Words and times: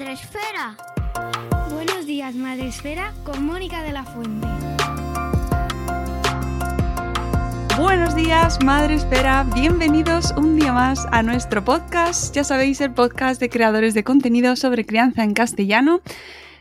Días, 0.00 0.08
Madre 0.08 0.12
Esfera. 0.12 0.76
Buenos 1.74 2.06
días, 2.06 2.34
Madre 2.34 2.68
Esfera, 2.68 3.12
con 3.22 3.44
Mónica 3.44 3.82
de 3.82 3.92
la 3.92 4.04
Fuente. 4.04 4.46
Buenos 7.76 8.14
días, 8.14 8.64
Madre 8.64 8.94
Espera. 8.94 9.44
Bienvenidos 9.54 10.32
un 10.38 10.58
día 10.58 10.72
más 10.72 11.06
a 11.12 11.22
nuestro 11.22 11.62
podcast. 11.64 12.34
Ya 12.34 12.44
sabéis, 12.44 12.80
el 12.80 12.92
podcast 12.92 13.40
de 13.40 13.50
creadores 13.50 13.92
de 13.92 14.02
contenido 14.02 14.56
sobre 14.56 14.86
crianza 14.86 15.22
en 15.22 15.34
castellano. 15.34 16.00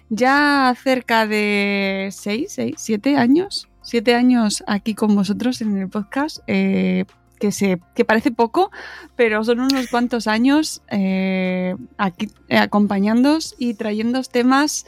Ya 0.09 0.75
cerca 0.83 1.25
de 1.25 2.09
6, 2.11 2.51
6 2.51 2.75
7 2.77 3.15
años. 3.15 3.69
7 3.83 4.15
años 4.15 4.63
aquí 4.67 4.95
con 4.95 5.15
vosotros 5.15 5.61
en 5.61 5.77
el 5.77 5.87
podcast. 5.87 6.39
Eh, 6.47 7.05
que, 7.39 7.51
se, 7.51 7.79
que 7.95 8.05
parece 8.05 8.31
poco, 8.31 8.71
pero 9.15 9.43
son 9.43 9.59
unos 9.59 9.87
cuantos 9.87 10.27
años 10.27 10.81
eh, 10.89 11.75
aquí 11.97 12.29
eh, 12.49 12.57
acompañándoos 12.57 13.55
y 13.57 13.73
trayendo 13.73 14.21
temas 14.23 14.85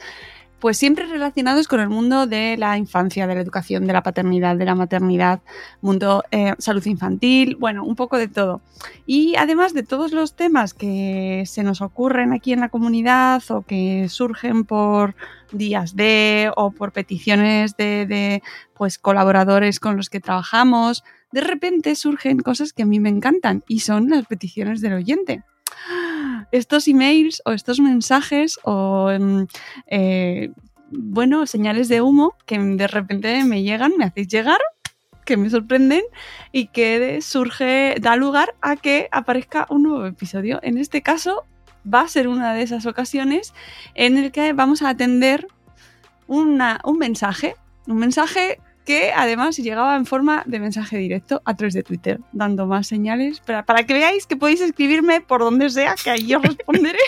pues 0.62 0.78
siempre 0.78 1.06
relacionados 1.06 1.66
con 1.66 1.80
el 1.80 1.88
mundo 1.88 2.28
de 2.28 2.56
la 2.56 2.78
infancia, 2.78 3.26
de 3.26 3.34
la 3.34 3.40
educación, 3.40 3.84
de 3.84 3.92
la 3.92 4.04
paternidad, 4.04 4.54
de 4.54 4.64
la 4.64 4.76
maternidad, 4.76 5.40
mundo 5.80 6.22
eh, 6.30 6.54
salud 6.58 6.86
infantil, 6.86 7.56
bueno, 7.56 7.84
un 7.84 7.96
poco 7.96 8.16
de 8.16 8.28
todo. 8.28 8.60
Y 9.04 9.34
además 9.34 9.74
de 9.74 9.82
todos 9.82 10.12
los 10.12 10.36
temas 10.36 10.72
que 10.72 11.42
se 11.46 11.64
nos 11.64 11.80
ocurren 11.80 12.32
aquí 12.32 12.52
en 12.52 12.60
la 12.60 12.68
comunidad 12.68 13.42
o 13.48 13.62
que 13.62 14.08
surgen 14.08 14.62
por 14.62 15.16
días 15.50 15.96
de 15.96 16.52
o 16.54 16.70
por 16.70 16.92
peticiones 16.92 17.76
de, 17.76 18.06
de 18.06 18.42
pues 18.74 18.98
colaboradores 18.98 19.80
con 19.80 19.96
los 19.96 20.10
que 20.10 20.20
trabajamos, 20.20 21.02
de 21.32 21.40
repente 21.40 21.94
surgen 21.96 22.38
cosas 22.38 22.72
que 22.72 22.82
a 22.82 22.86
mí 22.86 23.00
me 23.00 23.08
encantan 23.08 23.64
y 23.68 23.80
son 23.80 24.10
las 24.10 24.26
peticiones 24.26 24.80
del 24.80 24.94
oyente 24.94 25.42
estos 26.52 26.86
emails 26.86 27.42
o 27.44 27.52
estos 27.52 27.80
mensajes 27.80 28.58
o, 28.62 29.10
eh, 29.86 30.50
bueno, 30.90 31.46
señales 31.46 31.88
de 31.88 32.02
humo 32.02 32.34
que 32.46 32.58
de 32.58 32.86
repente 32.86 33.42
me 33.44 33.62
llegan, 33.62 33.92
me 33.96 34.04
hacéis 34.04 34.28
llegar, 34.28 34.60
que 35.24 35.36
me 35.36 35.50
sorprenden 35.50 36.02
y 36.52 36.66
que 36.66 37.20
surge, 37.22 37.96
da 38.00 38.16
lugar 38.16 38.54
a 38.60 38.76
que 38.76 39.08
aparezca 39.10 39.66
un 39.70 39.84
nuevo 39.84 40.06
episodio. 40.06 40.60
En 40.62 40.78
este 40.78 41.02
caso 41.02 41.44
va 41.92 42.02
a 42.02 42.08
ser 42.08 42.28
una 42.28 42.54
de 42.54 42.62
esas 42.62 42.86
ocasiones 42.86 43.54
en 43.94 44.18
el 44.18 44.30
que 44.30 44.52
vamos 44.52 44.82
a 44.82 44.90
atender 44.90 45.46
una, 46.26 46.80
un 46.84 46.98
mensaje, 46.98 47.56
un 47.86 47.96
mensaje 47.96 48.60
que 48.84 49.12
además 49.12 49.56
llegaba 49.56 49.96
en 49.96 50.06
forma 50.06 50.42
de 50.46 50.58
mensaje 50.58 50.96
directo 50.98 51.42
a 51.44 51.56
través 51.56 51.74
de 51.74 51.82
Twitter, 51.82 52.20
dando 52.32 52.66
más 52.66 52.86
señales 52.86 53.40
para, 53.40 53.64
para 53.64 53.84
que 53.84 53.94
veáis 53.94 54.26
que 54.26 54.36
podéis 54.36 54.60
escribirme 54.60 55.20
por 55.20 55.40
donde 55.40 55.70
sea, 55.70 55.94
que 56.02 56.10
ahí 56.10 56.34
os 56.34 56.42
responderé. 56.42 56.98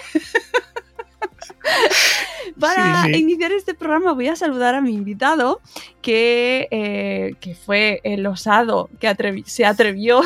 Para 2.60 3.04
sí, 3.04 3.14
sí. 3.14 3.20
iniciar 3.20 3.52
este 3.52 3.74
programa 3.74 4.12
voy 4.12 4.28
a 4.28 4.36
saludar 4.36 4.74
a 4.74 4.80
mi 4.80 4.94
invitado, 4.94 5.60
que, 6.02 6.68
eh, 6.70 7.34
que 7.40 7.54
fue 7.54 8.00
el 8.04 8.26
osado 8.26 8.90
que 9.00 9.08
atrevi 9.08 9.44
se 9.46 9.64
atrevió 9.64 10.22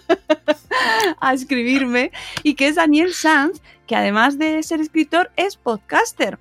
a 1.20 1.34
escribirme, 1.34 2.10
y 2.42 2.54
que 2.54 2.68
es 2.68 2.76
Daniel 2.76 3.14
Sanz, 3.14 3.60
que 3.86 3.96
además 3.96 4.38
de 4.38 4.62
ser 4.62 4.80
escritor 4.80 5.30
es 5.36 5.56
podcaster. 5.56 6.38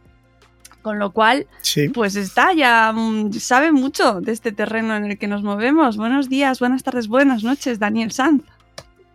Con 0.82 0.98
lo 0.98 1.12
cual, 1.12 1.48
sí. 1.62 1.90
pues 1.90 2.16
está, 2.16 2.54
ya 2.54 2.94
sabe 3.40 3.72
mucho 3.72 4.20
de 4.20 4.32
este 4.32 4.52
terreno 4.52 4.96
en 4.96 5.06
el 5.06 5.18
que 5.18 5.28
nos 5.28 5.44
movemos. 5.44 5.96
Buenos 5.98 6.28
días, 6.28 6.60
buenas 6.60 6.84
tardes, 6.84 7.08
buenas 7.08 7.44
noches, 7.44 7.78
Daniel 7.78 8.12
Sanz. 8.12 8.44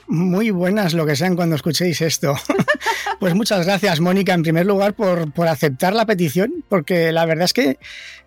Muy 0.06 0.50
buenas 0.50 0.94
lo 0.94 1.04
que 1.04 1.16
sean 1.16 1.34
cuando 1.34 1.56
escuchéis 1.56 2.00
esto. 2.00 2.36
pues 3.18 3.34
muchas 3.34 3.66
gracias, 3.66 4.00
Mónica, 4.00 4.34
en 4.34 4.42
primer 4.42 4.66
lugar, 4.66 4.94
por, 4.94 5.32
por, 5.32 5.48
aceptar 5.48 5.94
la 5.94 6.06
petición, 6.06 6.64
porque 6.68 7.12
la 7.12 7.24
verdad 7.26 7.44
es 7.44 7.52
que 7.52 7.78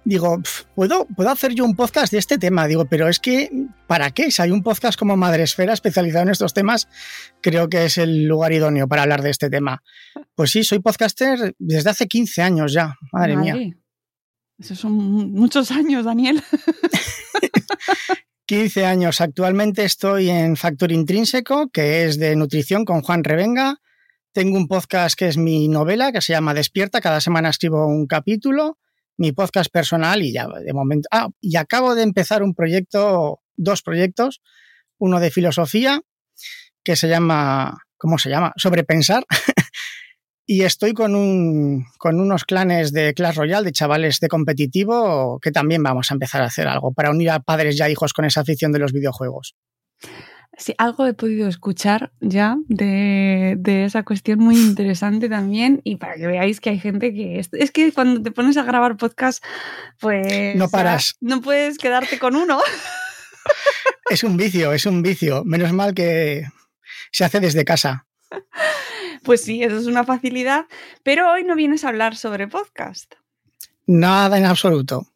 digo, 0.04 0.42
¿puedo, 0.76 1.06
puedo 1.06 1.30
hacer 1.30 1.54
yo 1.54 1.66
un 1.66 1.76
podcast 1.76 2.12
de 2.12 2.20
este 2.20 2.38
tema, 2.38 2.68
digo, 2.68 2.86
pero 2.86 3.08
es 3.08 3.20
que, 3.20 3.52
¿para 3.88 4.12
qué? 4.12 4.32
Si 4.32 4.42
hay 4.42 4.52
un 4.52 4.64
podcast 4.64 4.98
como 4.98 5.18
Madresfera 5.18 5.74
especializado 5.74 6.24
en 6.24 6.30
estos 6.30 6.54
temas, 6.54 6.88
creo 7.42 7.70
que 7.70 7.86
es 7.86 7.98
el 7.98 8.26
lugar 8.26 8.54
idóneo 8.54 8.88
para 8.88 9.04
hablar 9.04 9.22
de 9.22 9.30
este 9.30 9.50
tema. 9.50 9.84
Pues 10.36 10.52
sí, 10.52 10.64
soy 10.64 10.80
podcaster 10.80 11.56
desde 11.60 11.90
hace 11.90 12.08
15 12.08 12.42
años 12.42 12.74
ya, 12.74 12.96
madre, 13.12 13.36
madre. 13.36 13.54
mía. 13.54 13.76
Esos 14.58 14.80
son 14.80 14.94
muchos 15.32 15.72
años, 15.72 16.06
Daniel. 16.06 16.44
15 18.46 18.86
años. 18.86 19.22
Actualmente 19.22 19.86
estoy 19.86 20.30
en 20.32 20.58
Factor 20.58 20.92
Intrínseco, 20.92 21.70
que 21.70 22.06
es 22.06 22.18
de 22.18 22.36
nutrición 22.36 22.84
con 22.84 23.04
Juan 23.04 23.24
Revenga. 23.24 23.80
Tengo 24.32 24.58
un 24.58 24.68
podcast 24.68 25.18
que 25.18 25.28
es 25.28 25.38
mi 25.38 25.68
novela, 25.68 26.12
que 26.12 26.22
se 26.22 26.34
llama 26.34 26.54
Despierta. 26.54 27.02
Cada 27.02 27.20
semana 27.20 27.50
escribo 27.50 27.88
un 27.88 28.06
capítulo. 28.06 28.78
Mi 29.18 29.32
podcast 29.32 29.72
personal 29.72 30.22
y 30.22 30.32
ya 30.32 30.48
de 30.48 30.72
momento. 30.72 31.10
Ah, 31.12 31.30
y 31.42 31.56
acabo 31.58 31.96
de 31.96 32.04
empezar 32.04 32.44
un 32.44 32.54
proyecto, 32.54 33.42
dos 33.58 33.82
proyectos. 33.82 34.42
Uno 35.00 35.20
de 35.20 35.32
filosofía, 35.32 36.02
que 36.84 36.96
se 36.96 37.08
llama. 37.08 37.80
¿Cómo 37.98 38.20
se 38.20 38.30
llama? 38.30 38.54
Sobrepensar. 38.56 39.26
y 40.46 40.62
estoy 40.62 40.94
con, 40.94 41.16
un, 41.16 41.88
con 41.98 42.20
unos 42.20 42.46
clanes 42.46 42.94
de 42.94 43.16
Clash 43.16 43.36
Royale, 43.36 43.66
de 43.66 43.72
chavales 43.72 44.20
de 44.20 44.28
competitivo, 44.28 45.40
que 45.42 45.52
también 45.52 45.82
vamos 45.82 46.12
a 46.12 46.14
empezar 46.14 46.44
a 46.44 46.46
hacer 46.46 46.68
algo 46.68 46.94
para 46.94 47.10
unir 47.10 47.32
a 47.32 47.40
padres 47.40 47.80
y 47.80 47.82
a 47.82 47.90
hijos 47.90 48.14
con 48.14 48.26
esa 48.26 48.42
afición 48.42 48.72
de 48.72 48.80
los 48.80 48.94
videojuegos. 48.94 49.56
Sí, 50.60 50.76
algo 50.78 51.08
he 51.08 51.14
podido 51.14 51.48
escuchar 51.48 52.12
ya 52.20 52.58
de, 52.68 53.56
de, 53.58 53.86
esa 53.86 54.04
cuestión 54.04 54.40
muy 54.40 54.58
interesante 54.60 55.30
también 55.30 55.80
y 55.86 55.96
para 55.96 56.16
que 56.16 56.28
veáis 56.28 56.60
que 56.60 56.70
hay 56.70 56.80
gente 56.80 57.14
que... 57.14 57.40
Es, 57.40 57.50
es, 57.54 57.72
que 57.72 57.94
cuando 57.94 58.22
te 58.22 58.32
pones 58.32 58.58
a 58.58 58.64
grabar 58.64 58.98
podcast, 58.98 59.42
pues... 60.02 60.58
No 60.58 60.70
paras. 60.70 61.16
No 61.22 61.42
puedes 61.42 61.78
quedarte 61.78 62.20
con 62.20 62.36
uno. 62.36 62.60
Es 64.10 64.24
un 64.24 64.38
vicio, 64.38 64.74
es 64.74 64.86
un 64.86 65.02
vicio. 65.04 65.44
Menos 65.46 65.72
mal 65.72 65.94
que 65.94 66.48
se 67.12 67.26
hace 67.26 67.40
desde 67.40 67.64
casa. 67.64 68.08
Pues 69.24 69.44
sí, 69.44 69.64
eso 69.64 69.78
es 69.78 69.86
una 69.86 70.04
facilidad, 70.04 70.66
pero 71.04 71.32
hoy 71.32 71.44
no 71.44 71.56
vienes 71.56 71.84
a 71.84 71.90
hablar 71.90 72.16
sobre 72.16 72.48
podcast. 72.48 73.14
Nada 73.86 74.38
en 74.38 74.46
absoluto. 74.46 75.09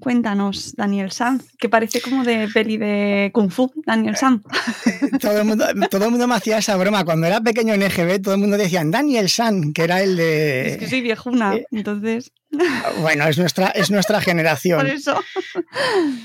Cuéntanos, 0.00 0.74
Daniel 0.74 1.12
Sanz, 1.12 1.44
que 1.56 1.68
parece 1.68 2.00
como 2.00 2.24
de 2.24 2.48
peli 2.52 2.76
de 2.78 3.30
Kung 3.32 3.50
Fu, 3.50 3.72
Daniel 3.86 4.16
Sanz. 4.16 4.42
todo, 5.20 5.38
el 5.38 5.44
mundo, 5.44 5.66
todo 5.88 6.06
el 6.06 6.10
mundo 6.10 6.26
me 6.26 6.34
hacía 6.34 6.58
esa 6.58 6.76
broma. 6.76 7.04
Cuando 7.04 7.26
era 7.26 7.40
pequeño 7.40 7.74
en 7.74 7.82
EGB, 7.82 8.20
todo 8.20 8.34
el 8.34 8.40
mundo 8.40 8.56
decía 8.56 8.82
Daniel 8.84 9.28
San, 9.28 9.72
que 9.72 9.84
era 9.84 10.02
el 10.02 10.16
de. 10.16 10.68
Es 10.72 10.76
que 10.78 10.88
soy 10.88 11.00
viejuna, 11.00 11.56
eh, 11.56 11.66
entonces. 11.70 12.32
Bueno, 13.00 13.26
es 13.26 13.36
nuestra, 13.36 13.68
es 13.68 13.90
nuestra 13.90 14.20
generación. 14.20 14.78
Por 14.78 14.88
eso. 14.88 15.20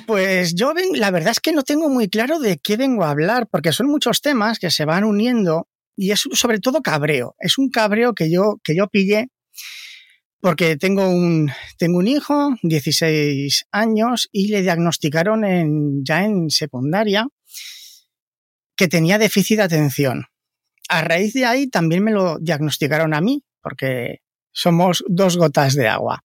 Pues 0.06 0.54
yo, 0.54 0.76
ven, 0.76 0.90
la 0.94 1.10
verdad 1.10 1.32
es 1.32 1.40
que 1.40 1.52
no 1.52 1.64
tengo 1.64 1.90
muy 1.90 2.08
claro 2.08 2.40
de 2.40 2.60
qué 2.60 2.78
vengo 2.78 3.04
a 3.04 3.10
hablar, 3.10 3.48
porque 3.48 3.72
son 3.72 3.88
muchos 3.88 4.22
temas 4.22 4.60
que 4.60 4.70
se 4.70 4.86
van 4.86 5.06
uniendo 5.06 5.68
y 5.96 6.12
es 6.12 6.28
sobre 6.34 6.60
todo 6.60 6.82
cabreo. 6.82 7.36
Es 7.40 7.58
un 7.58 7.70
cabreo 7.70 8.14
que 8.14 8.32
yo, 8.32 8.60
que 8.64 8.76
yo 8.76 8.88
pillé 8.88 9.30
porque 10.42 10.78
tengo 10.78 11.10
un, 11.10 11.52
tengo 11.78 11.98
un 11.98 12.08
hijo, 12.08 12.56
16 12.64 13.68
años, 13.72 14.30
y 14.32 14.48
le 14.48 14.62
diagnosticaron 14.62 15.44
en, 15.44 16.06
ya 16.06 16.24
en 16.24 16.50
secundaria 16.50 17.28
que 18.76 18.88
tenía 18.88 19.18
déficit 19.18 19.58
de 19.58 19.64
atención. 19.64 20.26
A 20.88 21.02
raíz 21.02 21.34
de 21.34 21.46
ahí 21.46 21.68
también 21.68 22.04
me 22.04 22.12
lo 22.12 22.40
diagnosticaron 22.40 23.14
a 23.14 23.22
mí, 23.22 23.44
porque 23.62 24.22
somos 24.52 25.04
dos 25.08 25.38
gotas 25.38 25.76
de 25.76 25.88
agua. 25.88 26.24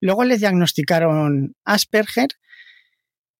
Luego 0.00 0.24
le 0.24 0.38
diagnosticaron 0.38 1.56
Asperger 1.64 2.28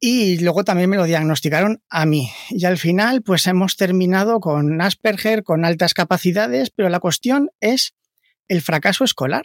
y 0.00 0.38
luego 0.38 0.64
también 0.64 0.90
me 0.90 0.96
lo 0.96 1.04
diagnosticaron 1.04 1.82
a 1.90 2.06
mí. 2.06 2.30
Y 2.50 2.64
al 2.64 2.78
final, 2.78 3.22
pues 3.22 3.46
hemos 3.46 3.76
terminado 3.76 4.40
con 4.40 4.80
Asperger, 4.80 5.42
con 5.44 5.64
altas 5.64 5.94
capacidades, 5.94 6.70
pero 6.70 6.88
la 6.88 7.00
cuestión 7.00 7.50
es 7.60 7.94
el 8.48 8.62
fracaso 8.62 9.04
escolar. 9.04 9.44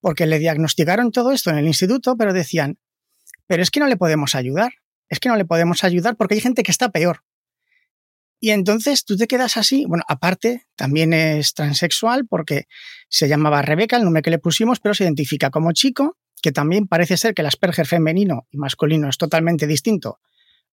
Porque 0.00 0.26
le 0.26 0.38
diagnosticaron 0.38 1.12
todo 1.12 1.32
esto 1.32 1.50
en 1.50 1.58
el 1.58 1.66
instituto, 1.66 2.16
pero 2.16 2.32
decían, 2.32 2.78
pero 3.46 3.62
es 3.62 3.70
que 3.70 3.80
no 3.80 3.86
le 3.86 3.96
podemos 3.96 4.34
ayudar. 4.34 4.72
Es 5.08 5.20
que 5.20 5.28
no 5.28 5.36
le 5.36 5.44
podemos 5.44 5.84
ayudar 5.84 6.16
porque 6.16 6.34
hay 6.34 6.40
gente 6.40 6.62
que 6.62 6.72
está 6.72 6.90
peor. 6.90 7.22
Y 8.40 8.50
entonces 8.50 9.04
tú 9.04 9.16
te 9.16 9.26
quedas 9.26 9.56
así. 9.56 9.84
Bueno, 9.86 10.04
aparte, 10.08 10.66
también 10.74 11.12
es 11.12 11.54
transexual 11.54 12.26
porque 12.26 12.66
se 13.08 13.28
llamaba 13.28 13.62
Rebeca, 13.62 13.96
el 13.96 14.04
nombre 14.04 14.22
que 14.22 14.30
le 14.30 14.38
pusimos, 14.38 14.80
pero 14.80 14.94
se 14.94 15.04
identifica 15.04 15.50
como 15.50 15.72
chico 15.72 16.16
que 16.42 16.52
también 16.52 16.86
parece 16.86 17.16
ser 17.16 17.34
que 17.34 17.42
el 17.42 17.46
Asperger 17.46 17.86
femenino 17.86 18.46
y 18.50 18.58
masculino 18.58 19.08
es 19.08 19.18
totalmente 19.18 19.66
distinto, 19.66 20.20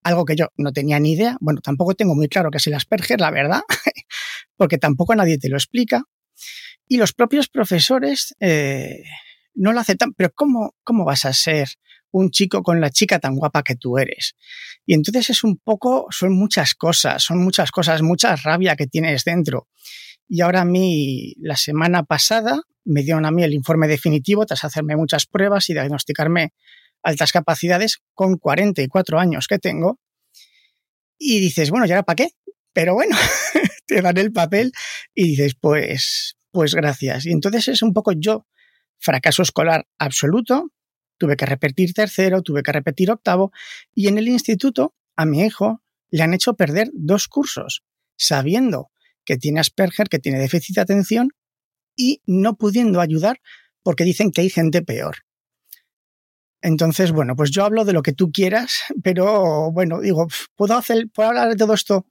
algo 0.03 0.25
que 0.25 0.35
yo 0.35 0.47
no 0.57 0.71
tenía 0.71 0.99
ni 0.99 1.13
idea, 1.13 1.37
bueno, 1.39 1.61
tampoco 1.61 1.95
tengo 1.95 2.15
muy 2.15 2.27
claro 2.27 2.51
que 2.51 2.57
es 2.57 2.67
el 2.67 2.73
Asperger, 2.73 3.19
la 3.19 3.31
verdad, 3.31 3.61
porque 4.55 4.77
tampoco 4.77 5.15
nadie 5.15 5.37
te 5.37 5.49
lo 5.49 5.57
explica, 5.57 6.03
y 6.87 6.97
los 6.97 7.13
propios 7.13 7.47
profesores 7.47 8.35
eh, 8.39 9.03
no 9.55 9.73
lo 9.73 9.79
aceptan, 9.79 10.13
pero 10.13 10.31
¿cómo, 10.33 10.75
¿cómo 10.83 11.05
vas 11.05 11.25
a 11.25 11.33
ser 11.33 11.69
un 12.11 12.29
chico 12.29 12.61
con 12.61 12.81
la 12.81 12.89
chica 12.89 13.19
tan 13.19 13.35
guapa 13.35 13.63
que 13.63 13.75
tú 13.75 13.97
eres? 13.97 14.35
Y 14.85 14.93
entonces 14.93 15.29
es 15.29 15.43
un 15.43 15.57
poco, 15.57 16.07
son 16.11 16.33
muchas 16.33 16.73
cosas, 16.73 17.23
son 17.23 17.43
muchas 17.43 17.71
cosas, 17.71 18.01
mucha 18.01 18.35
rabia 18.35 18.75
que 18.75 18.87
tienes 18.87 19.23
dentro. 19.23 19.67
Y 20.27 20.41
ahora 20.41 20.61
a 20.61 20.65
mí, 20.65 21.35
la 21.39 21.57
semana 21.57 22.03
pasada, 22.03 22.61
me 22.85 23.03
dieron 23.03 23.25
a 23.25 23.31
mí 23.31 23.43
el 23.43 23.53
informe 23.53 23.87
definitivo 23.87 24.45
tras 24.45 24.63
hacerme 24.63 24.95
muchas 24.95 25.25
pruebas 25.25 25.69
y 25.69 25.73
diagnosticarme 25.73 26.53
altas 27.01 27.31
capacidades 27.31 27.99
con 28.13 28.37
44 28.37 29.19
años 29.19 29.47
que 29.47 29.59
tengo. 29.59 29.99
Y 31.17 31.39
dices, 31.39 31.69
bueno, 31.69 31.85
¿ya 31.85 32.03
para 32.03 32.15
qué? 32.15 32.29
Pero 32.73 32.95
bueno, 32.95 33.15
te 33.85 34.01
dan 34.01 34.17
el 34.17 34.31
papel 34.31 34.71
y 35.13 35.27
dices, 35.27 35.55
pues, 35.59 36.37
pues 36.53 36.75
gracias. 36.75 37.25
Y 37.25 37.31
entonces 37.31 37.67
es 37.67 37.81
un 37.81 37.93
poco 37.93 38.13
yo, 38.13 38.45
fracaso 38.99 39.41
escolar 39.41 39.87
absoluto, 39.97 40.71
tuve 41.17 41.35
que 41.35 41.47
repetir 41.47 41.93
tercero, 41.93 42.43
tuve 42.43 42.61
que 42.61 42.71
repetir 42.71 43.11
octavo, 43.11 43.51
y 43.93 44.07
en 44.07 44.19
el 44.19 44.27
instituto 44.27 44.93
a 45.17 45.25
mi 45.25 45.41
hijo 45.41 45.81
le 46.11 46.21
han 46.21 46.33
hecho 46.33 46.53
perder 46.53 46.91
dos 46.93 47.27
cursos, 47.27 47.83
sabiendo 48.15 48.91
que 49.25 49.37
tiene 49.37 49.59
Asperger, 49.59 50.09
que 50.09 50.19
tiene 50.19 50.39
déficit 50.39 50.75
de 50.75 50.81
atención 50.81 51.29
y 51.95 52.21
no 52.25 52.55
pudiendo 52.55 53.01
ayudar 53.01 53.41
porque 53.81 54.03
dicen 54.03 54.31
que 54.31 54.41
hay 54.41 54.49
gente 54.49 54.83
peor. 54.83 55.17
Entonces, 56.61 57.11
bueno, 57.11 57.35
pues 57.35 57.49
yo 57.49 57.65
hablo 57.65 57.83
de 57.83 57.93
lo 57.93 58.03
que 58.03 58.13
tú 58.13 58.31
quieras, 58.31 58.83
pero 59.03 59.71
bueno, 59.71 60.01
digo, 60.01 60.27
puedo, 60.55 60.77
hacer, 60.77 61.09
puedo 61.11 61.29
hablar 61.29 61.49
de 61.49 61.55
todo 61.55 61.73
esto 61.73 62.05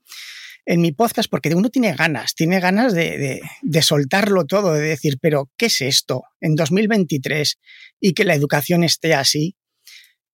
en 0.65 0.81
mi 0.81 0.91
podcast 0.91 1.29
porque 1.29 1.53
uno 1.53 1.69
tiene 1.69 1.93
ganas, 1.93 2.35
tiene 2.35 2.59
ganas 2.59 2.93
de, 2.93 3.41
de, 3.61 3.81
soltarlo 3.81 4.45
todo, 4.45 4.73
de 4.73 4.81
decir, 4.81 5.17
pero 5.21 5.49
¿qué 5.57 5.67
es 5.67 5.81
esto 5.81 6.23
en 6.41 6.55
2023 6.55 7.57
y 7.99 8.13
que 8.13 8.23
la 8.23 8.35
educación 8.35 8.83
esté 8.83 9.13
así? 9.13 9.55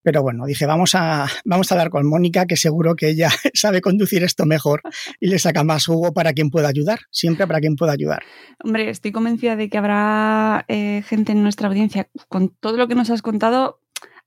Pero 0.01 0.21
bueno, 0.23 0.45
dije, 0.45 0.65
vamos 0.65 0.95
a, 0.95 1.27
vamos 1.43 1.71
a 1.71 1.75
hablar 1.75 1.89
con 1.89 2.07
Mónica, 2.07 2.45
que 2.45 2.55
seguro 2.55 2.95
que 2.95 3.09
ella 3.09 3.29
sabe 3.53 3.81
conducir 3.81 4.23
esto 4.23 4.45
mejor 4.45 4.81
y 5.19 5.27
le 5.27 5.39
saca 5.39 5.63
más 5.63 5.85
jugo 5.85 6.13
para 6.13 6.33
quien 6.33 6.49
pueda 6.49 6.69
ayudar, 6.69 6.99
siempre 7.11 7.45
para 7.47 7.59
quien 7.59 7.75
pueda 7.75 7.91
ayudar. 7.91 8.23
Hombre, 8.63 8.89
estoy 8.89 9.11
convencida 9.11 9.55
de 9.55 9.69
que 9.69 9.77
habrá 9.77 10.65
eh, 10.67 11.03
gente 11.05 11.33
en 11.33 11.43
nuestra 11.43 11.67
audiencia 11.67 12.09
con 12.29 12.49
todo 12.49 12.77
lo 12.77 12.87
que 12.87 12.95
nos 12.95 13.09
has 13.09 13.21
contado 13.21 13.81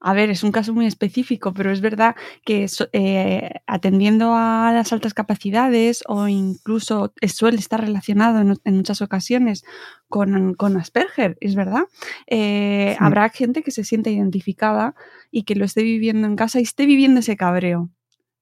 a 0.05 0.15
ver, 0.15 0.31
es 0.31 0.43
un 0.43 0.51
caso 0.51 0.75
muy 0.75 0.87
específico, 0.87 1.55
pero 1.55 1.71
es 1.71 1.81
verdad 1.81 2.17
que 2.45 2.67
eh, 2.93 3.51
atendiendo 3.69 4.35
a 4.35 4.73
las 4.75 4.93
altas 4.93 5.15
capacidades 5.15 6.03
o 6.09 6.27
incluso 6.27 7.15
suele 7.33 7.59
estar 7.59 7.81
relacionado 7.81 8.41
en, 8.41 8.59
en 8.65 8.77
muchas 8.77 9.01
ocasiones 9.01 9.65
con, 10.09 10.55
con, 10.55 10.77
Asperger, 10.77 11.39
es 11.41 11.55
verdad. 11.55 11.85
Eh, 12.27 12.97
sí. 12.99 13.05
Habrá 13.05 13.29
gente 13.29 13.63
que 13.63 13.71
se 13.71 13.85
siente 13.85 14.11
identificada 14.11 14.97
y 15.31 15.45
que 15.45 15.55
lo 15.55 15.65
esté 15.65 15.85
viviendo 15.85 16.27
en 16.27 16.35
casa 16.35 16.59
y 16.59 16.65
esté 16.65 16.85
viviendo 16.85 17.21
ese 17.21 17.37
cabreo. 17.37 17.89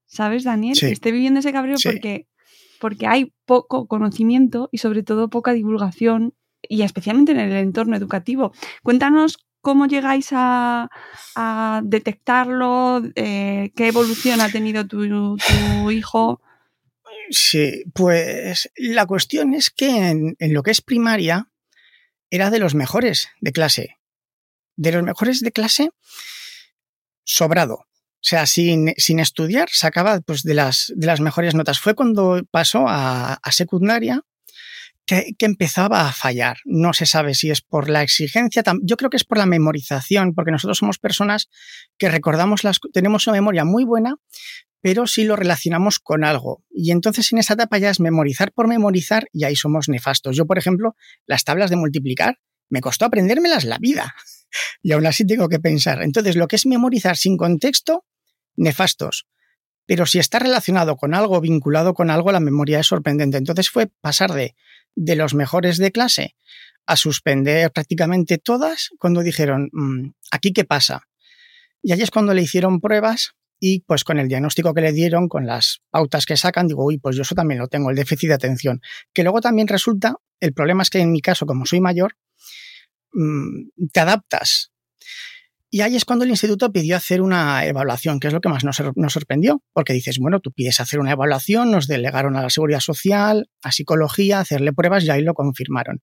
¿Sabes, 0.07 0.45
Daniel? 0.45 0.77
Sí. 0.77 0.87
Esté 0.87 1.13
viviendo 1.13 1.41
ese 1.41 1.53
cabreo 1.53 1.77
sí. 1.77 1.91
porque, 1.91 2.27
porque 2.81 3.07
hay 3.07 3.35
poco 3.45 3.87
conocimiento 3.87 4.71
y 4.73 4.79
sobre 4.79 5.03
todo 5.03 5.29
poca 5.29 5.53
divulgación 5.53 6.33
y 6.63 6.83
especialmente 6.83 7.33
en 7.33 7.39
el 7.39 7.53
entorno 7.53 7.97
educativo. 7.97 8.53
Cuéntanos 8.83 9.37
cómo 9.61 9.87
llegáis 9.87 10.29
a, 10.33 10.89
detectarlo, 11.85 13.03
eh, 13.15 13.73
qué 13.75 13.89
evolución 13.89 14.41
ha 14.41 14.51
tenido 14.51 14.87
tu, 14.87 15.91
hijo. 15.91 16.41
Sí, 17.31 17.85
pues 17.95 18.71
la 18.77 19.07
cuestión 19.07 19.55
es 19.55 19.71
que 19.71 20.09
en, 20.09 20.37
en, 20.39 20.53
lo 20.53 20.63
que 20.63 20.71
es 20.73 20.81
primaria 20.81 21.49
era 22.31 22.51
de 22.51 22.59
los 22.59 22.75
mejores 22.75 23.29
de 23.41 23.53
clase. 23.53 23.97
De 24.77 24.93
los 24.93 25.03
mejores 25.03 25.41
de 25.41 25.53
clase, 25.53 25.91
sobrado. 27.25 27.75
O 28.23 28.23
sea, 28.23 28.47
sin, 28.47 28.93
sin 28.99 29.19
estudiar, 29.19 29.69
sacaba 29.73 30.21
pues, 30.21 30.43
de, 30.43 30.55
las, 30.55 30.93
de 30.95 31.07
las 31.07 31.21
mejores 31.21 31.55
notas. 31.55 31.81
Fue 31.81 31.95
cuando 31.95 32.43
pasó 32.51 32.87
a, 32.87 33.35
a 33.35 33.53
secundaria 33.53 34.23
que, 35.07 35.35
empezaba 35.41 36.09
a 36.09 36.13
fallar. 36.13 36.59
No 36.65 36.93
se 36.93 37.07
sabe 37.07 37.35
si 37.35 37.51
es 37.51 37.61
por 37.63 37.89
la 37.89 38.03
exigencia, 38.03 38.63
yo 38.83 38.97
creo 38.97 39.11
que 39.11 39.17
es 39.17 39.25
por 39.25 39.39
la 39.39 39.47
memorización, 39.47 40.35
porque 40.35 40.53
nosotros 40.53 40.79
somos 40.79 40.99
personas 40.99 41.49
que 41.99 42.09
recordamos 42.09 42.65
las, 42.65 42.79
tenemos 42.93 43.27
una 43.27 43.35
memoria 43.35 43.65
muy 43.65 43.85
buena, 43.85 44.17
pero 44.81 45.07
sí 45.07 45.25
lo 45.25 45.37
relacionamos 45.37 45.99
con 45.99 46.25
algo. 46.25 46.63
Y 46.71 46.91
entonces 46.91 47.33
en 47.33 47.39
esa 47.39 47.55
etapa 47.55 47.79
ya 47.79 47.91
es 47.91 48.01
memorizar 48.01 48.53
por 48.53 48.69
memorizar 48.69 49.27
y 49.33 49.45
ahí 49.45 49.57
somos 49.57 49.89
nefastos. 49.89 50.37
Yo, 50.37 50.47
por 50.47 50.59
ejemplo, 50.59 50.97
las 51.27 51.45
tablas 51.45 51.71
de 51.71 51.77
multiplicar, 51.77 52.39
me 52.69 52.81
costó 52.81 53.05
aprendérmelas 53.05 53.65
la 53.65 53.79
vida. 53.79 54.15
Y 54.83 54.91
aún 54.91 55.07
así 55.07 55.25
tengo 55.25 55.49
que 55.49 55.61
pensar. 55.61 56.03
Entonces, 56.03 56.35
lo 56.35 56.49
que 56.49 56.57
es 56.57 56.67
memorizar 56.67 57.17
sin 57.17 57.37
contexto, 57.37 58.05
nefastos. 58.57 59.29
Pero 59.87 60.07
si 60.07 60.19
está 60.19 60.39
relacionado 60.39 60.97
con 60.97 61.15
algo, 61.15 61.41
vinculado 61.41 61.95
con 61.95 62.11
algo, 62.11 62.33
la 62.33 62.41
memoria 62.41 62.81
es 62.81 62.87
sorprendente. 62.87 63.39
Entonces 63.39 63.71
fue 63.71 63.89
pasar 64.01 64.33
de 64.33 65.17
los 65.17 65.35
mejores 65.35 65.79
de 65.79 65.91
clase 65.91 66.37
a 66.87 66.97
suspender 66.97 67.71
prácticamente 67.73 68.39
todas 68.39 68.91
cuando 68.99 69.23
dijeron, 69.23 69.69
mmm, 69.73 70.11
¿aquí 70.31 70.53
qué 70.53 70.65
pasa? 70.65 71.09
Y 71.83 71.93
ahí 71.93 72.03
es 72.03 72.11
cuando 72.11 72.35
le 72.35 72.43
hicieron 72.43 72.81
pruebas 72.81 73.33
y 73.59 73.81
pues 73.81 74.05
con 74.05 74.19
el 74.19 74.29
diagnóstico 74.29 74.75
que 74.75 74.81
le 74.81 74.93
dieron, 74.93 75.29
con 75.29 75.47
las 75.47 75.83
pautas 75.91 76.27
que 76.27 76.37
sacan, 76.37 76.67
digo, 76.67 76.85
uy, 76.85 76.99
pues 76.99 77.17
yo 77.17 77.23
eso 77.23 77.35
también 77.35 77.61
lo 77.61 77.69
tengo, 77.69 77.91
el 77.91 77.97
déficit 77.97 78.31
de 78.31 78.35
atención. 78.35 78.81
Que 79.13 79.23
luego 79.23 79.41
también 79.41 79.69
resulta, 79.69 80.17
el 80.41 80.53
problema 80.53 80.83
es 80.83 80.91
que 80.91 80.99
en 80.99 81.13
mi 81.13 81.21
caso, 81.21 81.47
como 81.47 81.67
soy 81.67 81.81
mayor, 81.81 82.17
mmm, 83.13 83.69
te 83.93 84.01
adaptas 84.01 84.73
y 85.73 85.83
ahí 85.83 85.95
es 85.95 86.05
cuando 86.05 86.25
el 86.25 86.31
instituto 86.31 86.73
pidió 86.73 86.97
hacer 86.97 87.23
una 87.23 87.65
evaluación, 87.65 88.19
que 88.19 88.27
es 88.27 88.33
lo 88.33 88.41
que 88.41 88.49
más 88.49 88.65
nos, 88.65 88.77
sorprendió, 89.13 89.63
porque 89.73 89.93
dices, 89.93 90.19
bueno, 90.19 90.41
tú 90.41 90.51
pides 90.51 90.81
hacer 90.81 90.99
una 90.99 91.13
evaluación, 91.13 91.71
nos 91.71 91.87
delegaron 91.87 92.37
a 92.37 92.43
la 92.43 92.51
seguridad 92.51 92.81
social, 92.81 93.49
a 93.63 93.71
psicología, 93.71 94.41
hacerle 94.41 94.73
pruebas 94.73 95.05
y 95.05 95.11
ahí 95.11 95.23
lo 95.23 95.33
confirmaron. 95.33 96.03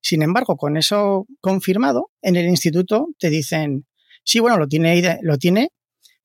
Sin 0.00 0.22
embargo, 0.22 0.56
con 0.56 0.78
eso 0.78 1.26
confirmado, 1.42 2.10
en 2.22 2.36
el 2.36 2.46
instituto 2.46 3.08
te 3.18 3.28
dicen, 3.28 3.86
sí, 4.24 4.40
bueno, 4.40 4.56
lo 4.56 4.66
tiene, 4.66 5.18
lo 5.20 5.36
tiene, 5.36 5.68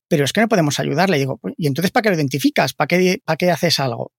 pero 0.08 0.24
es 0.24 0.32
que 0.32 0.40
no 0.40 0.48
podemos 0.48 0.80
ayudarle. 0.80 1.18
Y 1.18 1.20
digo, 1.20 1.42
¿y 1.58 1.68
entonces 1.68 1.92
para 1.92 2.04
qué 2.04 2.10
lo 2.12 2.16
identificas? 2.16 2.74
¿Para 2.74 2.88
qué, 2.88 3.22
para 3.26 3.36
qué 3.36 3.52
haces 3.52 3.80
algo? 3.80 4.14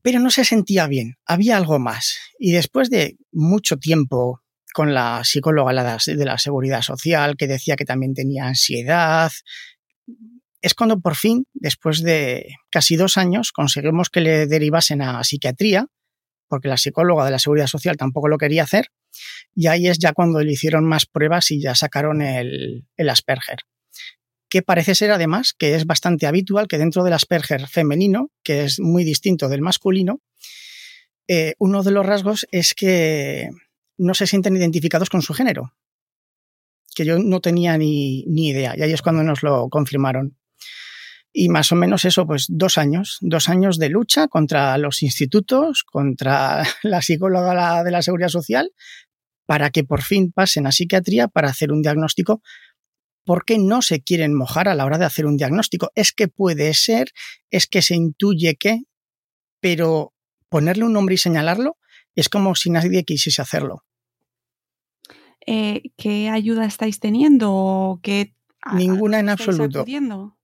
Pero 0.00 0.20
no 0.20 0.30
se 0.30 0.44
sentía 0.44 0.86
bien, 0.86 1.16
había 1.26 1.56
algo 1.56 1.80
más. 1.80 2.18
Y 2.38 2.52
después 2.52 2.88
de 2.88 3.16
mucho 3.32 3.78
tiempo 3.78 4.41
con 4.72 4.94
la 4.94 5.22
psicóloga 5.24 5.98
de 6.06 6.24
la 6.24 6.38
seguridad 6.38 6.82
social 6.82 7.36
que 7.36 7.46
decía 7.46 7.76
que 7.76 7.84
también 7.84 8.14
tenía 8.14 8.46
ansiedad. 8.46 9.30
Es 10.60 10.74
cuando 10.74 11.00
por 11.00 11.16
fin, 11.16 11.46
después 11.52 12.02
de 12.02 12.54
casi 12.70 12.96
dos 12.96 13.16
años, 13.16 13.52
conseguimos 13.52 14.10
que 14.10 14.20
le 14.20 14.46
derivasen 14.46 15.02
a 15.02 15.22
psiquiatría, 15.24 15.86
porque 16.48 16.68
la 16.68 16.76
psicóloga 16.76 17.24
de 17.24 17.30
la 17.30 17.38
seguridad 17.38 17.66
social 17.66 17.96
tampoco 17.96 18.28
lo 18.28 18.38
quería 18.38 18.62
hacer, 18.62 18.86
y 19.54 19.66
ahí 19.66 19.88
es 19.88 19.98
ya 19.98 20.12
cuando 20.12 20.40
le 20.40 20.52
hicieron 20.52 20.84
más 20.84 21.06
pruebas 21.06 21.50
y 21.50 21.60
ya 21.60 21.74
sacaron 21.74 22.22
el, 22.22 22.86
el 22.96 23.10
Asperger. 23.10 23.60
Que 24.48 24.62
parece 24.62 24.94
ser 24.94 25.10
además 25.10 25.54
que 25.56 25.74
es 25.74 25.86
bastante 25.86 26.26
habitual 26.26 26.68
que 26.68 26.78
dentro 26.78 27.04
del 27.04 27.14
Asperger 27.14 27.66
femenino, 27.68 28.30
que 28.42 28.64
es 28.64 28.80
muy 28.80 29.02
distinto 29.04 29.48
del 29.48 29.62
masculino, 29.62 30.20
eh, 31.28 31.54
uno 31.58 31.82
de 31.82 31.90
los 31.92 32.04
rasgos 32.04 32.46
es 32.50 32.74
que 32.74 33.48
no 33.98 34.14
se 34.14 34.26
sienten 34.26 34.56
identificados 34.56 35.10
con 35.10 35.22
su 35.22 35.34
género, 35.34 35.74
que 36.94 37.04
yo 37.04 37.18
no 37.18 37.40
tenía 37.40 37.76
ni, 37.78 38.24
ni 38.26 38.48
idea, 38.48 38.74
y 38.76 38.82
ahí 38.82 38.92
es 38.92 39.02
cuando 39.02 39.22
nos 39.22 39.42
lo 39.42 39.68
confirmaron. 39.68 40.36
Y 41.34 41.48
más 41.48 41.72
o 41.72 41.76
menos 41.76 42.04
eso, 42.04 42.26
pues 42.26 42.46
dos 42.48 42.76
años, 42.76 43.16
dos 43.22 43.48
años 43.48 43.78
de 43.78 43.88
lucha 43.88 44.28
contra 44.28 44.76
los 44.76 45.02
institutos, 45.02 45.82
contra 45.82 46.62
la 46.82 47.00
psicóloga 47.00 47.82
de 47.82 47.90
la 47.90 48.02
seguridad 48.02 48.28
social, 48.28 48.70
para 49.46 49.70
que 49.70 49.84
por 49.84 50.02
fin 50.02 50.32
pasen 50.32 50.66
a 50.66 50.72
psiquiatría 50.72 51.28
para 51.28 51.48
hacer 51.48 51.72
un 51.72 51.82
diagnóstico 51.82 52.42
porque 53.24 53.58
no 53.58 53.82
se 53.82 54.02
quieren 54.02 54.34
mojar 54.34 54.68
a 54.68 54.74
la 54.74 54.84
hora 54.84 54.98
de 54.98 55.04
hacer 55.04 55.26
un 55.26 55.36
diagnóstico. 55.36 55.90
Es 55.94 56.12
que 56.12 56.28
puede 56.28 56.74
ser, 56.74 57.10
es 57.50 57.66
que 57.66 57.82
se 57.82 57.94
intuye 57.94 58.56
que, 58.56 58.82
pero 59.60 60.12
ponerle 60.48 60.84
un 60.84 60.92
nombre 60.92 61.14
y 61.14 61.18
señalarlo 61.18 61.76
es 62.14 62.28
como 62.28 62.54
si 62.54 62.70
nadie 62.70 63.04
quisiese 63.04 63.42
hacerlo. 63.42 63.84
Eh, 65.46 65.82
¿Qué 65.96 66.28
ayuda 66.28 66.66
estáis 66.66 67.00
teniendo? 67.00 67.98
¿Qué 68.02 68.34
Ninguna 68.70 69.18
en 69.18 69.28
absoluto. 69.28 69.80
Acudiendo? 69.80 70.36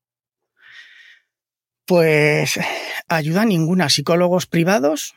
Pues 1.87 2.58
ayuda 3.06 3.44
ninguna. 3.44 3.88
Psicólogos 3.88 4.46
privados, 4.46 5.14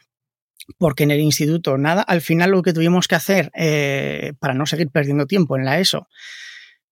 porque 0.77 1.03
en 1.03 1.12
el 1.12 1.20
instituto 1.20 1.77
nada. 1.77 2.01
Al 2.01 2.22
final 2.22 2.51
lo 2.51 2.62
que 2.62 2.74
tuvimos 2.74 3.08
que 3.08 3.15
hacer, 3.15 3.51
eh, 3.55 4.34
para 4.39 4.53
no 4.53 4.65
seguir 4.65 4.89
perdiendo 4.89 5.25
tiempo 5.25 5.58
en 5.58 5.65
la 5.65 5.79
ESO, 5.79 6.08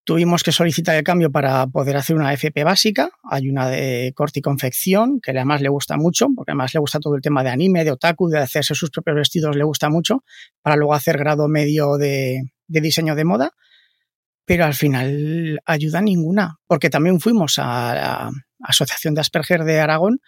tuvimos 0.09 0.41
que 0.41 0.51
solicitar 0.51 0.95
el 0.95 1.03
cambio 1.03 1.31
para 1.31 1.67
poder 1.67 1.95
hacer 1.95 2.15
una 2.15 2.33
FP 2.33 2.63
básica. 2.63 3.11
Hay 3.29 3.47
una 3.47 3.69
de 3.69 4.11
corte 4.15 4.39
y 4.39 4.41
confección, 4.41 5.21
que 5.21 5.29
además 5.29 5.61
le 5.61 5.69
gusta 5.69 5.97
mucho, 5.97 6.29
porque 6.35 6.49
además 6.49 6.73
le 6.73 6.79
gusta 6.79 6.99
todo 6.99 7.13
el 7.13 7.21
tema 7.21 7.43
de 7.43 7.51
anime, 7.51 7.83
de 7.83 7.91
otaku, 7.91 8.27
de 8.27 8.39
hacerse 8.39 8.73
sus 8.73 8.89
propios 8.89 9.17
vestidos, 9.17 9.55
le 9.55 9.63
gusta 9.63 9.87
mucho, 9.87 10.23
para 10.63 10.77
luego 10.77 10.95
hacer 10.95 11.19
grado 11.19 11.47
medio 11.47 11.97
de, 11.97 12.41
de 12.65 12.81
diseño 12.81 13.13
de 13.13 13.23
moda. 13.23 13.51
Pero 14.45 14.65
al 14.65 14.73
final 14.73 15.59
ayuda 15.63 16.01
ninguna, 16.01 16.57
porque 16.65 16.89
también 16.89 17.19
fuimos 17.19 17.59
a 17.59 17.93
la 17.93 18.31
Asociación 18.63 19.13
de 19.13 19.21
Asperger 19.21 19.63
de 19.63 19.79
Aragón, 19.79 20.21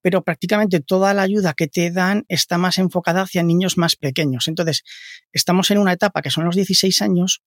pero 0.00 0.22
prácticamente 0.22 0.78
toda 0.78 1.12
la 1.12 1.22
ayuda 1.22 1.54
que 1.54 1.66
te 1.66 1.90
dan 1.90 2.24
está 2.28 2.56
más 2.56 2.78
enfocada 2.78 3.22
hacia 3.22 3.42
niños 3.42 3.78
más 3.78 3.96
pequeños. 3.96 4.46
Entonces, 4.46 4.84
estamos 5.32 5.72
en 5.72 5.78
una 5.78 5.94
etapa 5.94 6.22
que 6.22 6.30
son 6.30 6.44
los 6.44 6.54
16 6.54 7.02
años, 7.02 7.42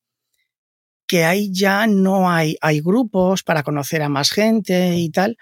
que 1.07 1.23
ahí 1.23 1.51
ya 1.51 1.87
no 1.87 2.29
hay, 2.29 2.57
hay 2.61 2.81
grupos 2.81 3.43
para 3.43 3.63
conocer 3.63 4.01
a 4.01 4.09
más 4.09 4.29
gente 4.29 4.97
y 4.97 5.09
tal. 5.09 5.37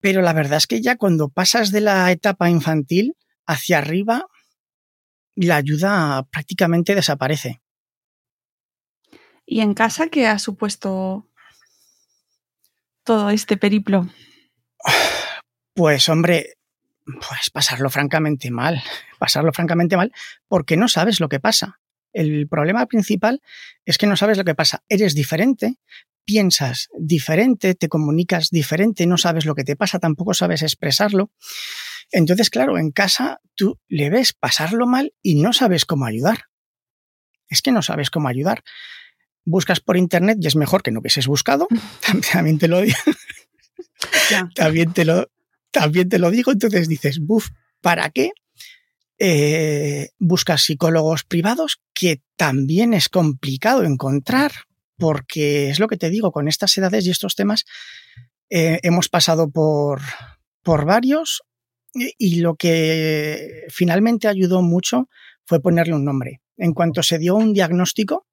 Pero 0.00 0.22
la 0.22 0.32
verdad 0.32 0.56
es 0.56 0.66
que 0.66 0.80
ya 0.80 0.96
cuando 0.96 1.28
pasas 1.28 1.70
de 1.70 1.82
la 1.82 2.10
etapa 2.10 2.48
infantil 2.48 3.16
hacia 3.46 3.78
arriba, 3.78 4.26
la 5.34 5.56
ayuda 5.56 6.26
prácticamente 6.30 6.94
desaparece. 6.94 7.60
¿Y 9.44 9.60
en 9.60 9.74
casa 9.74 10.08
qué 10.08 10.26
ha 10.26 10.38
supuesto 10.38 11.28
todo 13.04 13.30
este 13.30 13.56
periplo? 13.56 14.08
Pues 15.74 16.08
hombre, 16.08 16.54
pues 17.04 17.50
pasarlo 17.50 17.90
francamente 17.90 18.50
mal, 18.50 18.82
pasarlo 19.18 19.52
francamente 19.52 19.96
mal 19.96 20.12
porque 20.48 20.76
no 20.76 20.88
sabes 20.88 21.20
lo 21.20 21.28
que 21.28 21.40
pasa. 21.40 21.80
El 22.12 22.48
problema 22.48 22.86
principal 22.86 23.42
es 23.84 23.98
que 23.98 24.06
no 24.06 24.16
sabes 24.16 24.38
lo 24.38 24.44
que 24.44 24.54
pasa. 24.54 24.82
Eres 24.88 25.14
diferente, 25.14 25.78
piensas 26.24 26.88
diferente, 26.98 27.74
te 27.74 27.88
comunicas 27.88 28.50
diferente, 28.50 29.06
no 29.06 29.16
sabes 29.16 29.46
lo 29.46 29.54
que 29.54 29.64
te 29.64 29.76
pasa, 29.76 29.98
tampoco 29.98 30.34
sabes 30.34 30.62
expresarlo. 30.62 31.30
Entonces, 32.12 32.50
claro, 32.50 32.78
en 32.78 32.90
casa 32.90 33.40
tú 33.54 33.78
le 33.88 34.10
ves 34.10 34.32
pasarlo 34.32 34.86
mal 34.86 35.14
y 35.22 35.40
no 35.40 35.52
sabes 35.52 35.84
cómo 35.84 36.06
ayudar. 36.06 36.44
Es 37.48 37.62
que 37.62 37.72
no 37.72 37.82
sabes 37.82 38.10
cómo 38.10 38.28
ayudar. 38.28 38.62
Buscas 39.44 39.80
por 39.80 39.96
internet 39.96 40.38
y 40.40 40.46
es 40.46 40.56
mejor 40.56 40.82
que 40.82 40.90
no 40.90 41.00
hubieses 41.00 41.26
buscado. 41.26 41.68
También 42.32 42.58
te 42.58 42.68
lo 42.68 42.80
digo. 42.80 42.96
También 44.54 44.92
te 44.92 45.04
lo, 45.04 45.30
también 45.70 46.08
te 46.08 46.18
lo 46.18 46.30
digo. 46.30 46.52
Entonces 46.52 46.88
dices, 46.88 47.18
buf, 47.20 47.48
¿para 47.80 48.10
qué? 48.10 48.30
Eh, 49.22 50.08
buscas 50.18 50.62
psicólogos 50.62 51.24
privados, 51.24 51.82
que 51.92 52.22
también 52.36 52.94
es 52.94 53.10
complicado 53.10 53.84
encontrar, 53.84 54.50
porque 54.96 55.68
es 55.68 55.78
lo 55.78 55.88
que 55.88 55.98
te 55.98 56.08
digo, 56.08 56.32
con 56.32 56.48
estas 56.48 56.76
edades 56.78 57.06
y 57.06 57.10
estos 57.10 57.34
temas 57.34 57.66
eh, 58.48 58.80
hemos 58.82 59.10
pasado 59.10 59.50
por, 59.50 60.00
por 60.62 60.86
varios 60.86 61.42
y, 61.92 62.14
y 62.16 62.40
lo 62.40 62.54
que 62.54 63.66
finalmente 63.68 64.26
ayudó 64.26 64.62
mucho 64.62 65.10
fue 65.44 65.60
ponerle 65.60 65.92
un 65.92 66.06
nombre. 66.06 66.40
En 66.56 66.72
cuanto 66.72 67.02
se 67.02 67.18
dio 67.18 67.34
un 67.34 67.52
diagnóstico, 67.52 68.26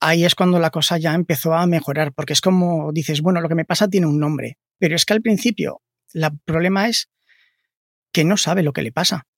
ahí 0.00 0.24
es 0.24 0.34
cuando 0.34 0.58
la 0.58 0.70
cosa 0.70 0.98
ya 0.98 1.14
empezó 1.14 1.54
a 1.54 1.64
mejorar, 1.68 2.12
porque 2.12 2.32
es 2.32 2.40
como 2.40 2.90
dices, 2.92 3.20
bueno, 3.20 3.40
lo 3.40 3.48
que 3.48 3.54
me 3.54 3.64
pasa 3.64 3.86
tiene 3.86 4.08
un 4.08 4.18
nombre, 4.18 4.58
pero 4.78 4.96
es 4.96 5.04
que 5.04 5.12
al 5.12 5.22
principio 5.22 5.80
el 6.12 6.28
problema 6.44 6.88
es 6.88 7.08
que 8.10 8.24
no 8.24 8.36
sabe 8.36 8.64
lo 8.64 8.72
que 8.72 8.82
le 8.82 8.90
pasa 8.90 9.28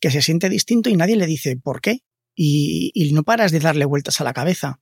que 0.00 0.10
se 0.10 0.22
siente 0.22 0.48
distinto 0.48 0.90
y 0.90 0.96
nadie 0.96 1.16
le 1.16 1.26
dice 1.26 1.56
por 1.56 1.80
qué. 1.80 2.00
Y, 2.34 3.10
no 3.14 3.22
paras 3.22 3.50
de 3.50 3.60
darle 3.60 3.86
vueltas 3.86 4.20
a 4.20 4.24
la 4.24 4.34
cabeza. 4.34 4.80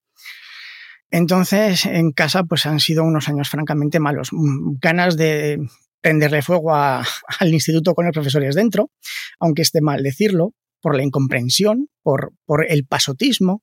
Entonces, 1.10 1.86
en 1.86 2.10
casa, 2.10 2.42
pues 2.44 2.66
han 2.66 2.80
sido 2.80 3.04
unos 3.04 3.28
años 3.28 3.48
francamente 3.48 4.00
malos. 4.00 4.30
Mm, 4.32 4.78
ganas 4.80 5.16
de 5.16 5.58
prenderle 6.00 6.42
fuego 6.42 6.74
a, 6.74 7.04
al 7.38 7.54
instituto 7.54 7.94
con 7.94 8.06
los 8.06 8.12
profesores 8.12 8.56
dentro, 8.56 8.90
aunque 9.38 9.62
esté 9.62 9.80
mal 9.80 10.02
decirlo, 10.02 10.54
por 10.80 10.96
la 10.96 11.04
incomprensión, 11.04 11.88
por, 12.02 12.32
por 12.44 12.66
el 12.68 12.84
pasotismo. 12.86 13.62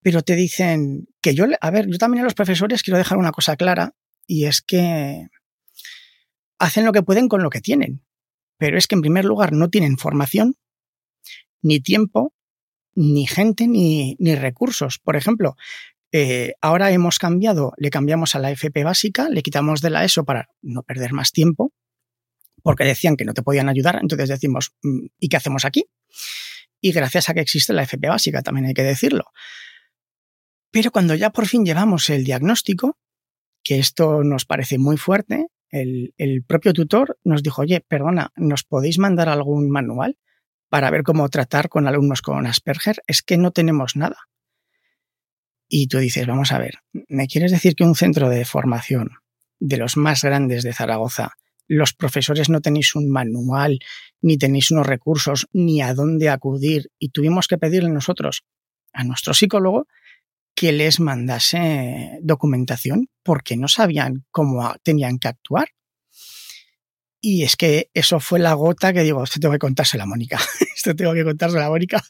Pero 0.00 0.22
te 0.22 0.34
dicen 0.34 1.08
que 1.20 1.34
yo, 1.34 1.44
a 1.60 1.70
ver, 1.70 1.86
yo 1.88 1.98
también 1.98 2.22
a 2.22 2.24
los 2.24 2.34
profesores 2.34 2.82
quiero 2.82 2.98
dejar 2.98 3.18
una 3.18 3.32
cosa 3.32 3.56
clara, 3.56 3.94
y 4.26 4.46
es 4.46 4.62
que 4.62 5.26
hacen 6.58 6.84
lo 6.84 6.92
que 6.92 7.02
pueden 7.02 7.28
con 7.28 7.42
lo 7.42 7.50
que 7.50 7.60
tienen 7.60 8.02
pero 8.58 8.76
es 8.76 8.86
que 8.86 8.96
en 8.96 9.00
primer 9.00 9.24
lugar 9.24 9.52
no 9.52 9.70
tienen 9.70 9.96
formación, 9.96 10.56
ni 11.62 11.80
tiempo, 11.80 12.34
ni 12.94 13.26
gente, 13.26 13.66
ni, 13.66 14.16
ni 14.18 14.34
recursos. 14.34 14.98
Por 14.98 15.16
ejemplo, 15.16 15.56
eh, 16.12 16.54
ahora 16.60 16.90
hemos 16.90 17.18
cambiado, 17.18 17.72
le 17.76 17.90
cambiamos 17.90 18.34
a 18.34 18.38
la 18.38 18.50
FP 18.50 18.82
básica, 18.82 19.28
le 19.28 19.42
quitamos 19.42 19.80
de 19.80 19.90
la 19.90 20.04
ESO 20.04 20.24
para 20.24 20.48
no 20.62 20.82
perder 20.82 21.12
más 21.12 21.32
tiempo, 21.32 21.72
porque 22.62 22.84
decían 22.84 23.16
que 23.16 23.24
no 23.24 23.34
te 23.34 23.42
podían 23.42 23.68
ayudar, 23.68 23.98
entonces 24.00 24.28
decimos, 24.28 24.74
mm, 24.82 25.06
¿y 25.18 25.28
qué 25.28 25.36
hacemos 25.36 25.64
aquí? 25.64 25.84
Y 26.80 26.92
gracias 26.92 27.28
a 27.28 27.34
que 27.34 27.40
existe 27.40 27.72
la 27.72 27.82
FP 27.82 28.08
básica, 28.08 28.42
también 28.42 28.66
hay 28.66 28.74
que 28.74 28.82
decirlo. 28.82 29.24
Pero 30.70 30.90
cuando 30.90 31.14
ya 31.14 31.30
por 31.30 31.46
fin 31.46 31.64
llevamos 31.64 32.08
el 32.10 32.24
diagnóstico, 32.24 32.98
que 33.62 33.78
esto 33.78 34.22
nos 34.22 34.44
parece 34.44 34.78
muy 34.78 34.96
fuerte, 34.96 35.46
el, 35.70 36.44
propio 36.46 36.72
tutor 36.72 37.18
nos 37.24 37.42
dijo, 37.42 37.62
oye, 37.62 37.80
perdona, 37.86 38.32
¿nos 38.36 38.64
podéis 38.64 38.98
mandar 38.98 39.28
algún 39.28 39.70
manual 39.70 40.18
para 40.68 40.90
ver 40.90 41.02
cómo 41.02 41.28
tratar 41.28 41.68
con 41.68 41.86
alumnos 41.86 42.22
con 42.22 42.46
Asperger? 42.46 43.02
Es 43.06 43.22
que 43.22 43.36
no 43.36 43.50
tenemos 43.50 43.96
nada. 43.96 44.16
Y 45.68 45.88
tú 45.88 45.98
dices, 45.98 46.26
vamos 46.26 46.52
a 46.52 46.58
ver, 46.58 46.78
¿me 47.08 47.26
quieres 47.26 47.52
decir 47.52 47.74
que 47.74 47.84
un 47.84 47.94
centro 47.94 48.30
de 48.30 48.44
formación 48.44 49.10
de 49.60 49.76
los 49.76 49.96
más 49.96 50.22
grandes 50.22 50.62
de 50.62 50.72
Zaragoza, 50.72 51.32
los 51.66 51.92
profesores 51.92 52.48
no 52.48 52.62
tenéis 52.62 52.94
un 52.94 53.10
manual, 53.10 53.78
ni 54.22 54.38
tenéis 54.38 54.70
unos 54.70 54.86
recursos, 54.86 55.46
ni 55.52 55.82
a 55.82 55.92
dónde 55.92 56.30
acudir, 56.30 56.90
y 56.98 57.10
tuvimos 57.10 57.48
que 57.48 57.58
pedirle 57.58 57.90
nosotros 57.90 58.44
a 58.94 59.04
nuestro 59.04 59.34
psicólogo 59.34 59.86
que 60.58 60.72
les 60.72 60.98
mandase 60.98 62.18
documentación 62.20 63.06
porque 63.22 63.56
no 63.56 63.68
sabían 63.68 64.24
cómo 64.32 64.74
tenían 64.82 65.20
que 65.20 65.28
actuar. 65.28 65.68
Y 67.20 67.44
es 67.44 67.54
que 67.54 67.90
eso 67.94 68.18
fue 68.18 68.40
la 68.40 68.54
gota 68.54 68.92
que 68.92 69.04
digo, 69.04 69.22
esto 69.22 69.38
tengo 69.38 69.52
que 69.52 69.60
contárselo 69.60 70.02
a 70.02 70.06
Mónica, 70.06 70.40
esto 70.76 70.96
tengo 70.96 71.14
que 71.14 71.22
contárselo 71.22 71.62
a 71.62 71.68
Mónica, 71.68 72.02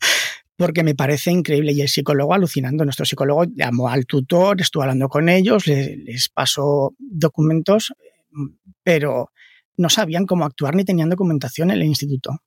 porque 0.57 0.83
me 0.83 0.95
parece 0.95 1.31
increíble. 1.31 1.73
Y 1.73 1.83
el 1.83 1.90
psicólogo 1.90 2.33
alucinando, 2.33 2.85
nuestro 2.85 3.05
psicólogo 3.05 3.45
llamó 3.55 3.90
al 3.90 4.07
tutor, 4.07 4.59
estuvo 4.62 4.83
hablando 4.83 5.11
con 5.11 5.28
ellos, 5.28 5.67
les, 5.67 5.99
les 5.99 6.31
pasó 6.31 6.95
documentos, 6.99 7.93
pero 8.83 9.31
no 9.76 9.90
sabían 9.90 10.25
cómo 10.25 10.47
actuar 10.47 10.75
ni 10.75 10.87
tenían 10.87 11.11
documentación 11.11 11.71
en 11.71 11.83
el 11.83 11.85
instituto. 11.85 12.40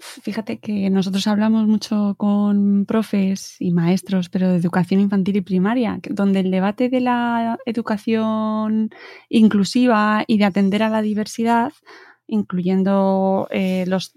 Fíjate 0.00 0.58
que 0.58 0.90
nosotros 0.90 1.26
hablamos 1.26 1.66
mucho 1.66 2.14
con 2.16 2.84
profes 2.86 3.56
y 3.58 3.72
maestros, 3.72 4.28
pero 4.28 4.48
de 4.48 4.56
educación 4.56 5.00
infantil 5.00 5.36
y 5.36 5.40
primaria, 5.40 5.98
donde 6.08 6.40
el 6.40 6.50
debate 6.50 6.88
de 6.88 7.00
la 7.00 7.58
educación 7.66 8.90
inclusiva 9.28 10.24
y 10.26 10.38
de 10.38 10.44
atender 10.44 10.82
a 10.82 10.88
la 10.88 11.02
diversidad 11.02 11.72
incluyendo 12.28 13.48
eh, 13.50 13.84
los 13.88 14.12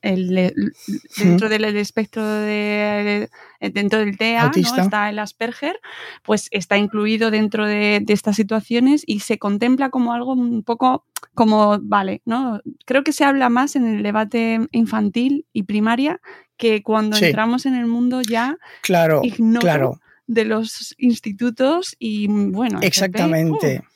el, 0.00 0.38
el- 0.38 0.72
dentro 1.18 1.48
del 1.48 1.64
el 1.64 1.76
espectro 1.76 2.24
de, 2.24 3.28
de- 3.60 3.70
dentro 3.70 3.98
del 3.98 4.16
TEA, 4.16 4.50
¿no? 4.54 4.82
Está 4.82 5.10
el 5.10 5.18
Asperger, 5.18 5.78
pues 6.22 6.48
está 6.52 6.78
incluido 6.78 7.30
dentro 7.30 7.66
de, 7.66 8.00
de 8.02 8.12
estas 8.12 8.36
situaciones 8.36 9.02
y 9.06 9.20
se 9.20 9.38
contempla 9.38 9.90
como 9.90 10.12
algo 10.14 10.32
un 10.32 10.62
poco 10.62 11.04
como, 11.34 11.78
vale, 11.82 12.22
¿no? 12.24 12.60
Creo 12.86 13.02
que 13.04 13.12
se 13.12 13.24
habla 13.24 13.48
más 13.48 13.76
en 13.76 13.86
el 13.86 14.02
debate 14.02 14.60
infantil 14.72 15.44
y 15.52 15.64
primaria 15.64 16.20
que 16.56 16.82
cuando 16.82 17.16
Sí. 17.16 17.26
entramos 17.26 17.66
en 17.66 17.74
el 17.74 17.86
mundo 17.86 18.22
ya 18.22 18.56
Claro, 18.82 19.20
ignoro 19.22 19.60
claro. 19.60 20.00
de 20.26 20.44
los 20.46 20.94
institutos 20.98 21.94
y 21.98 22.28
bueno, 22.28 22.78
FP, 22.78 22.86
Exactamente. 22.86 23.82
¡uh! 23.82 23.95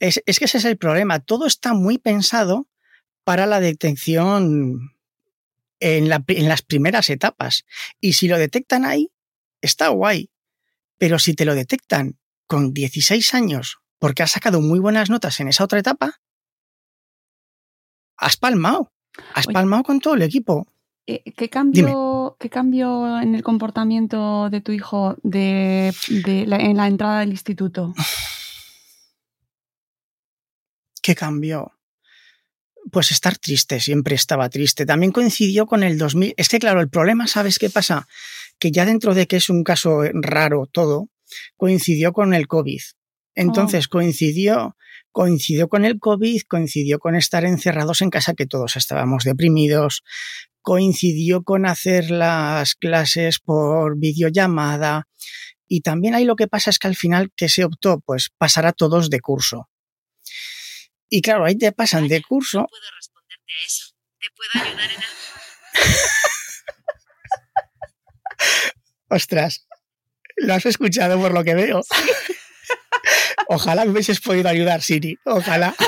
Es, 0.00 0.20
es 0.26 0.38
que 0.38 0.46
ese 0.46 0.58
es 0.58 0.64
el 0.64 0.76
problema. 0.76 1.20
Todo 1.20 1.46
está 1.46 1.72
muy 1.74 1.98
pensado 1.98 2.66
para 3.22 3.46
la 3.46 3.60
detección 3.60 4.90
en, 5.78 6.08
la 6.08 6.20
pri- 6.20 6.38
en 6.38 6.48
las 6.48 6.62
primeras 6.62 7.08
etapas. 7.10 7.64
Y 8.00 8.14
si 8.14 8.26
lo 8.26 8.38
detectan 8.38 8.84
ahí, 8.84 9.12
está 9.60 9.88
guay. 9.88 10.30
Pero 10.98 11.18
si 11.18 11.34
te 11.34 11.44
lo 11.44 11.54
detectan 11.54 12.18
con 12.46 12.72
16 12.74 13.32
años 13.34 13.78
porque 13.98 14.22
has 14.22 14.30
sacado 14.32 14.60
muy 14.60 14.78
buenas 14.80 15.10
notas 15.10 15.38
en 15.40 15.48
esa 15.48 15.64
otra 15.64 15.78
etapa, 15.78 16.20
has 18.16 18.36
palmado. 18.36 18.92
Has 19.34 19.46
Oye. 19.46 19.54
palmado 19.54 19.82
con 19.82 20.00
todo 20.00 20.14
el 20.14 20.22
equipo. 20.22 20.66
Eh, 21.06 21.22
¿Qué 21.36 21.48
cambio, 21.48 22.36
¿Qué 22.38 22.48
cambio 22.50 23.20
en 23.20 23.34
el 23.34 23.42
comportamiento 23.42 24.48
de 24.50 24.60
tu 24.60 24.72
hijo 24.72 25.16
de, 25.22 25.92
de 26.24 26.46
la- 26.46 26.58
en 26.58 26.76
la 26.76 26.86
entrada 26.86 27.20
del 27.20 27.30
instituto? 27.30 27.92
¿Qué 31.10 31.16
cambió? 31.16 31.72
Pues 32.92 33.10
estar 33.10 33.36
triste, 33.36 33.80
siempre 33.80 34.14
estaba 34.14 34.48
triste. 34.48 34.86
También 34.86 35.10
coincidió 35.10 35.66
con 35.66 35.82
el 35.82 35.98
2000. 35.98 36.34
Es 36.36 36.48
que, 36.48 36.60
claro, 36.60 36.80
el 36.80 36.88
problema, 36.88 37.26
¿sabes 37.26 37.58
qué 37.58 37.68
pasa? 37.68 38.06
Que 38.60 38.70
ya 38.70 38.84
dentro 38.84 39.12
de 39.12 39.26
que 39.26 39.34
es 39.34 39.50
un 39.50 39.64
caso 39.64 40.02
raro 40.12 40.68
todo, 40.70 41.08
coincidió 41.56 42.12
con 42.12 42.32
el 42.32 42.46
COVID. 42.46 42.80
Entonces 43.34 43.88
coincidió, 43.88 44.76
coincidió 45.10 45.68
con 45.68 45.84
el 45.84 45.98
COVID, 45.98 46.42
coincidió 46.46 47.00
con 47.00 47.16
estar 47.16 47.44
encerrados 47.44 48.02
en 48.02 48.10
casa, 48.10 48.34
que 48.34 48.46
todos 48.46 48.76
estábamos 48.76 49.24
deprimidos, 49.24 50.04
coincidió 50.62 51.42
con 51.42 51.66
hacer 51.66 52.12
las 52.12 52.76
clases 52.76 53.40
por 53.40 53.98
videollamada. 53.98 55.08
Y 55.66 55.80
también 55.80 56.14
ahí 56.14 56.24
lo 56.24 56.36
que 56.36 56.46
pasa 56.46 56.70
es 56.70 56.78
que 56.78 56.86
al 56.86 56.94
final, 56.94 57.32
que 57.34 57.48
se 57.48 57.64
optó? 57.64 57.98
Pues 57.98 58.30
pasar 58.38 58.64
a 58.64 58.72
todos 58.72 59.10
de 59.10 59.18
curso. 59.18 59.66
Y 61.10 61.22
claro, 61.22 61.44
ahí 61.44 61.58
te 61.58 61.72
pasan 61.72 62.06
de 62.06 62.22
curso. 62.22 62.66
puedo 62.70 62.82
responderte 62.96 63.52
a 63.52 63.66
eso. 63.66 63.86
¿Te 64.20 64.28
puedo 64.36 64.50
ayudar 64.64 64.90
en 64.90 64.96
algo? 64.96 65.02
Ostras, 69.08 69.66
lo 70.36 70.54
has 70.54 70.66
escuchado 70.66 71.20
por 71.20 71.32
lo 71.32 71.42
que 71.42 71.54
veo. 71.54 71.80
Ojalá 73.48 73.84
me 73.84 73.90
hubieses 73.90 74.20
podido 74.20 74.48
ayudar, 74.48 74.82
Siri. 74.82 75.18
Ojalá. 75.24 75.74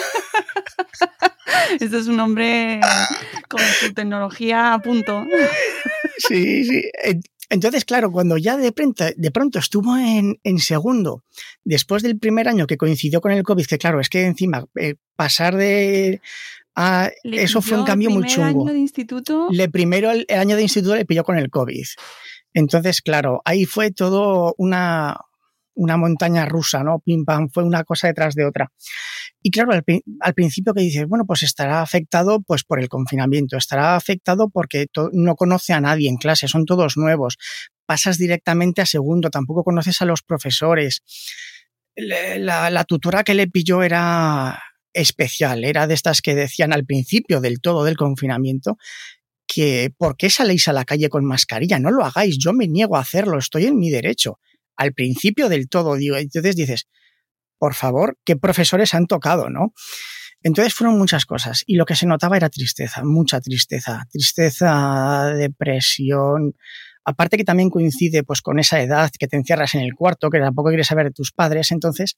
Este 1.81 1.99
es 1.99 2.07
un 2.07 2.21
hombre 2.21 2.81
con 3.49 3.61
su 3.81 3.93
tecnología 3.95 4.75
a 4.75 4.79
punto. 4.81 5.25
Sí, 6.19 6.65
sí. 6.65 6.83
En- 7.05 7.23
Entonces, 7.51 7.85
claro, 7.85 8.11
cuando 8.11 8.39
ya 8.39 8.57
de 8.57 8.73
pronto, 8.73 9.05
de 9.15 9.31
pronto 9.31 9.59
estuvo 9.59 9.97
en, 9.97 10.39
en 10.43 10.59
segundo, 10.59 11.23
después 11.65 12.03
del 12.03 12.19
primer 12.19 12.49
año 12.49 12.67
que 12.67 12.79
coincidió 12.79 13.21
con 13.21 13.33
el 13.33 13.43
COVID, 13.43 13.67
que 13.67 13.77
claro, 13.79 14.01
es 14.01 14.09
que 14.09 14.25
encima 14.25 14.65
eh, 14.77 14.95
pasar 15.17 15.57
de... 15.57 16.21
a- 16.75 17.11
eso 17.25 17.61
fue 17.61 17.77
un 17.79 17.85
cambio 17.85 18.09
muy 18.11 18.27
chungo. 18.27 18.63
año 18.65 18.73
de 18.73 18.79
instituto. 18.79 19.49
Le 19.51 19.69
primero 19.69 20.11
el, 20.11 20.25
el 20.29 20.39
año 20.39 20.57
de 20.57 20.63
instituto 20.63 20.97
le 20.97 21.05
pilló 21.05 21.25
con 21.25 21.37
el 21.37 21.51
COVID. 21.51 21.85
Entonces, 22.55 23.03
claro, 23.03 23.43
ahí 23.45 23.67
fue 23.67 23.91
todo 23.91 24.55
una, 24.57 25.19
una 25.75 25.97
montaña 25.99 26.47
rusa, 26.47 26.83
¿no? 26.83 27.01
Pim 27.01 27.25
pam, 27.27 27.49
fue 27.51 27.65
una 27.65 27.85
cosa 27.85 28.09
detrás 28.09 28.35
de 28.35 28.47
otra. 28.47 28.71
Y 29.43 29.51
claro, 29.51 29.73
al, 29.73 29.85
al 30.21 30.35
principio 30.35 30.73
que 30.73 30.83
dices, 30.83 31.07
bueno, 31.07 31.25
pues 31.27 31.43
estará 31.43 31.83
afectado 31.83 32.41
pues 32.41 32.63
por 32.65 32.81
el 32.81 32.89
confinamiento, 32.89 33.57
estará 33.57 33.97
afectado 33.97 34.49
porque 34.49 34.87
no 35.13 35.35
conoce 35.35 35.73
a 35.73 35.81
nadie 35.81 36.09
en 36.09 36.17
clase, 36.17 36.49
son 36.49 36.65
todos 36.65 36.97
nuevos. 36.97 37.39
Pasas 37.85 38.19
directamente 38.19 38.83
a 38.83 38.87
segundo, 38.87 39.31
tampoco 39.31 39.65
conoces 39.65 40.01
a 40.01 40.05
los 40.05 40.23
profesores. 40.23 41.03
La, 41.97 42.71
la 42.71 42.85
tutora 42.85 43.25
que 43.25 43.35
le 43.35 43.49
pilló 43.49 43.83
era 43.83 44.63
especial, 44.95 45.65
era 45.65 45.87
de 45.87 45.95
estas 45.95 46.21
que 46.21 46.35
decían 46.35 46.73
al 46.73 46.85
principio 46.85 47.41
del 47.41 47.61
todo 47.61 47.85
del 47.85 47.97
confinamiento 47.97 48.79
que 49.47 49.93
¿por 49.97 50.17
qué 50.17 50.31
saléis 50.31 50.69
a 50.69 50.73
la 50.73 50.85
calle 50.85 51.09
con 51.09 51.25
mascarilla? 51.25 51.79
No 51.79 51.91
lo 51.91 52.05
hagáis, 52.05 52.39
yo 52.39 52.53
me 52.53 52.69
niego 52.69 52.97
a 52.97 53.01
hacerlo, 53.01 53.39
estoy 53.39 53.67
en 53.67 53.79
mi 53.79 53.91
derecho. 53.91 54.39
Al 54.77 54.95
principio 54.95 55.49
del 55.49 55.69
todo, 55.69 55.97
digo, 55.97 56.17
entonces 56.17 56.57
dices, 56.57 56.87
por 57.63 57.75
favor, 57.75 58.19
¿qué 58.25 58.35
profesores 58.35 58.93
han 58.93 59.07
tocado, 59.07 59.49
no? 59.49 59.73
Entonces 60.43 60.75
fueron 60.75 60.99
muchas 60.99 61.27
cosas 61.27 61.63
y 61.65 61.77
lo 61.77 61.87
que 61.87 61.95
se 61.95 62.07
notaba 62.07 62.37
era 62.37 62.49
tristeza, 62.49 63.05
mucha 63.05 63.41
tristeza, 63.41 64.05
tristeza, 64.11 65.27
depresión. 65.37 66.57
Aparte 67.05 67.37
que 67.37 67.45
también 67.45 67.71
coincide 67.71 68.25
pues 68.25 68.43
con 68.43 68.59
esa 68.59 68.83
edad 68.83 69.13
que 69.17 69.29
te 69.29 69.37
encierras 69.37 69.77
en 69.77 69.83
el 69.83 69.95
cuarto, 69.95 70.29
que 70.29 70.41
tampoco 70.41 70.71
quieres 70.71 70.89
saber 70.89 71.07
de 71.07 71.13
tus 71.13 71.31
padres, 71.31 71.71
entonces 71.71 72.17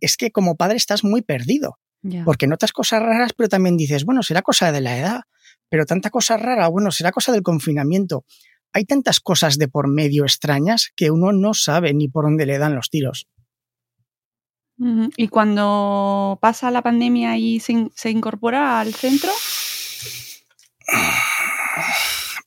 es 0.00 0.16
que 0.16 0.30
como 0.30 0.56
padre 0.56 0.78
estás 0.78 1.04
muy 1.04 1.20
perdido, 1.20 1.76
porque 2.24 2.46
notas 2.46 2.72
cosas 2.72 3.02
raras, 3.02 3.34
pero 3.36 3.50
también 3.50 3.76
dices, 3.76 4.06
bueno, 4.06 4.22
será 4.22 4.40
cosa 4.40 4.72
de 4.72 4.80
la 4.80 4.96
edad, 4.96 5.20
pero 5.68 5.84
tanta 5.84 6.08
cosa 6.08 6.38
rara, 6.38 6.68
bueno, 6.68 6.90
será 6.90 7.12
cosa 7.12 7.32
del 7.32 7.42
confinamiento. 7.42 8.24
Hay 8.72 8.86
tantas 8.86 9.20
cosas 9.20 9.58
de 9.58 9.68
por 9.68 9.88
medio 9.88 10.22
extrañas 10.22 10.90
que 10.96 11.10
uno 11.10 11.32
no 11.32 11.52
sabe 11.52 11.92
ni 11.92 12.08
por 12.08 12.24
dónde 12.24 12.46
le 12.46 12.56
dan 12.56 12.74
los 12.74 12.88
tiros. 12.88 13.28
Y 15.16 15.28
cuando 15.28 16.38
pasa 16.40 16.70
la 16.70 16.80
pandemia 16.82 17.36
y 17.36 17.60
se, 17.60 17.72
in- 17.72 17.92
se 17.94 18.10
incorpora 18.10 18.80
al 18.80 18.94
centro, 18.94 19.30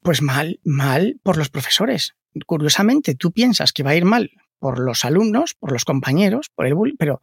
Pues 0.01 0.21
mal, 0.21 0.59
mal 0.63 1.19
por 1.23 1.37
los 1.37 1.49
profesores. 1.49 2.15
Curiosamente, 2.45 3.15
tú 3.15 3.31
piensas 3.31 3.71
que 3.71 3.83
va 3.83 3.91
a 3.91 3.95
ir 3.95 4.05
mal 4.05 4.31
por 4.59 4.79
los 4.79 5.05
alumnos, 5.05 5.53
por 5.57 5.71
los 5.71 5.85
compañeros, 5.85 6.47
por 6.53 6.65
el 6.65 6.73
bullying, 6.73 6.95
pero 6.97 7.21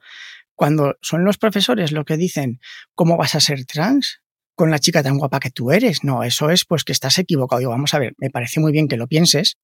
cuando 0.55 0.97
son 1.03 1.25
los 1.25 1.37
profesores 1.39 1.93
lo 1.93 2.05
que 2.05 2.17
dicen, 2.17 2.61
¿cómo 2.95 3.17
vas 3.17 3.35
a 3.35 3.41
ser 3.41 3.65
trans? 3.67 4.21
Con 4.55 4.71
la 4.71 4.79
chica 4.79 5.03
tan 5.03 5.19
guapa 5.19 5.41
que 5.41 5.51
tú 5.51 5.73
eres. 5.73 6.05
No, 6.05 6.23
eso 6.23 6.51
es 6.51 6.65
pues 6.65 6.85
que 6.85 6.93
estás 6.93 7.19
equivocado. 7.19 7.59
Digo, 7.61 7.71
vamos 7.71 7.93
a 7.95 7.99
ver, 7.99 8.15
me 8.19 8.31
parece 8.31 8.61
muy 8.61 8.73
bien 8.73 8.89
que 8.89 8.97
lo 8.97 9.09
pienses, 9.09 9.57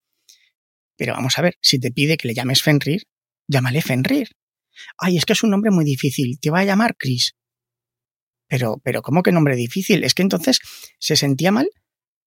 pero 0.96 1.12
vamos 1.14 1.38
a 1.38 1.42
ver, 1.42 1.56
si 1.60 1.78
te 1.78 1.90
pide 1.92 2.16
que 2.16 2.28
le 2.28 2.34
llames 2.34 2.62
Fenrir, 2.62 3.04
llámale 3.46 3.82
Fenrir. 3.82 4.28
Ay, 4.98 5.16
es 5.16 5.24
que 5.24 5.32
es 5.32 5.42
un 5.42 5.50
nombre 5.50 5.70
muy 5.70 5.84
difícil, 5.84 6.38
te 6.40 6.50
va 6.50 6.60
a 6.60 6.64
llamar 6.64 6.96
Chris. 6.96 7.34
Pero, 8.48 8.80
pero, 8.84 9.02
¿cómo 9.02 9.22
que 9.22 9.32
nombre 9.32 9.56
difícil? 9.56 10.04
Es 10.04 10.14
que 10.14 10.22
entonces 10.22 10.60
se 10.98 11.16
sentía 11.16 11.50
mal, 11.50 11.68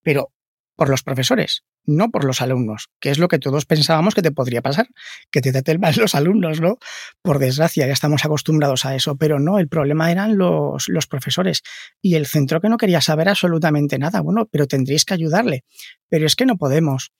pero 0.04 0.34
por 0.76 0.90
los 0.90 1.04
profesores, 1.04 1.66
no 1.86 2.10
por 2.10 2.24
los 2.24 2.42
alumnos, 2.42 2.88
que 3.02 3.10
es 3.10 3.20
lo 3.20 3.28
que 3.28 3.38
todos 3.38 3.66
pensábamos 3.66 4.16
que 4.16 4.22
te 4.22 4.32
podría 4.32 4.62
pasar, 4.62 4.88
que 5.30 5.42
te 5.42 5.52
traten 5.52 5.82
los 5.98 6.16
alumnos, 6.16 6.62
¿no? 6.62 6.78
Por 7.22 7.38
desgracia, 7.38 7.86
ya 7.86 7.92
estamos 7.92 8.24
acostumbrados 8.24 8.86
a 8.86 8.96
eso, 8.96 9.18
pero 9.18 9.40
no, 9.40 9.60
el 9.60 9.68
problema 9.68 10.10
eran 10.10 10.38
los, 10.38 10.88
los 10.88 11.06
profesores 11.06 11.64
y 12.02 12.16
el 12.16 12.28
centro 12.28 12.62
que 12.62 12.70
no 12.70 12.78
quería 12.78 13.02
saber 13.02 13.28
absolutamente 13.28 14.00
nada. 14.00 14.22
Bueno, 14.22 14.48
pero 14.50 14.68
tendréis 14.68 15.04
que 15.04 15.16
ayudarle, 15.16 15.66
pero 16.08 16.26
es 16.26 16.38
que 16.38 16.46
no 16.46 16.56
podemos. 16.56 17.12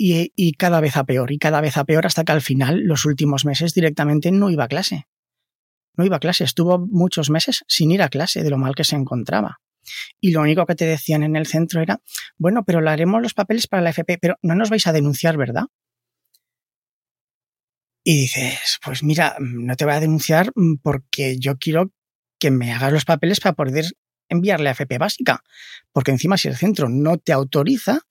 Y, 0.00 0.52
cada 0.52 0.80
vez 0.80 0.96
a 0.96 1.04
peor, 1.04 1.32
y 1.32 1.38
cada 1.38 1.60
vez 1.60 1.76
a 1.76 1.84
peor 1.84 2.06
hasta 2.06 2.22
que 2.24 2.30
al 2.30 2.40
final, 2.40 2.84
los 2.84 3.04
últimos 3.04 3.44
meses, 3.44 3.74
directamente 3.74 4.30
no 4.30 4.48
iba 4.48 4.64
a 4.64 4.68
clase. 4.68 5.08
No 5.96 6.04
iba 6.04 6.16
a 6.16 6.20
clase, 6.20 6.44
estuvo 6.44 6.78
muchos 6.78 7.30
meses 7.30 7.64
sin 7.66 7.90
ir 7.90 8.02
a 8.02 8.08
clase 8.08 8.44
de 8.44 8.50
lo 8.50 8.58
mal 8.58 8.76
que 8.76 8.84
se 8.84 8.94
encontraba. 8.94 9.60
Y 10.20 10.30
lo 10.30 10.42
único 10.42 10.66
que 10.66 10.76
te 10.76 10.86
decían 10.86 11.24
en 11.24 11.34
el 11.34 11.48
centro 11.48 11.82
era, 11.82 12.00
bueno, 12.36 12.64
pero 12.64 12.80
le 12.80 12.90
haremos 12.90 13.20
los 13.20 13.34
papeles 13.34 13.66
para 13.66 13.82
la 13.82 13.90
FP, 13.90 14.18
pero 14.18 14.36
no 14.40 14.54
nos 14.54 14.70
vais 14.70 14.86
a 14.86 14.92
denunciar, 14.92 15.36
¿verdad? 15.36 15.64
Y 18.04 18.20
dices, 18.20 18.78
pues 18.84 19.02
mira, 19.02 19.36
no 19.40 19.74
te 19.74 19.84
voy 19.84 19.94
a 19.94 20.00
denunciar 20.00 20.52
porque 20.82 21.38
yo 21.40 21.58
quiero 21.58 21.92
que 22.38 22.52
me 22.52 22.72
hagas 22.72 22.92
los 22.92 23.04
papeles 23.04 23.40
para 23.40 23.54
poder 23.54 23.86
enviarle 24.28 24.68
a 24.68 24.72
FP 24.72 24.98
básica. 24.98 25.42
Porque 25.92 26.12
encima 26.12 26.36
si 26.36 26.46
el 26.46 26.56
centro 26.56 26.88
no 26.88 27.18
te 27.18 27.32
autoriza, 27.32 28.02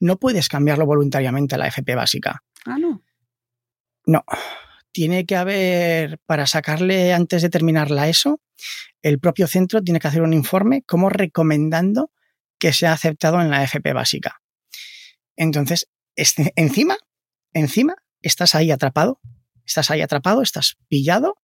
no 0.00 0.18
puedes 0.18 0.48
cambiarlo 0.48 0.86
voluntariamente 0.86 1.54
a 1.54 1.58
la 1.58 1.68
FP 1.68 1.94
básica. 1.94 2.42
ah, 2.66 2.78
no. 2.78 3.02
No, 4.06 4.22
tiene 4.92 5.24
que 5.24 5.34
haber, 5.34 6.18
para 6.26 6.46
sacarle 6.46 7.14
antes 7.14 7.40
de 7.40 7.48
terminar 7.48 7.90
la 7.90 8.06
ESO, 8.08 8.40
el 9.00 9.18
propio 9.18 9.46
centro 9.46 9.82
tiene 9.82 9.98
que 9.98 10.08
hacer 10.08 10.20
un 10.22 10.34
informe 10.34 10.82
como 10.82 11.08
recomendando 11.08 12.10
que 12.58 12.72
sea 12.74 12.92
aceptado 12.92 13.40
en 13.40 13.50
la 13.50 13.62
FP 13.64 13.92
básica. 13.94 14.42
Entonces, 15.36 15.88
este- 16.16 16.52
encima, 16.56 16.96
encima, 17.54 17.96
estás 18.20 18.54
ahí 18.54 18.70
atrapado, 18.70 19.20
estás 19.64 19.90
ahí 19.90 20.02
atrapado, 20.02 20.42
estás 20.42 20.76
pillado 20.88 21.38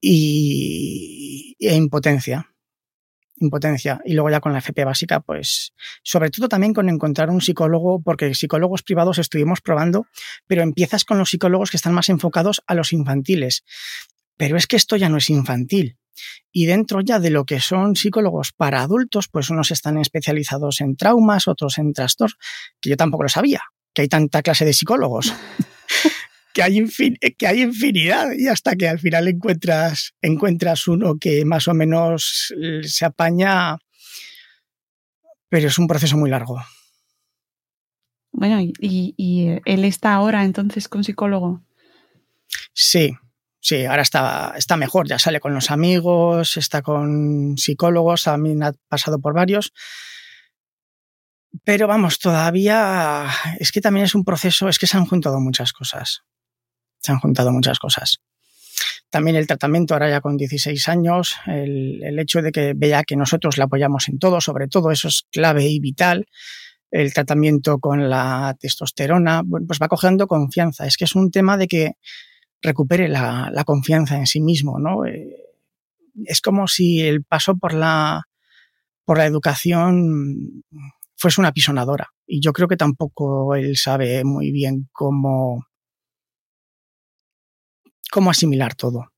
y, 0.00 1.56
e 1.60 1.74
impotencia. 1.76 2.51
Impotencia. 3.42 4.00
Y 4.04 4.14
luego 4.14 4.30
ya 4.30 4.40
con 4.40 4.52
la 4.52 4.58
FP 4.58 4.84
básica, 4.84 5.20
pues 5.20 5.72
sobre 6.02 6.30
todo 6.30 6.48
también 6.48 6.72
con 6.72 6.88
encontrar 6.88 7.28
un 7.30 7.40
psicólogo, 7.40 8.00
porque 8.00 8.34
psicólogos 8.34 8.82
privados 8.82 9.18
estuvimos 9.18 9.60
probando, 9.60 10.06
pero 10.46 10.62
empiezas 10.62 11.04
con 11.04 11.18
los 11.18 11.30
psicólogos 11.30 11.70
que 11.70 11.76
están 11.76 11.92
más 11.92 12.08
enfocados 12.08 12.62
a 12.66 12.74
los 12.74 12.92
infantiles. 12.92 13.64
Pero 14.36 14.56
es 14.56 14.66
que 14.66 14.76
esto 14.76 14.96
ya 14.96 15.08
no 15.08 15.18
es 15.18 15.28
infantil. 15.30 15.98
Y 16.52 16.66
dentro 16.66 17.00
ya 17.00 17.18
de 17.18 17.30
lo 17.30 17.44
que 17.44 17.60
son 17.60 17.96
psicólogos 17.96 18.52
para 18.52 18.82
adultos, 18.82 19.28
pues 19.28 19.50
unos 19.50 19.70
están 19.70 19.98
especializados 19.98 20.80
en 20.80 20.96
traumas, 20.96 21.48
otros 21.48 21.78
en 21.78 21.92
trastornos, 21.92 22.38
que 22.80 22.90
yo 22.90 22.96
tampoco 22.96 23.24
lo 23.24 23.28
sabía, 23.28 23.62
que 23.92 24.02
hay 24.02 24.08
tanta 24.08 24.42
clase 24.42 24.64
de 24.64 24.72
psicólogos. 24.72 25.32
que 26.52 26.62
hay, 26.62 26.84
que 27.38 27.46
hay 27.46 27.62
infinidad 27.62 28.32
y 28.32 28.48
hasta 28.48 28.76
que 28.76 28.88
al 28.88 28.98
final 28.98 29.28
encuentras, 29.28 30.14
encuentras 30.20 30.86
uno 30.88 31.16
que 31.18 31.44
más 31.44 31.68
o 31.68 31.74
menos 31.74 32.54
se 32.82 33.04
apaña, 33.04 33.78
pero 35.48 35.68
es 35.68 35.78
un 35.78 35.86
proceso 35.86 36.16
muy 36.16 36.30
largo. 36.30 36.60
Bueno, 38.32 38.60
y, 38.60 38.72
y 38.80 39.60
él 39.64 39.84
está 39.84 40.14
ahora 40.14 40.44
entonces 40.44 40.88
con 40.88 41.04
psicólogo. 41.04 41.62
Sí, 42.72 43.14
sí, 43.60 43.84
ahora 43.84 44.02
está, 44.02 44.54
está 44.56 44.76
mejor, 44.76 45.06
ya 45.06 45.18
sale 45.18 45.40
con 45.40 45.54
los 45.54 45.70
amigos, 45.70 46.56
está 46.56 46.82
con 46.82 47.56
psicólogos, 47.58 48.24
también 48.24 48.62
ha 48.62 48.72
pasado 48.88 49.20
por 49.20 49.34
varios. 49.34 49.72
Pero 51.64 51.86
vamos, 51.86 52.18
todavía 52.18 53.28
es 53.58 53.72
que 53.72 53.82
también 53.82 54.04
es 54.04 54.14
un 54.14 54.24
proceso, 54.24 54.68
es 54.68 54.78
que 54.78 54.86
se 54.86 54.96
han 54.96 55.04
juntado 55.04 55.38
muchas 55.38 55.72
cosas. 55.72 56.22
Se 57.02 57.12
han 57.12 57.18
juntado 57.18 57.52
muchas 57.52 57.78
cosas. 57.78 58.20
También 59.10 59.36
el 59.36 59.46
tratamiento 59.46 59.94
ahora 59.94 60.08
ya 60.08 60.20
con 60.22 60.38
16 60.38 60.88
años, 60.88 61.36
el, 61.46 62.02
el 62.02 62.18
hecho 62.18 62.40
de 62.40 62.50
que 62.50 62.72
vea 62.74 63.04
que 63.04 63.16
nosotros 63.16 63.58
le 63.58 63.64
apoyamos 63.64 64.08
en 64.08 64.18
todo, 64.18 64.40
sobre 64.40 64.68
todo 64.68 64.90
eso 64.90 65.08
es 65.08 65.24
clave 65.30 65.68
y 65.68 65.80
vital. 65.80 66.26
El 66.90 67.12
tratamiento 67.12 67.78
con 67.78 68.08
la 68.08 68.56
testosterona, 68.58 69.42
pues 69.66 69.78
va 69.80 69.88
cogiendo 69.88 70.26
confianza. 70.26 70.86
Es 70.86 70.96
que 70.96 71.04
es 71.04 71.14
un 71.14 71.30
tema 71.30 71.56
de 71.56 71.68
que 71.68 71.92
recupere 72.62 73.08
la, 73.08 73.50
la 73.52 73.64
confianza 73.64 74.16
en 74.16 74.26
sí 74.26 74.40
mismo, 74.40 74.78
¿no? 74.78 75.04
Eh, 75.04 75.36
es 76.24 76.40
como 76.40 76.68
si 76.68 77.00
el 77.00 77.24
paso 77.24 77.56
por 77.56 77.74
la, 77.74 78.22
por 79.04 79.18
la 79.18 79.26
educación 79.26 80.64
fuese 81.16 81.40
una 81.40 81.52
pisonadora. 81.52 82.08
Y 82.26 82.40
yo 82.40 82.52
creo 82.52 82.68
que 82.68 82.76
tampoco 82.76 83.54
él 83.54 83.76
sabe 83.76 84.24
muy 84.24 84.52
bien 84.52 84.88
cómo, 84.92 85.66
cómo 88.12 88.30
asimilar 88.30 88.74
todo. 88.74 89.10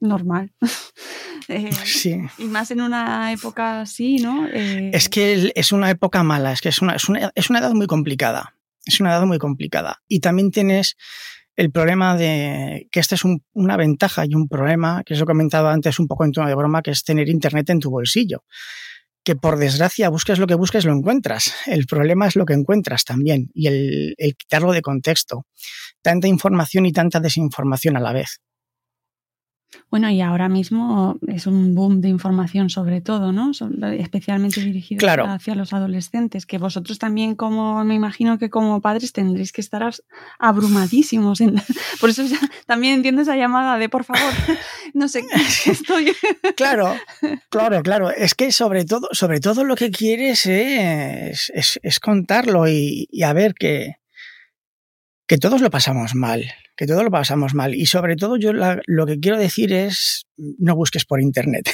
Normal. 0.00 0.52
eh, 1.48 1.72
sí. 1.72 2.20
Y 2.38 2.44
más 2.44 2.70
en 2.70 2.82
una 2.82 3.32
época 3.32 3.80
así, 3.80 4.18
¿no? 4.18 4.46
Eh... 4.46 4.90
Es 4.92 5.08
que 5.08 5.50
es 5.56 5.72
una 5.72 5.90
época 5.90 6.22
mala, 6.22 6.52
es 6.52 6.60
que 6.60 6.68
es 6.68 6.80
una, 6.80 6.94
es 6.94 7.08
una, 7.08 7.32
es 7.34 7.50
una 7.50 7.58
edad 7.58 7.72
muy 7.72 7.86
complicada. 7.86 8.54
Es 8.84 9.00
una 9.00 9.10
edad 9.10 9.24
muy 9.24 9.38
complicada. 9.38 10.02
Y 10.06 10.20
también 10.20 10.50
tienes 10.50 10.96
el 11.56 11.72
problema 11.72 12.16
de 12.16 12.86
que 12.92 13.00
esta 13.00 13.14
es 13.14 13.24
un, 13.24 13.42
una 13.54 13.76
ventaja 13.76 14.26
y 14.26 14.34
un 14.34 14.46
problema, 14.46 15.02
que 15.04 15.14
os 15.14 15.20
he 15.20 15.24
comentado 15.24 15.68
antes 15.68 15.98
un 15.98 16.06
poco 16.06 16.24
en 16.24 16.32
tono 16.32 16.48
de 16.48 16.54
broma, 16.54 16.82
que 16.82 16.90
es 16.90 17.02
tener 17.02 17.28
internet 17.30 17.70
en 17.70 17.80
tu 17.80 17.90
bolsillo. 17.90 18.44
Que 19.24 19.36
por 19.36 19.56
desgracia 19.56 20.10
busques 20.10 20.38
lo 20.38 20.46
que 20.46 20.54
busques, 20.54 20.84
lo 20.84 20.92
encuentras. 20.92 21.54
El 21.66 21.86
problema 21.86 22.26
es 22.26 22.36
lo 22.36 22.44
que 22.44 22.52
encuentras 22.52 23.04
también 23.04 23.50
y 23.54 23.68
el, 23.68 24.14
el 24.18 24.36
quitarlo 24.36 24.72
de 24.72 24.82
contexto. 24.82 25.46
Tanta 26.02 26.28
información 26.28 26.84
y 26.86 26.92
tanta 26.92 27.20
desinformación 27.20 27.96
a 27.96 28.00
la 28.00 28.12
vez. 28.12 28.40
Bueno, 29.90 30.10
y 30.10 30.20
ahora 30.20 30.48
mismo 30.48 31.18
es 31.28 31.46
un 31.46 31.74
boom 31.74 32.00
de 32.00 32.08
información 32.08 32.70
sobre 32.70 33.00
todo, 33.00 33.32
¿no? 33.32 33.52
Especialmente 33.98 34.60
dirigido 34.60 34.98
claro. 34.98 35.26
hacia 35.26 35.54
los 35.54 35.72
adolescentes, 35.72 36.46
que 36.46 36.58
vosotros 36.58 36.98
también, 36.98 37.34
como 37.34 37.84
me 37.84 37.94
imagino 37.94 38.38
que 38.38 38.50
como 38.50 38.80
padres 38.80 39.12
tendréis 39.12 39.52
que 39.52 39.60
estar 39.60 39.88
abrumadísimos. 40.38 41.40
En... 41.40 41.54
Por 42.00 42.10
eso 42.10 42.24
ya, 42.24 42.38
también 42.66 42.94
entiendo 42.94 43.22
esa 43.22 43.36
llamada 43.36 43.78
de, 43.78 43.88
por 43.88 44.04
favor, 44.04 44.32
no 44.94 45.08
sé 45.08 45.24
qué 45.64 45.70
estoy. 45.70 46.12
claro, 46.56 46.94
claro, 47.50 47.82
claro. 47.82 48.10
Es 48.10 48.34
que 48.34 48.52
sobre 48.52 48.84
todo, 48.84 49.08
sobre 49.12 49.40
todo 49.40 49.64
lo 49.64 49.76
que 49.76 49.90
quieres 49.90 50.46
es, 50.46 51.50
es, 51.54 51.80
es 51.82 52.00
contarlo 52.00 52.68
y, 52.68 53.08
y 53.10 53.22
a 53.22 53.32
ver 53.32 53.54
que, 53.54 53.96
que 55.26 55.38
todos 55.38 55.60
lo 55.60 55.70
pasamos 55.70 56.14
mal 56.14 56.44
que 56.76 56.86
todo 56.86 57.02
lo 57.02 57.10
pasamos 57.10 57.54
mal. 57.54 57.74
Y 57.74 57.86
sobre 57.86 58.16
todo 58.16 58.36
yo 58.36 58.52
lo 58.52 59.06
que 59.06 59.20
quiero 59.20 59.38
decir 59.38 59.72
es, 59.72 60.26
no 60.36 60.74
busques 60.74 61.04
por 61.04 61.20
Internet. 61.20 61.70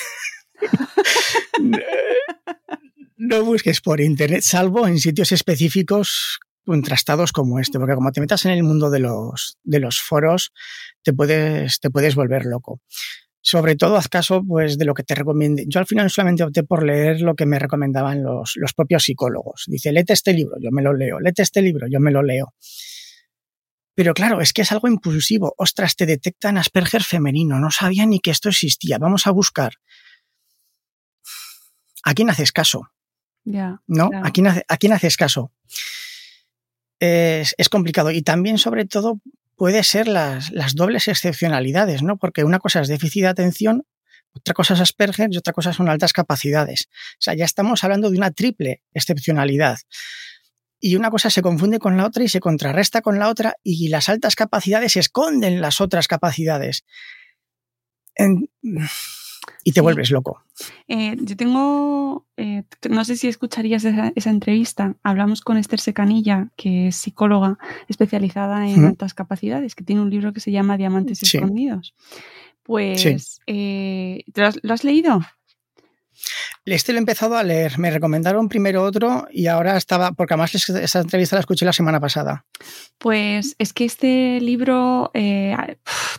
no 3.16 3.44
busques 3.44 3.80
por 3.80 4.00
Internet, 4.00 4.42
salvo 4.42 4.86
en 4.86 4.98
sitios 4.98 5.32
específicos 5.32 6.40
contrastados 6.64 7.32
como 7.32 7.58
este, 7.58 7.78
porque 7.78 7.94
como 7.94 8.12
te 8.12 8.20
metas 8.20 8.44
en 8.44 8.52
el 8.52 8.62
mundo 8.62 8.90
de 8.90 9.00
los, 9.00 9.58
de 9.64 9.80
los 9.80 10.00
foros, 10.00 10.52
te 11.02 11.12
puedes, 11.12 11.80
te 11.80 11.90
puedes 11.90 12.14
volver 12.14 12.44
loco. 12.44 12.80
Sobre 13.42 13.74
todo 13.74 13.96
haz 13.96 14.08
caso 14.08 14.44
pues, 14.46 14.76
de 14.76 14.84
lo 14.84 14.92
que 14.92 15.02
te 15.02 15.14
recomiende. 15.14 15.64
Yo 15.66 15.80
al 15.80 15.86
final 15.86 16.10
solamente 16.10 16.44
opté 16.44 16.62
por 16.62 16.84
leer 16.84 17.22
lo 17.22 17.34
que 17.34 17.46
me 17.46 17.58
recomendaban 17.58 18.22
los, 18.22 18.52
los 18.56 18.74
propios 18.74 19.04
psicólogos. 19.04 19.64
Dice, 19.66 19.92
léete 19.92 20.12
este 20.12 20.34
libro, 20.34 20.56
yo 20.60 20.68
me 20.70 20.82
lo 20.82 20.92
leo, 20.92 21.18
léete 21.18 21.40
este 21.40 21.62
libro, 21.62 21.86
yo 21.90 22.00
me 22.00 22.10
lo 22.10 22.22
leo. 22.22 22.52
Pero 24.00 24.14
claro, 24.14 24.40
es 24.40 24.54
que 24.54 24.62
es 24.62 24.72
algo 24.72 24.88
impulsivo. 24.88 25.52
Ostras, 25.58 25.94
te 25.94 26.06
detectan 26.06 26.56
Asperger 26.56 27.02
femenino. 27.02 27.60
No 27.60 27.70
sabía 27.70 28.06
ni 28.06 28.18
que 28.18 28.30
esto 28.30 28.48
existía. 28.48 28.96
Vamos 28.96 29.26
a 29.26 29.30
buscar. 29.30 29.74
¿A 32.02 32.14
quién 32.14 32.30
haces 32.30 32.50
caso? 32.50 32.90
Yeah, 33.44 33.82
¿No? 33.86 34.08
claro. 34.08 34.26
¿A, 34.26 34.30
quién 34.30 34.46
hace, 34.46 34.64
¿A 34.68 34.78
quién 34.78 34.94
haces 34.94 35.18
caso? 35.18 35.52
Es, 36.98 37.54
es, 37.58 37.68
complicado. 37.68 38.10
Y 38.10 38.22
también, 38.22 38.56
sobre 38.56 38.86
todo, 38.86 39.20
puede 39.54 39.84
ser 39.84 40.08
las, 40.08 40.50
las 40.50 40.74
dobles 40.74 41.06
excepcionalidades, 41.06 42.02
¿no? 42.02 42.16
Porque 42.16 42.44
una 42.44 42.58
cosa 42.58 42.80
es 42.80 42.88
déficit 42.88 43.24
de 43.24 43.28
atención, 43.28 43.84
otra 44.32 44.54
cosa 44.54 44.72
es 44.72 44.80
Asperger 44.80 45.28
y 45.30 45.36
otra 45.36 45.52
cosa 45.52 45.74
son 45.74 45.90
altas 45.90 46.14
capacidades. 46.14 46.88
O 46.88 47.18
sea, 47.18 47.34
ya 47.34 47.44
estamos 47.44 47.84
hablando 47.84 48.10
de 48.10 48.16
una 48.16 48.30
triple 48.30 48.80
excepcionalidad 48.94 49.76
y 50.80 50.96
una 50.96 51.10
cosa 51.10 51.30
se 51.30 51.42
confunde 51.42 51.78
con 51.78 51.96
la 51.96 52.06
otra 52.06 52.24
y 52.24 52.28
se 52.28 52.40
contrarresta 52.40 53.02
con 53.02 53.18
la 53.18 53.28
otra 53.28 53.54
y 53.62 53.88
las 53.88 54.08
altas 54.08 54.34
capacidades 54.34 54.96
esconden 54.96 55.60
las 55.60 55.80
otras 55.80 56.08
capacidades. 56.08 56.84
En... 58.14 58.48
y 59.62 59.72
te 59.72 59.74
sí. 59.74 59.80
vuelves 59.80 60.10
loco. 60.10 60.42
Eh, 60.88 61.16
yo 61.20 61.36
tengo, 61.36 62.26
eh, 62.36 62.64
no 62.88 63.04
sé 63.04 63.16
si 63.16 63.28
escucharías 63.28 63.84
esa, 63.84 64.12
esa, 64.14 64.30
entrevista, 64.30 64.96
hablamos 65.02 65.42
con 65.42 65.58
Esther 65.58 65.80
Secanilla, 65.80 66.48
que 66.56 66.88
es 66.88 66.96
psicóloga 66.96 67.58
especializada 67.88 68.66
en 68.66 68.84
altas 68.84 69.14
capacidades, 69.14 69.74
que 69.74 69.84
tiene 69.84 70.02
un 70.02 70.10
libro 70.10 70.32
que 70.32 70.40
se 70.40 70.50
llama 70.50 70.78
Diamantes 70.78 71.18
sí. 71.18 71.36
Escondidos. 71.36 71.94
Pues, 72.62 73.02
sí. 73.02 73.16
eh, 73.46 74.24
¿lo, 74.34 74.46
has, 74.46 74.58
¿lo 74.62 74.74
has 74.74 74.84
leído? 74.84 75.20
Este 76.66 76.92
lo 76.92 76.98
he 76.98 77.00
empezado 77.00 77.36
a 77.36 77.42
leer. 77.42 77.78
Me 77.78 77.90
recomendaron 77.90 78.48
primero 78.48 78.82
otro 78.82 79.26
y 79.30 79.46
ahora 79.46 79.76
estaba, 79.76 80.12
porque 80.12 80.34
además 80.34 80.54
esa 80.54 81.00
entrevista 81.00 81.36
la 81.36 81.40
escuché 81.40 81.64
la 81.64 81.72
semana 81.72 82.00
pasada. 82.00 82.44
Pues 82.98 83.56
es 83.58 83.72
que 83.72 83.84
este 83.84 84.40
libro 84.40 85.10
eh, 85.14 85.56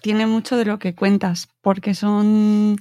tiene 0.01 0.25
mucho 0.25 0.57
de 0.57 0.65
lo 0.65 0.79
que 0.79 0.95
cuentas, 0.95 1.47
porque 1.61 1.93
son 1.93 2.77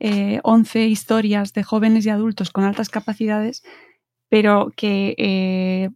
eh, 0.00 0.40
11 0.42 0.86
historias 0.86 1.52
de 1.52 1.62
jóvenes 1.62 2.04
y 2.04 2.10
adultos 2.10 2.50
con 2.50 2.64
altas 2.64 2.88
capacidades, 2.88 3.62
pero 4.28 4.72
que 4.76 5.14
eh, 5.16 5.90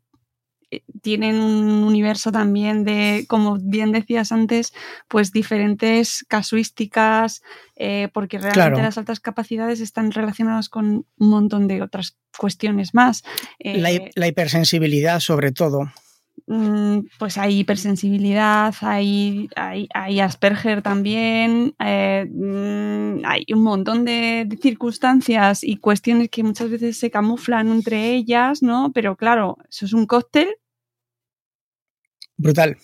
tienen 1.02 1.40
un 1.40 1.84
universo 1.84 2.32
también 2.32 2.84
de, 2.84 3.24
como 3.28 3.58
bien 3.58 3.92
decías 3.92 4.32
antes, 4.32 4.72
pues 5.08 5.32
diferentes 5.32 6.24
casuísticas, 6.28 7.42
eh, 7.76 8.08
porque 8.12 8.38
realmente 8.38 8.72
claro. 8.72 8.82
las 8.82 8.98
altas 8.98 9.20
capacidades 9.20 9.80
están 9.80 10.12
relacionadas 10.12 10.68
con 10.68 11.06
un 11.16 11.28
montón 11.28 11.68
de 11.68 11.82
otras 11.82 12.18
cuestiones 12.36 12.94
más. 12.94 13.22
Eh, 13.58 13.78
la, 13.78 13.90
la, 14.14 14.28
hipersensibilidad, 14.28 15.20
sobre 15.20 15.52
todo. 15.52 15.90
Mm, 16.46 17.00
Pues 17.18 17.38
hay 17.38 17.60
hipersensibilidad, 17.60 18.74
hay, 18.80 19.48
hay, 19.56 19.88
hay 19.94 20.20
Asperger 20.20 20.82
también, 20.82 21.74
eh, 21.78 22.26
mm, 22.30 23.24
hay 23.24 23.44
un 23.52 23.62
montón 23.62 24.04
de, 24.04 24.44
de, 24.46 24.56
circunstancias 24.56 25.62
y 25.62 25.76
cuestiones 25.76 26.28
que 26.30 26.42
muchas 26.42 26.70
veces 26.70 26.98
se 26.98 27.10
camuflan 27.10 27.68
entre 27.68 28.14
ellas, 28.14 28.62
¿no? 28.62 28.92
Pero 28.92 29.16
claro, 29.16 29.56
eso 29.68 29.86
es 29.86 29.92
un 29.92 30.06
cóctel. 30.06 30.48
Brutal. 32.36 32.76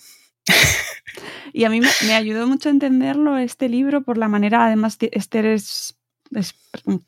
y 1.53 1.63
a 1.63 1.69
mí 1.69 1.81
me, 1.81 1.89
me, 2.07 2.13
ayudó 2.13 2.47
mucho 2.47 2.69
a 2.69 2.71
entenderlo 2.71 3.37
este 3.37 3.69
libro 3.69 4.03
por 4.03 4.17
la 4.17 4.27
manera, 4.27 4.65
además, 4.65 4.97
Esther 4.99 5.45
es 5.45 5.97
es 6.35 6.55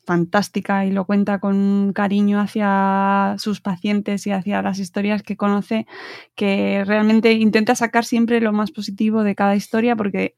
fantástica 0.04 0.84
y 0.86 0.90
lo 0.90 1.04
cuenta 1.04 1.38
con 1.38 1.92
cariño 1.92 2.40
hacia 2.40 3.36
sus 3.38 3.60
pacientes 3.60 4.26
y 4.26 4.32
hacia 4.32 4.62
las 4.62 4.78
historias 4.78 5.22
que 5.22 5.36
conoce, 5.36 5.86
que 6.34 6.84
realmente 6.84 7.32
intenta 7.32 7.74
sacar 7.74 8.04
siempre 8.04 8.40
lo 8.40 8.52
más 8.52 8.70
positivo 8.70 9.22
de 9.22 9.34
cada 9.34 9.56
historia 9.56 9.96
porque 9.96 10.34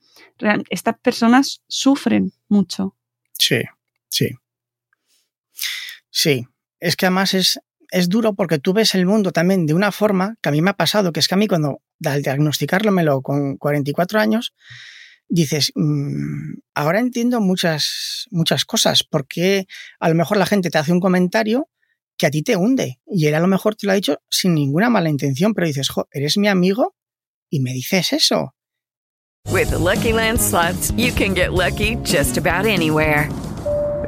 estas 0.68 0.98
personas 0.98 1.62
sufren 1.68 2.32
mucho. 2.48 2.96
Sí, 3.32 3.62
sí. 4.08 4.30
Sí, 6.10 6.46
es 6.80 6.96
que 6.96 7.06
además 7.06 7.34
es, 7.34 7.60
es 7.90 8.08
duro 8.08 8.34
porque 8.34 8.58
tú 8.58 8.72
ves 8.72 8.94
el 8.94 9.06
mundo 9.06 9.32
también 9.32 9.66
de 9.66 9.74
una 9.74 9.92
forma 9.92 10.36
que 10.42 10.48
a 10.48 10.52
mí 10.52 10.60
me 10.60 10.70
ha 10.70 10.76
pasado, 10.76 11.12
que 11.12 11.20
es 11.20 11.28
que 11.28 11.34
a 11.34 11.38
mí 11.38 11.46
cuando 11.46 11.80
al 12.04 12.22
diagnosticármelo 12.22 13.22
con 13.22 13.56
44 13.56 14.18
años, 14.20 14.54
dices, 15.30 15.72
mmm, 15.74 16.58
ahora 16.74 17.00
entiendo 17.00 17.40
muchas, 17.40 18.26
muchas 18.30 18.64
cosas, 18.64 19.04
porque 19.08 19.66
a 19.98 20.08
lo 20.08 20.14
mejor 20.14 20.36
la 20.36 20.46
gente 20.46 20.70
te 20.70 20.78
hace 20.78 20.92
un 20.92 21.00
comentario 21.00 21.68
que 22.18 22.26
a 22.26 22.30
ti 22.30 22.42
te 22.42 22.56
hunde 22.56 23.00
y 23.06 23.26
él 23.26 23.34
a 23.34 23.40
lo 23.40 23.46
mejor 23.46 23.76
te 23.76 23.86
lo 23.86 23.92
ha 23.92 23.94
dicho 23.94 24.18
sin 24.28 24.54
ninguna 24.54 24.90
mala 24.90 25.08
intención, 25.08 25.54
pero 25.54 25.66
dices, 25.66 25.88
jo, 25.88 26.06
eres 26.12 26.36
mi 26.36 26.48
amigo 26.48 26.94
y 27.48 27.60
me 27.60 27.72
dices 27.72 28.12
eso. 28.12 28.54
With 29.50 29.70
the 29.70 29.78
Lucky 29.78 30.12
Land 30.12 30.38
slots, 30.38 30.92
you 30.96 31.12
can 31.12 31.34
get 31.34 31.52
lucky 31.52 31.96
just 32.04 32.36
about 32.36 32.66
anywhere. 32.66 33.30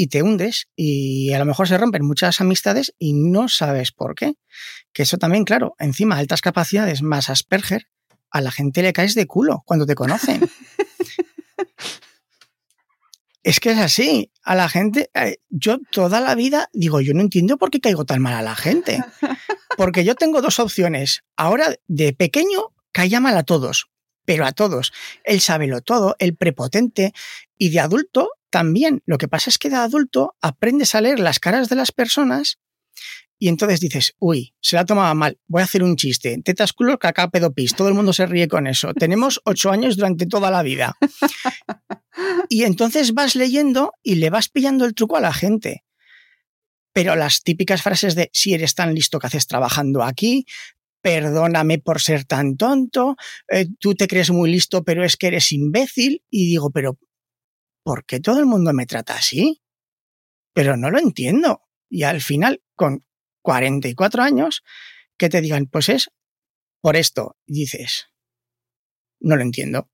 Y 0.00 0.06
te 0.06 0.22
hundes 0.22 0.66
y 0.74 1.30
a 1.34 1.38
lo 1.38 1.44
mejor 1.44 1.68
se 1.68 1.76
rompen 1.76 2.06
muchas 2.06 2.40
amistades 2.40 2.94
y 2.98 3.12
no 3.12 3.50
sabes 3.50 3.92
por 3.92 4.14
qué. 4.14 4.32
Que 4.94 5.02
eso 5.02 5.18
también, 5.18 5.44
claro, 5.44 5.74
encima 5.78 6.16
altas 6.16 6.40
capacidades 6.40 7.02
más 7.02 7.28
Asperger, 7.28 7.86
a 8.30 8.40
la 8.40 8.50
gente 8.50 8.80
le 8.80 8.94
caes 8.94 9.14
de 9.14 9.26
culo 9.26 9.62
cuando 9.66 9.84
te 9.84 9.94
conocen. 9.94 10.40
es 13.42 13.60
que 13.60 13.72
es 13.72 13.78
así, 13.78 14.32
a 14.42 14.54
la 14.54 14.70
gente, 14.70 15.10
eh, 15.12 15.36
yo 15.50 15.76
toda 15.92 16.22
la 16.22 16.34
vida 16.34 16.70
digo, 16.72 17.02
yo 17.02 17.12
no 17.12 17.20
entiendo 17.20 17.58
por 17.58 17.70
qué 17.70 17.80
caigo 17.80 18.06
tan 18.06 18.22
mal 18.22 18.32
a 18.32 18.42
la 18.42 18.56
gente. 18.56 19.04
Porque 19.76 20.02
yo 20.02 20.14
tengo 20.14 20.40
dos 20.40 20.60
opciones. 20.60 21.24
Ahora, 21.36 21.74
de 21.88 22.14
pequeño, 22.14 22.68
caía 22.90 23.20
mal 23.20 23.36
a 23.36 23.42
todos, 23.42 23.90
pero 24.24 24.46
a 24.46 24.52
todos. 24.52 24.94
Él 25.24 25.42
sabe 25.42 25.66
lo 25.66 25.82
todo, 25.82 26.16
el 26.20 26.36
prepotente, 26.36 27.12
y 27.58 27.68
de 27.68 27.80
adulto 27.80 28.30
también. 28.50 29.02
Lo 29.06 29.18
que 29.18 29.28
pasa 29.28 29.50
es 29.50 29.58
que 29.58 29.70
de 29.70 29.76
adulto 29.76 30.36
aprendes 30.40 30.94
a 30.94 31.00
leer 31.00 31.20
las 31.20 31.38
caras 31.38 31.68
de 31.68 31.76
las 31.76 31.92
personas 31.92 32.58
y 33.42 33.48
entonces 33.48 33.80
dices, 33.80 34.14
uy, 34.18 34.54
se 34.60 34.76
la 34.76 34.84
tomaba 34.84 35.14
mal, 35.14 35.38
voy 35.46 35.62
a 35.62 35.64
hacer 35.64 35.82
un 35.82 35.96
chiste. 35.96 36.38
Tetas 36.44 36.74
culo, 36.74 36.98
caca, 36.98 37.30
pedopis. 37.30 37.74
Todo 37.74 37.88
el 37.88 37.94
mundo 37.94 38.12
se 38.12 38.26
ríe 38.26 38.48
con 38.48 38.66
eso. 38.66 38.92
Tenemos 38.92 39.40
ocho 39.46 39.70
años 39.70 39.96
durante 39.96 40.26
toda 40.26 40.50
la 40.50 40.62
vida. 40.62 40.96
Y 42.48 42.64
entonces 42.64 43.14
vas 43.14 43.36
leyendo 43.36 43.92
y 44.02 44.16
le 44.16 44.28
vas 44.28 44.48
pillando 44.48 44.84
el 44.84 44.94
truco 44.94 45.16
a 45.16 45.20
la 45.20 45.32
gente. 45.32 45.84
Pero 46.92 47.16
las 47.16 47.42
típicas 47.42 47.82
frases 47.82 48.14
de 48.14 48.28
si 48.32 48.52
eres 48.52 48.74
tan 48.74 48.94
listo 48.94 49.18
que 49.18 49.28
haces 49.28 49.46
trabajando 49.46 50.02
aquí, 50.02 50.44
perdóname 51.00 51.78
por 51.78 52.00
ser 52.00 52.24
tan 52.24 52.56
tonto, 52.56 53.16
eh, 53.48 53.68
tú 53.78 53.94
te 53.94 54.08
crees 54.08 54.30
muy 54.30 54.50
listo, 54.50 54.84
pero 54.84 55.04
es 55.04 55.16
que 55.16 55.28
eres 55.28 55.52
imbécil. 55.52 56.22
Y 56.28 56.46
digo, 56.48 56.70
pero 56.70 56.98
¿por 57.82 58.04
qué 58.04 58.20
todo 58.20 58.38
el 58.40 58.46
mundo 58.46 58.72
me 58.72 58.86
trata 58.86 59.14
así? 59.14 59.62
Pero 60.52 60.76
no 60.76 60.90
lo 60.90 60.98
entiendo. 60.98 61.62
Y 61.88 62.04
al 62.04 62.20
final, 62.20 62.62
con 62.74 63.04
44 63.42 64.22
años, 64.22 64.62
que 65.16 65.28
te 65.28 65.40
digan, 65.40 65.66
pues 65.66 65.88
es 65.88 66.10
por 66.80 66.96
esto, 66.96 67.36
dices, 67.46 68.08
no 69.20 69.36
lo 69.36 69.42
entiendo. 69.42 69.90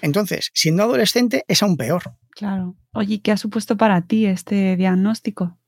Entonces, 0.00 0.50
siendo 0.54 0.82
adolescente 0.84 1.44
es 1.48 1.62
aún 1.62 1.76
peor. 1.76 2.16
Claro. 2.30 2.76
Oye, 2.92 3.20
¿qué 3.20 3.32
ha 3.32 3.36
supuesto 3.36 3.76
para 3.76 4.06
ti 4.06 4.26
este 4.26 4.76
diagnóstico? 4.76 5.58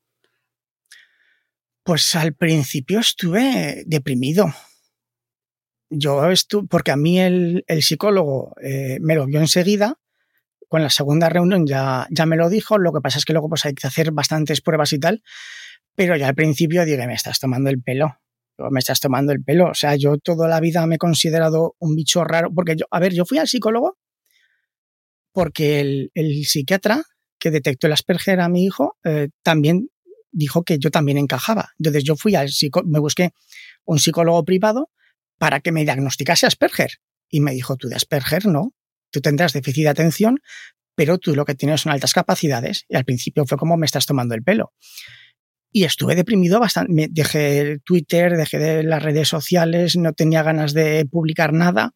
Pues 1.84 2.14
al 2.16 2.34
principio 2.34 2.98
estuve 2.98 3.84
deprimido. 3.86 4.52
Yo 5.88 6.28
estuve, 6.30 6.66
porque 6.66 6.90
a 6.90 6.96
mí 6.96 7.20
el, 7.20 7.64
el 7.68 7.82
psicólogo 7.82 8.56
eh, 8.60 8.98
me 9.00 9.14
lo 9.14 9.26
vio 9.26 9.38
enseguida 9.40 10.00
con 10.68 10.82
la 10.82 10.90
segunda 10.90 11.28
reunión 11.28 11.66
ya, 11.66 12.06
ya 12.10 12.26
me 12.26 12.36
lo 12.36 12.48
dijo, 12.48 12.78
lo 12.78 12.92
que 12.92 13.00
pasa 13.00 13.18
es 13.18 13.24
que 13.24 13.32
luego 13.32 13.48
pues 13.48 13.64
hay 13.64 13.74
que 13.74 13.86
hacer 13.86 14.10
bastantes 14.12 14.60
pruebas 14.60 14.92
y 14.92 14.98
tal, 14.98 15.22
pero 15.94 16.16
ya 16.16 16.28
al 16.28 16.34
principio 16.34 16.84
dije, 16.84 17.06
me 17.06 17.14
estás 17.14 17.38
tomando 17.38 17.70
el 17.70 17.82
pelo, 17.82 18.16
me 18.70 18.78
estás 18.78 19.00
tomando 19.00 19.32
el 19.32 19.42
pelo, 19.42 19.70
o 19.70 19.74
sea, 19.74 19.96
yo 19.96 20.18
toda 20.18 20.48
la 20.48 20.60
vida 20.60 20.86
me 20.86 20.96
he 20.96 20.98
considerado 20.98 21.76
un 21.78 21.94
bicho 21.94 22.24
raro, 22.24 22.50
porque 22.54 22.76
yo, 22.76 22.86
a 22.90 23.00
ver, 23.00 23.12
yo 23.12 23.24
fui 23.24 23.38
al 23.38 23.48
psicólogo 23.48 23.98
porque 25.32 25.80
el, 25.80 26.10
el 26.14 26.46
psiquiatra 26.46 27.02
que 27.38 27.50
detectó 27.50 27.86
el 27.86 27.92
Asperger 27.92 28.40
a 28.40 28.48
mi 28.48 28.64
hijo 28.64 28.96
eh, 29.04 29.28
también 29.42 29.90
dijo 30.32 30.64
que 30.64 30.78
yo 30.78 30.90
también 30.90 31.18
encajaba. 31.18 31.70
Entonces 31.78 32.04
yo 32.04 32.16
fui 32.16 32.34
al 32.34 32.48
psicólogo, 32.48 32.90
me 32.90 32.98
busqué 32.98 33.32
un 33.84 33.98
psicólogo 33.98 34.44
privado 34.44 34.90
para 35.38 35.60
que 35.60 35.72
me 35.72 35.84
diagnosticase 35.84 36.46
Asperger. 36.46 36.92
Y 37.28 37.40
me 37.40 37.52
dijo, 37.52 37.76
tú 37.76 37.88
de 37.88 37.96
Asperger 37.96 38.46
no, 38.46 38.72
tú 39.10 39.20
tendrás 39.20 39.52
déficit 39.52 39.84
de 39.84 39.90
atención, 39.90 40.40
pero 40.94 41.18
tú 41.18 41.34
lo 41.34 41.44
que 41.44 41.54
tienes 41.54 41.82
son 41.82 41.92
altas 41.92 42.12
capacidades. 42.12 42.84
Y 42.88 42.96
al 42.96 43.04
principio 43.04 43.44
fue 43.46 43.58
como 43.58 43.76
me 43.76 43.86
estás 43.86 44.06
tomando 44.06 44.34
el 44.34 44.42
pelo. 44.42 44.72
Y 45.72 45.84
estuve 45.84 46.14
deprimido 46.14 46.58
bastante. 46.58 46.92
Me 46.92 47.08
dejé 47.08 47.78
Twitter, 47.84 48.36
dejé 48.36 48.58
de 48.58 48.82
las 48.82 49.02
redes 49.02 49.28
sociales, 49.28 49.96
no 49.96 50.12
tenía 50.14 50.42
ganas 50.42 50.72
de 50.72 51.04
publicar 51.04 51.52
nada, 51.52 51.92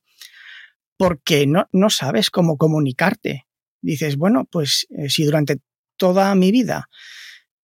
porque 0.98 1.46
no, 1.46 1.66
no 1.72 1.88
sabes 1.88 2.30
cómo 2.30 2.58
comunicarte. 2.58 3.46
Dices, 3.80 4.16
bueno, 4.16 4.44
pues 4.44 4.86
eh, 4.90 5.08
si 5.08 5.24
durante 5.24 5.56
toda 5.96 6.34
mi 6.34 6.52
vida 6.52 6.90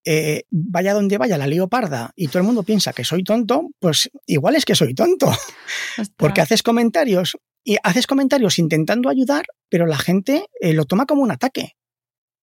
eh, 0.09 0.45
vaya 0.51 0.95
donde 0.95 1.19
vaya 1.19 1.37
la 1.37 1.49
leoparda 1.49 2.13
y 2.15 2.29
todo 2.29 2.39
el 2.39 2.45
mundo 2.45 2.63
piensa 2.63 2.93
que 2.93 3.03
soy 3.05 3.25
tonto, 3.25 3.71
pues 3.81 4.09
igual 4.25 4.55
es 4.55 4.65
que 4.65 4.77
soy 4.77 4.95
tonto. 4.95 5.31
Porque 6.17 6.41
haces 6.41 6.63
comentarios 6.63 7.37
y 7.67 7.79
haces 7.83 8.07
comentarios 8.07 8.61
intentando 8.61 9.09
ayudar, 9.09 9.45
pero 9.69 9.87
la 9.87 9.99
gente 9.99 10.47
eh, 10.61 10.73
lo 10.73 10.85
toma 10.85 11.05
como 11.05 11.23
un 11.23 11.33
ataque. 11.33 11.73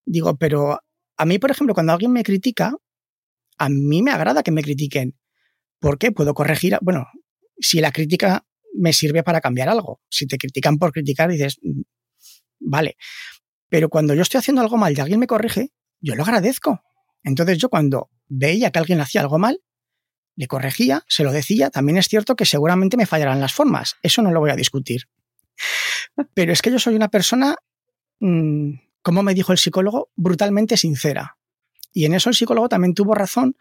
Digo, 0.06 0.36
pero 0.36 0.80
a 1.16 1.26
mí, 1.26 1.40
por 1.40 1.50
ejemplo, 1.50 1.74
cuando 1.74 1.94
alguien 1.94 2.12
me 2.12 2.24
critica, 2.24 2.76
a 3.58 3.70
mí 3.70 4.04
me 4.04 4.12
agrada 4.12 4.44
que 4.44 4.52
me 4.52 4.62
critiquen. 4.62 5.18
¿Por 5.80 5.98
qué? 5.98 6.12
Puedo 6.12 6.34
corregir. 6.34 6.78
Bueno, 6.82 7.08
si 7.58 7.80
la 7.80 7.94
crítica 7.94 8.46
me 8.74 8.92
sirve 8.92 9.24
para 9.24 9.40
cambiar 9.40 9.70
algo. 9.70 10.02
Si 10.10 10.28
te 10.28 10.38
critican 10.38 10.78
por 10.78 10.92
criticar, 10.92 11.32
dices, 11.32 11.58
mm, 11.62 11.82
vale. 12.60 12.98
Pero 13.70 13.88
cuando 13.88 14.14
yo 14.16 14.24
estoy 14.24 14.40
haciendo 14.40 14.62
algo 14.62 14.76
mal 14.76 14.94
y 14.94 15.00
alguien 15.00 15.22
me 15.22 15.28
corrige, 15.28 15.70
yo 16.02 16.16
lo 16.16 16.24
agradezco. 16.24 16.82
Entonces 17.24 17.60
yo 17.60 17.70
cuando 17.70 18.10
veía 18.28 18.72
que 18.72 18.80
alguien 18.80 19.00
hacía 19.00 19.22
algo 19.22 19.40
mal, 19.40 19.62
le 20.36 20.48
corregía, 20.48 21.04
se 21.08 21.24
lo 21.24 21.32
decía. 21.32 21.70
También 21.70 21.98
es 21.98 22.08
cierto 22.08 22.36
que 22.36 22.46
seguramente 22.46 22.98
me 22.98 23.06
fallarán 23.06 23.40
las 23.40 23.54
formas. 23.54 23.96
Eso 24.02 24.22
no 24.22 24.32
lo 24.32 24.40
voy 24.40 24.52
a 24.52 24.56
discutir. 24.56 25.08
Pero 26.34 26.52
es 26.52 26.62
que 26.62 26.72
yo 26.72 26.80
soy 26.80 26.96
una 26.96 27.10
persona, 27.10 27.56
mmm, 28.20 28.74
como 29.02 29.24
me 29.24 29.34
dijo 29.34 29.52
el 29.52 29.58
psicólogo, 29.58 30.10
brutalmente 30.16 30.78
sincera. 30.78 31.38
Y 31.92 32.06
en 32.06 32.14
eso 32.14 32.30
el 32.30 32.36
psicólogo 32.36 32.70
también 32.70 32.94
tuvo 32.94 33.14
razón, 33.14 33.56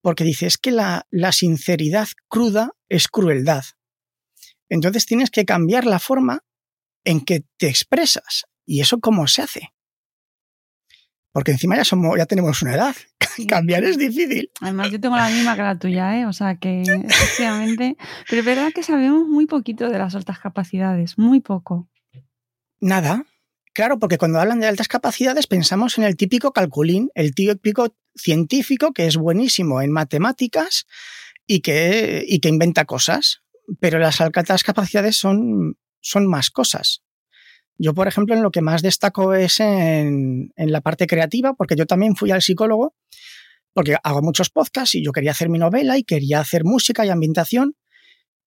porque 0.00 0.24
dice, 0.24 0.46
es 0.46 0.56
que 0.56 0.70
la, 0.70 1.06
la 1.10 1.32
sinceridad 1.32 2.08
cruda 2.28 2.72
es 2.88 3.08
crueldad. 3.08 3.64
Entonces 4.68 5.06
tienes 5.06 5.30
que 5.30 5.44
cambiar 5.44 5.84
la 5.84 5.98
forma 5.98 6.44
en 7.04 7.20
que 7.20 7.44
te 7.56 7.68
expresas. 7.68 8.46
¿Y 8.64 8.80
eso 8.80 8.98
cómo 9.00 9.26
se 9.26 9.42
hace? 9.42 9.72
Porque 11.36 11.52
encima 11.52 11.76
ya 11.76 11.84
somos, 11.84 12.16
ya 12.16 12.24
tenemos 12.24 12.62
una 12.62 12.76
edad. 12.76 12.96
Cambiar 13.46 13.84
es 13.84 13.98
difícil. 13.98 14.50
Además, 14.62 14.90
yo 14.90 14.98
tengo 14.98 15.16
la 15.16 15.28
misma 15.28 15.54
que 15.54 15.60
la 15.60 15.78
tuya, 15.78 16.18
¿eh? 16.18 16.24
O 16.24 16.32
sea 16.32 16.56
que, 16.56 16.80
efectivamente. 16.80 17.98
Pero 18.26 18.40
es 18.40 18.46
verdad 18.46 18.72
que 18.74 18.82
sabemos 18.82 19.28
muy 19.28 19.44
poquito 19.44 19.90
de 19.90 19.98
las 19.98 20.14
altas 20.14 20.38
capacidades, 20.38 21.18
muy 21.18 21.40
poco. 21.40 21.90
Nada. 22.80 23.26
Claro, 23.74 23.98
porque 23.98 24.16
cuando 24.16 24.40
hablan 24.40 24.60
de 24.60 24.66
altas 24.66 24.88
capacidades 24.88 25.46
pensamos 25.46 25.98
en 25.98 26.04
el 26.04 26.16
típico 26.16 26.54
calculín, 26.54 27.10
el 27.14 27.34
típico 27.34 27.94
científico 28.14 28.94
que 28.94 29.06
es 29.06 29.18
buenísimo 29.18 29.82
en 29.82 29.92
matemáticas 29.92 30.86
y 31.46 31.60
que, 31.60 32.24
y 32.26 32.40
que 32.40 32.48
inventa 32.48 32.86
cosas. 32.86 33.42
Pero 33.78 33.98
las 33.98 34.22
altas 34.22 34.64
capacidades 34.64 35.18
son, 35.18 35.76
son 36.00 36.26
más 36.26 36.48
cosas. 36.48 37.02
Yo, 37.78 37.94
por 37.94 38.08
ejemplo, 38.08 38.34
en 38.34 38.42
lo 38.42 38.50
que 38.50 38.62
más 38.62 38.82
destaco 38.82 39.34
es 39.34 39.60
en, 39.60 40.52
la 40.56 40.80
parte 40.80 41.06
creativa, 41.06 41.54
porque 41.54 41.76
yo 41.76 41.86
también 41.86 42.16
fui 42.16 42.30
al 42.30 42.42
psicólogo 42.42 42.94
porque 43.74 43.96
hago 44.02 44.22
muchos 44.22 44.48
podcasts 44.48 44.94
y 44.94 45.04
yo 45.04 45.12
quería 45.12 45.32
hacer 45.32 45.50
mi 45.50 45.58
novela 45.58 45.98
y 45.98 46.02
quería 46.02 46.40
hacer 46.40 46.64
música 46.64 47.04
y 47.04 47.10
ambientación, 47.10 47.76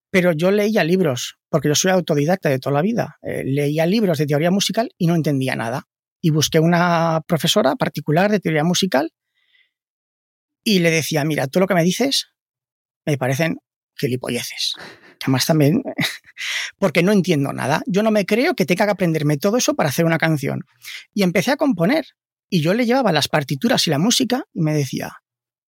pero 0.09 0.31
yo 0.31 0.49
leía 0.49 0.83
libros, 0.83 1.37
porque 1.49 1.67
yo 1.67 1.75
soy 1.75 1.91
autodidacta 1.91 2.49
de 2.49 2.57
toda 2.57 2.73
la 2.73 2.81
vida. 2.81 3.19
Eh, 3.21 3.43
leía 3.45 3.85
libros 3.85 4.17
de 4.17 4.25
teoría 4.25 4.49
musical 4.49 4.89
y 4.97 5.05
no 5.05 5.13
entendía 5.13 5.55
nada. 5.55 5.87
Y 6.19 6.31
busqué 6.31 6.59
una 6.59 7.21
profesora 7.27 7.75
particular 7.75 8.31
de 8.31 8.39
teoría 8.39 8.63
musical 8.63 9.11
y 10.63 10.79
le 10.79 10.89
decía, 10.89 11.23
mira, 11.25 11.45
tú 11.47 11.59
lo 11.59 11.67
que 11.67 11.75
me 11.75 11.83
dices 11.83 12.29
me 13.05 13.17
parecen 13.17 13.57
gilipolleces. 13.95 14.73
Además 15.21 15.45
también, 15.45 15.84
porque 16.79 17.03
no 17.03 17.12
entiendo 17.12 17.51
nada. 17.53 17.82
Yo 17.86 18.03
no 18.03 18.12
me 18.12 18.25
creo 18.25 18.55
que 18.55 18.65
tenga 18.65 18.86
que 18.86 18.91
aprenderme 18.91 19.38
todo 19.38 19.58
eso 19.58 19.73
para 19.75 19.89
hacer 19.89 20.05
una 20.05 20.17
canción. 20.17 20.65
Y 21.13 21.23
empecé 21.23 21.51
a 21.51 21.58
componer. 21.58 22.05
Y 22.49 22.62
yo 22.62 22.73
le 22.73 22.86
llevaba 22.86 23.12
las 23.12 23.27
partituras 23.27 23.86
y 23.86 23.91
la 23.91 23.99
música 23.99 24.45
y 24.53 24.62
me 24.62 24.73
decía, 24.73 25.17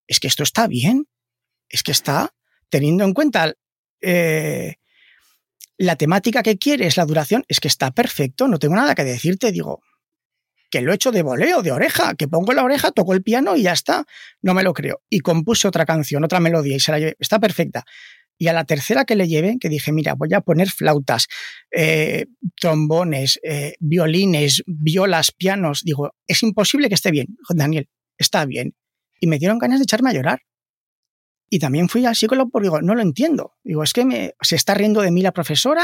es 0.08 0.20
que 0.20 0.28
esto 0.28 0.44
está 0.44 0.68
bien. 0.68 1.08
Es 1.70 1.84
que 1.84 1.92
está 1.92 2.34
teniendo 2.70 3.04
en 3.04 3.14
cuenta 3.14 3.54
eh, 4.02 4.76
la 5.78 5.96
temática 5.96 6.44
que 6.44 6.58
quieres, 6.58 6.98
la 6.98 7.06
duración, 7.06 7.44
es 7.48 7.60
que 7.60 7.68
está 7.68 7.92
perfecto. 7.92 8.48
No 8.48 8.58
tengo 8.58 8.76
nada 8.76 8.96
que 8.96 9.04
decirte. 9.04 9.52
Digo, 9.52 9.82
que 10.72 10.82
lo 10.82 10.92
he 10.92 10.96
hecho 10.96 11.12
de 11.12 11.22
voleo, 11.22 11.62
de 11.62 11.72
oreja, 11.72 12.16
que 12.16 12.28
pongo 12.28 12.54
la 12.54 12.64
oreja, 12.64 12.92
toco 12.92 13.14
el 13.14 13.22
piano 13.22 13.56
y 13.56 13.64
ya 13.64 13.74
está. 13.74 14.06
No 14.42 14.54
me 14.54 14.64
lo 14.64 14.74
creo. 14.74 15.02
Y 15.10 15.20
compuse 15.20 15.68
otra 15.68 15.86
canción, 15.86 16.24
otra 16.24 16.40
melodía 16.40 16.78
y 16.78 16.80
se 16.80 16.92
la 16.92 17.00
llevé. 17.00 17.18
Está 17.20 17.40
perfecta. 17.40 17.86
Y 18.38 18.48
a 18.48 18.54
la 18.54 18.66
tercera 18.66 19.06
que 19.06 19.16
le 19.16 19.28
llevé, 19.28 19.58
que 19.60 19.70
dije, 19.70 19.92
mira, 19.92 20.16
voy 20.16 20.34
a 20.34 20.42
poner 20.42 20.70
flautas, 20.70 21.28
eh, 21.72 22.26
trombones, 22.60 23.40
eh, 23.44 23.76
violines, 23.80 24.64
violas, 24.66 25.32
pianos. 25.32 25.84
Digo, 25.84 26.16
es 26.28 26.42
imposible 26.42 26.90
que 26.90 26.96
esté 26.96 27.12
bien. 27.12 27.28
Daniel, 27.50 27.88
está 28.18 28.46
bien. 28.46 28.76
Y 29.20 29.28
me 29.28 29.38
dieron 29.38 29.60
ganas 29.60 29.80
de 29.80 29.84
echarme 29.84 30.10
a 30.10 30.14
llorar. 30.14 30.42
Y 31.50 31.60
también 31.60 31.90
fui 31.90 32.06
al 32.06 32.16
psicólogo 32.16 32.50
porque 32.50 32.68
digo, 32.68 32.82
no 32.82 32.96
lo 32.96 33.02
entiendo. 33.02 33.54
Digo, 33.64 33.84
es 33.84 33.94
que 33.94 34.06
me, 34.06 34.34
se 34.42 34.56
está 34.56 34.74
riendo 34.74 35.02
de 35.02 35.12
mí 35.12 35.22
la 35.22 35.34
profesora 35.34 35.84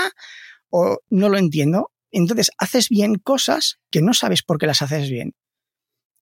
o 0.69 0.99
no 1.09 1.29
lo 1.29 1.37
entiendo. 1.37 1.91
Entonces 2.09 2.51
haces 2.57 2.89
bien 2.89 3.15
cosas 3.15 3.79
que 3.91 4.01
no 4.01 4.13
sabes 4.13 4.43
por 4.43 4.57
qué 4.57 4.65
las 4.65 4.81
haces 4.81 5.09
bien. 5.09 5.35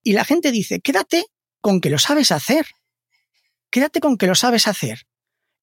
Y 0.03 0.13
la 0.13 0.25
gente 0.25 0.51
dice, 0.51 0.81
quédate 0.81 1.25
con 1.61 1.79
que 1.79 1.89
lo 1.89 1.97
sabes 1.99 2.31
hacer. 2.31 2.65
Quédate 3.69 3.99
con 3.99 4.17
que 4.17 4.27
lo 4.27 4.35
sabes 4.35 4.67
hacer. 4.67 5.01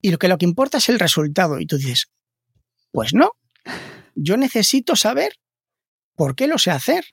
Y 0.03 0.11
lo 0.11 0.19
que 0.19 0.29
lo 0.29 0.37
que 0.37 0.45
importa 0.45 0.79
es 0.79 0.88
el 0.88 0.99
resultado. 0.99 1.61
Y 1.61 1.67
tú 1.67 1.79
dices, 1.79 2.11
pues 2.91 3.15
no. 3.15 3.33
Yo 4.15 4.37
necesito 4.37 4.97
saber 4.97 5.33
por 6.15 6.35
qué 6.35 6.49
lo 6.49 6.59
sé 6.59 6.73
hacer. 6.73 7.05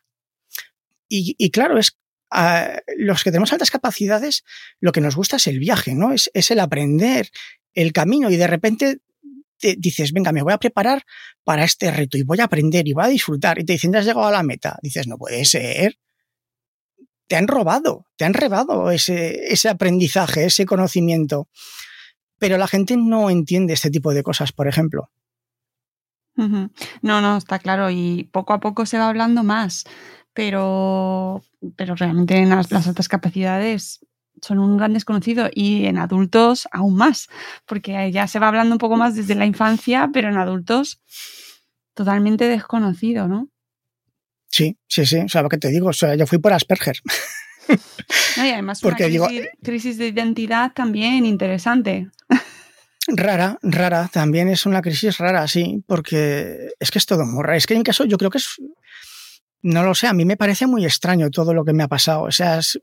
Y, 1.11 1.49
claro, 1.49 1.79
es 1.79 1.97
a 2.29 2.81
los 2.97 3.23
que 3.23 3.31
tenemos 3.31 3.51
altas 3.51 3.71
capacidades, 3.71 4.43
lo 4.79 4.91
que 4.91 5.01
nos 5.01 5.15
gusta 5.15 5.37
es 5.37 5.47
el 5.47 5.57
viaje, 5.57 5.95
¿no? 5.95 6.11
Es, 6.11 6.29
es 6.35 6.51
el 6.51 6.59
aprender, 6.59 7.31
el 7.73 7.93
camino. 7.93 8.29
Y 8.29 8.37
de 8.37 8.45
repente 8.45 8.99
te 9.57 9.75
dices, 9.75 10.11
venga, 10.11 10.31
me 10.31 10.43
voy 10.43 10.53
a 10.53 10.59
preparar 10.59 11.03
para 11.43 11.63
este 11.63 11.89
reto 11.89 12.17
y 12.17 12.23
voy 12.23 12.39
a 12.39 12.43
aprender 12.43 12.87
y 12.87 12.93
voy 12.93 13.05
a 13.05 13.07
disfrutar. 13.07 13.57
Y 13.59 13.65
te 13.65 13.73
dicen, 13.73 13.91
ya 13.91 13.99
has 13.99 14.05
llegado 14.05 14.27
a 14.27 14.31
la 14.31 14.43
meta. 14.43 14.77
Dices, 14.83 15.07
no 15.07 15.17
puede 15.17 15.45
ser. 15.45 15.97
Te 17.27 17.35
han 17.35 17.47
robado, 17.47 18.05
te 18.15 18.25
han 18.25 18.33
robado 18.33 18.91
ese, 18.91 19.51
ese 19.51 19.69
aprendizaje, 19.69 20.45
ese 20.45 20.65
conocimiento. 20.65 21.47
Pero 22.39 22.57
la 22.57 22.67
gente 22.67 22.97
no 22.97 23.29
entiende 23.29 23.73
este 23.73 23.91
tipo 23.91 24.13
de 24.13 24.23
cosas, 24.23 24.51
por 24.51 24.67
ejemplo. 24.67 25.09
No, 26.35 27.21
no, 27.21 27.37
está 27.37 27.59
claro. 27.59 27.89
Y 27.89 28.29
poco 28.31 28.53
a 28.53 28.59
poco 28.59 28.85
se 28.85 28.97
va 28.97 29.09
hablando 29.09 29.43
más. 29.43 29.83
Pero, 30.33 31.43
pero 31.75 31.95
realmente 31.95 32.37
en 32.37 32.49
las 32.49 32.71
altas 32.71 33.09
capacidades 33.09 33.99
son 34.41 34.59
un 34.59 34.77
gran 34.77 34.93
desconocido 34.93 35.49
y 35.53 35.85
en 35.85 35.97
adultos 35.97 36.67
aún 36.71 36.95
más, 36.95 37.27
porque 37.65 38.11
ya 38.11 38.27
se 38.27 38.39
va 38.39 38.47
hablando 38.47 38.75
un 38.75 38.79
poco 38.79 38.95
más 38.95 39.15
desde 39.15 39.35
la 39.35 39.45
infancia, 39.45 40.09
pero 40.13 40.29
en 40.29 40.37
adultos 40.37 41.01
totalmente 41.93 42.45
desconocido, 42.45 43.27
¿no? 43.27 43.49
Sí, 44.47 44.77
sí, 44.87 45.05
sí, 45.05 45.17
o 45.17 45.29
sea, 45.29 45.41
lo 45.41 45.49
que 45.49 45.57
te 45.57 45.69
digo, 45.69 45.89
o 45.89 45.93
sea, 45.93 46.15
yo 46.15 46.25
fui 46.25 46.39
por 46.39 46.53
Asperger. 46.53 46.97
y 48.37 48.49
además 48.49 48.79
porque 48.81 49.05
una 49.05 49.27
crisis, 49.27 49.41
digo, 49.41 49.51
crisis 49.61 49.97
de 49.97 50.07
identidad 50.07 50.71
también 50.73 51.25
interesante. 51.25 52.09
Rara, 53.15 53.57
rara, 53.61 54.09
también 54.11 54.49
es 54.49 54.65
una 54.65 54.81
crisis 54.81 55.17
rara, 55.17 55.47
sí, 55.47 55.83
porque 55.87 56.69
es 56.79 56.91
que 56.91 56.99
es 56.99 57.05
todo 57.05 57.23
raro. 57.41 57.57
Es 57.57 57.65
que 57.65 57.73
en 57.73 57.83
caso 57.83 58.05
yo 58.05 58.17
creo 58.17 58.29
que 58.29 58.37
es, 58.37 58.55
no 59.61 59.83
lo 59.83 59.95
sé, 59.95 60.07
a 60.07 60.13
mí 60.13 60.25
me 60.25 60.37
parece 60.37 60.67
muy 60.67 60.85
extraño 60.85 61.29
todo 61.29 61.53
lo 61.53 61.65
que 61.65 61.73
me 61.73 61.83
ha 61.83 61.87
pasado. 61.87 62.23
O 62.23 62.31
sea, 62.31 62.59
es, 62.59 62.79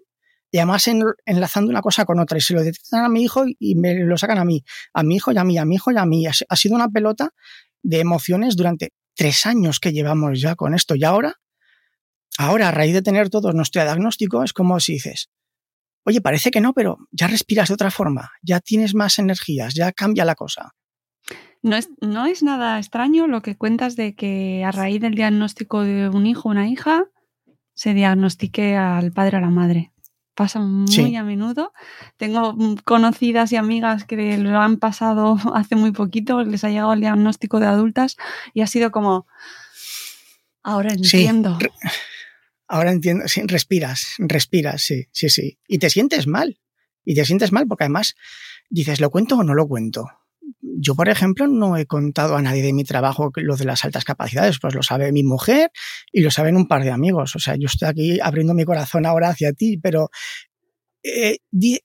y 0.50 0.58
además 0.58 0.88
enlazando 1.26 1.70
una 1.70 1.82
cosa 1.82 2.04
con 2.04 2.18
otra 2.18 2.38
y 2.38 2.40
se 2.40 2.54
lo 2.54 2.62
detectan 2.62 3.04
a 3.04 3.08
mi 3.08 3.22
hijo 3.22 3.44
y 3.58 3.74
me 3.74 3.94
lo 3.94 4.16
sacan 4.16 4.38
a 4.38 4.44
mí, 4.44 4.64
a 4.94 5.02
mi 5.02 5.16
hijo 5.16 5.32
y 5.32 5.38
a 5.38 5.44
mí, 5.44 5.58
a 5.58 5.64
mi 5.64 5.74
hijo 5.74 5.92
y 5.92 5.98
a 5.98 6.06
mí. 6.06 6.24
Ha 6.26 6.56
sido 6.56 6.74
una 6.74 6.88
pelota 6.88 7.30
de 7.82 8.00
emociones 8.00 8.56
durante 8.56 8.92
tres 9.14 9.46
años 9.46 9.80
que 9.80 9.92
llevamos 9.92 10.40
ya 10.40 10.54
con 10.54 10.74
esto 10.74 10.94
y 10.94 11.04
ahora, 11.04 11.34
ahora 12.38 12.68
a 12.68 12.70
raíz 12.70 12.94
de 12.94 13.02
tener 13.02 13.30
todo 13.30 13.52
nuestro 13.52 13.82
diagnóstico 13.82 14.42
es 14.42 14.52
como 14.52 14.78
si 14.80 14.94
dices, 14.94 15.30
oye, 16.06 16.20
parece 16.20 16.50
que 16.50 16.60
no, 16.60 16.72
pero 16.72 16.98
ya 17.10 17.26
respiras 17.26 17.68
de 17.68 17.74
otra 17.74 17.90
forma, 17.90 18.30
ya 18.42 18.60
tienes 18.60 18.94
más 18.94 19.18
energías, 19.18 19.74
ya 19.74 19.92
cambia 19.92 20.24
la 20.24 20.34
cosa. 20.34 20.72
No 21.62 21.76
es, 21.76 21.90
no 22.00 22.26
es 22.26 22.42
nada 22.42 22.78
extraño 22.78 23.26
lo 23.26 23.42
que 23.42 23.56
cuentas 23.56 23.96
de 23.96 24.14
que 24.14 24.62
a 24.64 24.70
raíz 24.70 25.00
del 25.00 25.14
diagnóstico 25.14 25.82
de 25.82 26.08
un 26.08 26.26
hijo 26.26 26.48
o 26.48 26.52
una 26.52 26.68
hija 26.68 27.06
se 27.74 27.92
diagnostique 27.92 28.76
al 28.76 29.12
padre 29.12 29.36
o 29.36 29.38
a 29.38 29.42
la 29.42 29.50
madre 29.50 29.92
pasa 30.36 30.60
muy 30.60 31.16
a 31.16 31.24
menudo. 31.24 31.72
Tengo 32.18 32.54
conocidas 32.84 33.50
y 33.50 33.56
amigas 33.56 34.04
que 34.04 34.36
lo 34.36 34.60
han 34.60 34.76
pasado 34.76 35.36
hace 35.54 35.74
muy 35.74 35.90
poquito, 35.90 36.44
les 36.44 36.62
ha 36.62 36.68
llegado 36.68 36.92
el 36.92 37.00
diagnóstico 37.00 37.58
de 37.58 37.66
adultas 37.66 38.16
y 38.54 38.60
ha 38.60 38.68
sido 38.68 38.92
como, 38.92 39.26
ahora 40.62 40.92
entiendo. 40.92 41.58
Ahora 42.68 42.92
entiendo, 42.92 43.28
sí, 43.28 43.42
respiras, 43.46 44.14
respiras, 44.18 44.82
sí, 44.82 45.06
sí, 45.12 45.28
sí. 45.28 45.58
Y 45.68 45.78
te 45.78 45.90
sientes 45.90 46.26
mal. 46.26 46.60
Y 47.04 47.14
te 47.14 47.24
sientes 47.24 47.52
mal 47.52 47.66
porque 47.66 47.84
además 47.84 48.14
dices, 48.68 49.00
¿lo 49.00 49.10
cuento 49.10 49.36
o 49.36 49.44
no 49.44 49.54
lo 49.54 49.68
cuento? 49.68 50.06
yo, 50.78 50.94
por 50.94 51.08
ejemplo, 51.08 51.46
no 51.46 51.76
he 51.76 51.86
contado 51.86 52.36
a 52.36 52.42
nadie 52.42 52.62
de 52.62 52.72
mi 52.72 52.84
trabajo 52.84 53.30
lo 53.34 53.56
de 53.56 53.64
las 53.64 53.84
altas 53.84 54.04
capacidades, 54.04 54.58
pues 54.58 54.74
lo 54.74 54.82
sabe 54.82 55.12
mi 55.12 55.22
mujer 55.22 55.70
y 56.12 56.20
lo 56.20 56.30
saben 56.30 56.56
un 56.56 56.68
par 56.68 56.84
de 56.84 56.90
amigos. 56.90 57.34
O 57.36 57.38
sea, 57.38 57.56
yo 57.56 57.66
estoy 57.66 57.88
aquí 57.88 58.20
abriendo 58.20 58.54
mi 58.54 58.64
corazón 58.64 59.06
ahora 59.06 59.30
hacia 59.30 59.52
ti, 59.52 59.78
pero 59.78 60.10
eh, 61.02 61.38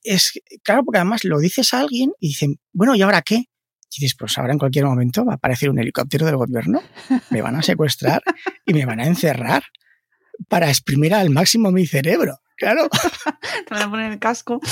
es 0.03 0.33
claro, 0.63 0.83
porque 0.83 0.99
además 0.99 1.23
lo 1.23 1.39
dices 1.39 1.73
a 1.73 1.79
alguien 1.79 2.11
y 2.19 2.29
dicen, 2.29 2.59
bueno, 2.73 2.95
¿y 2.95 3.01
ahora 3.01 3.21
qué? 3.21 3.35
Y 3.35 4.01
dices, 4.01 4.15
pues 4.17 4.37
ahora 4.37 4.53
en 4.53 4.59
cualquier 4.59 4.85
momento 4.85 5.25
va 5.25 5.33
a 5.33 5.35
aparecer 5.35 5.69
un 5.69 5.79
helicóptero 5.79 6.25
del 6.25 6.37
gobierno, 6.37 6.81
me 7.29 7.41
van 7.41 7.55
a 7.55 7.61
secuestrar 7.61 8.21
y 8.65 8.73
me 8.73 8.85
van 8.85 8.99
a 8.99 9.05
encerrar 9.05 9.63
para 10.47 10.69
exprimir 10.69 11.13
al 11.13 11.29
máximo 11.29 11.71
mi 11.71 11.85
cerebro. 11.85 12.39
Claro. 12.57 12.89
Te 13.67 13.73
van 13.73 13.83
a 13.83 13.89
poner 13.89 14.11
el 14.11 14.19
casco. 14.19 14.59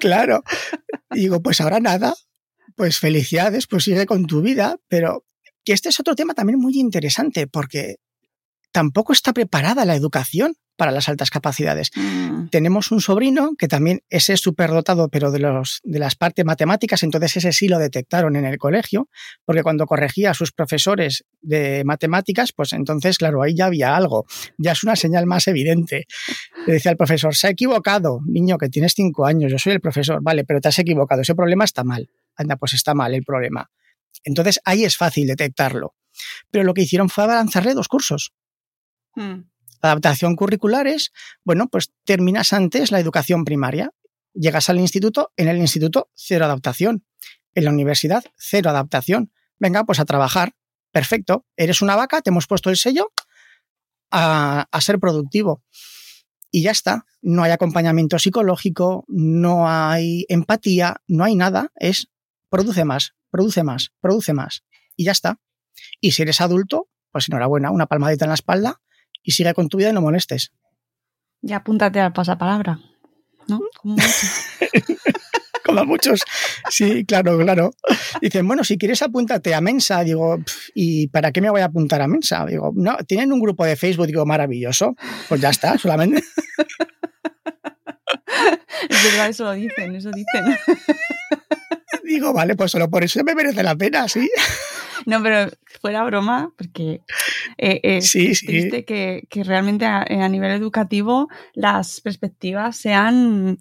Claro. 0.00 0.42
Y 1.10 1.20
digo, 1.20 1.42
pues 1.42 1.60
ahora 1.60 1.80
nada, 1.80 2.14
pues 2.76 2.98
felicidades, 2.98 3.66
pues 3.66 3.84
sigue 3.84 4.06
con 4.06 4.26
tu 4.26 4.40
vida, 4.40 4.76
pero 4.88 5.24
que 5.64 5.72
este 5.72 5.88
es 5.88 6.00
otro 6.00 6.14
tema 6.14 6.34
también 6.34 6.58
muy 6.58 6.78
interesante 6.78 7.46
porque 7.46 7.96
tampoco 8.78 9.12
está 9.12 9.32
preparada 9.32 9.84
la 9.84 9.96
educación 9.96 10.54
para 10.76 10.92
las 10.92 11.08
altas 11.08 11.30
capacidades. 11.30 11.90
Tenemos 12.52 12.92
un 12.92 13.00
sobrino 13.00 13.56
que 13.58 13.66
también 13.66 14.02
ese 14.08 14.34
es 14.34 14.40
superdotado, 14.40 15.08
pero 15.08 15.32
de, 15.32 15.40
los, 15.40 15.80
de 15.82 15.98
las 15.98 16.14
partes 16.14 16.44
matemáticas, 16.44 17.02
entonces 17.02 17.38
ese 17.38 17.50
sí 17.50 17.66
lo 17.66 17.80
detectaron 17.80 18.36
en 18.36 18.44
el 18.44 18.56
colegio, 18.58 19.08
porque 19.44 19.64
cuando 19.64 19.86
corregía 19.86 20.30
a 20.30 20.34
sus 20.34 20.52
profesores 20.52 21.24
de 21.40 21.82
matemáticas, 21.84 22.52
pues 22.52 22.72
entonces, 22.72 23.18
claro, 23.18 23.42
ahí 23.42 23.56
ya 23.56 23.66
había 23.66 23.96
algo, 23.96 24.26
ya 24.56 24.70
es 24.70 24.84
una 24.84 24.94
señal 24.94 25.26
más 25.26 25.48
evidente. 25.48 26.06
Le 26.68 26.74
decía 26.74 26.92
al 26.92 26.96
profesor, 26.96 27.34
se 27.34 27.48
ha 27.48 27.50
equivocado, 27.50 28.20
niño, 28.28 28.58
que 28.58 28.68
tienes 28.68 28.94
cinco 28.94 29.26
años, 29.26 29.50
yo 29.50 29.58
soy 29.58 29.72
el 29.72 29.80
profesor, 29.80 30.22
vale, 30.22 30.44
pero 30.44 30.60
te 30.60 30.68
has 30.68 30.78
equivocado, 30.78 31.22
ese 31.22 31.34
problema 31.34 31.64
está 31.64 31.82
mal 31.82 32.08
anda, 32.38 32.56
pues 32.56 32.72
está 32.72 32.94
mal 32.94 33.12
el 33.14 33.24
problema. 33.24 33.70
Entonces 34.24 34.60
ahí 34.64 34.84
es 34.84 34.96
fácil 34.96 35.26
detectarlo. 35.26 35.94
Pero 36.50 36.64
lo 36.64 36.74
que 36.74 36.82
hicieron 36.82 37.08
fue 37.08 37.24
avanzarle 37.24 37.74
dos 37.74 37.88
cursos. 37.88 38.32
Hmm. 39.14 39.42
Adaptación 39.80 40.34
curricular 40.34 40.86
es, 40.86 41.12
bueno, 41.44 41.68
pues 41.68 41.92
terminas 42.04 42.52
antes 42.52 42.90
la 42.90 42.98
educación 42.98 43.44
primaria, 43.44 43.92
llegas 44.34 44.68
al 44.68 44.78
instituto, 44.80 45.32
en 45.36 45.48
el 45.48 45.58
instituto 45.58 46.10
cero 46.14 46.44
adaptación, 46.44 47.04
en 47.54 47.64
la 47.64 47.70
universidad 47.70 48.24
cero 48.36 48.70
adaptación. 48.70 49.32
Venga, 49.58 49.84
pues 49.84 50.00
a 50.00 50.04
trabajar. 50.04 50.54
Perfecto, 50.90 51.46
eres 51.56 51.82
una 51.82 51.96
vaca, 51.96 52.22
te 52.22 52.30
hemos 52.30 52.46
puesto 52.46 52.70
el 52.70 52.76
sello 52.76 53.12
a, 54.10 54.66
a 54.70 54.80
ser 54.80 54.98
productivo. 54.98 55.62
Y 56.50 56.62
ya 56.62 56.70
está, 56.70 57.04
no 57.20 57.42
hay 57.42 57.50
acompañamiento 57.50 58.18
psicológico, 58.18 59.04
no 59.06 59.68
hay 59.68 60.24
empatía, 60.28 61.02
no 61.06 61.24
hay 61.24 61.36
nada, 61.36 61.70
es 61.76 62.08
produce 62.48 62.84
más, 62.84 63.14
produce 63.30 63.62
más, 63.62 63.92
produce 64.00 64.32
más. 64.32 64.64
Y 64.96 65.04
ya 65.04 65.12
está. 65.12 65.40
Y 66.00 66.12
si 66.12 66.22
eres 66.22 66.40
adulto, 66.40 66.88
pues 67.12 67.28
enhorabuena, 67.28 67.70
una 67.70 67.86
palmadita 67.86 68.24
en 68.24 68.30
la 68.30 68.34
espalda 68.34 68.80
y 69.22 69.32
sigue 69.32 69.54
con 69.54 69.68
tu 69.68 69.78
vida 69.78 69.90
y 69.90 69.92
no 69.92 70.00
molestes. 70.00 70.52
Ya 71.42 71.56
apúntate 71.56 72.00
al 72.00 72.12
pasapalabra. 72.12 72.80
¿no? 73.48 73.60
Como 73.80 73.94
mucho. 73.94 74.06
Como 75.64 75.84
muchos. 75.84 76.22
Sí, 76.70 77.04
claro, 77.04 77.36
claro. 77.38 77.72
Dicen, 78.22 78.46
bueno, 78.46 78.64
si 78.64 78.78
quieres 78.78 79.02
apúntate 79.02 79.54
a 79.54 79.60
Mensa. 79.60 80.02
Digo, 80.02 80.38
¿y 80.74 81.08
para 81.08 81.30
qué 81.30 81.42
me 81.42 81.50
voy 81.50 81.60
a 81.60 81.66
apuntar 81.66 82.00
a 82.00 82.08
Mensa? 82.08 82.46
Digo, 82.46 82.72
no, 82.74 82.96
tienen 83.06 83.32
un 83.32 83.40
grupo 83.40 83.66
de 83.66 83.76
Facebook, 83.76 84.06
digo, 84.06 84.24
maravilloso. 84.24 84.96
Pues 85.28 85.40
ya 85.42 85.50
está, 85.50 85.76
solamente. 85.76 86.22
Es 88.88 89.04
verdad, 89.04 89.28
eso 89.28 89.44
lo 89.44 89.52
dicen, 89.52 89.94
eso 89.96 90.10
dicen. 90.10 90.44
Digo, 92.08 92.32
vale, 92.32 92.56
pues 92.56 92.70
solo 92.70 92.88
por 92.88 93.04
eso 93.04 93.22
me 93.22 93.34
merece 93.34 93.62
la 93.62 93.76
pena, 93.76 94.08
sí. 94.08 94.28
No, 95.06 95.22
pero 95.22 95.50
fuera 95.80 96.02
broma, 96.04 96.52
porque 96.56 97.02
eh, 97.58 97.80
es 97.82 98.10
Sí, 98.10 98.34
sí. 98.34 98.46
triste 98.46 98.84
que, 98.84 99.26
que 99.30 99.44
realmente 99.44 99.84
a, 99.86 100.02
a 100.02 100.28
nivel 100.28 100.50
educativo 100.52 101.28
las 101.54 102.00
perspectivas 102.00 102.76
sean 102.76 103.58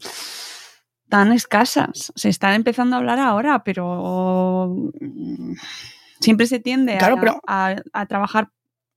tan 1.10 1.32
escasas. 1.32 2.12
Se 2.16 2.30
están 2.30 2.54
empezando 2.54 2.96
a 2.96 3.00
hablar 3.00 3.20
ahora, 3.20 3.64
pero 3.64 4.74
mm, 5.00 5.54
siempre 6.20 6.48
se 6.48 6.60
tiende 6.60 6.96
a- 6.96 7.00
Claro, 7.00 7.18
pero- 7.20 7.42
a, 7.48 7.76
a 7.94 8.06
trabajar 8.08 8.50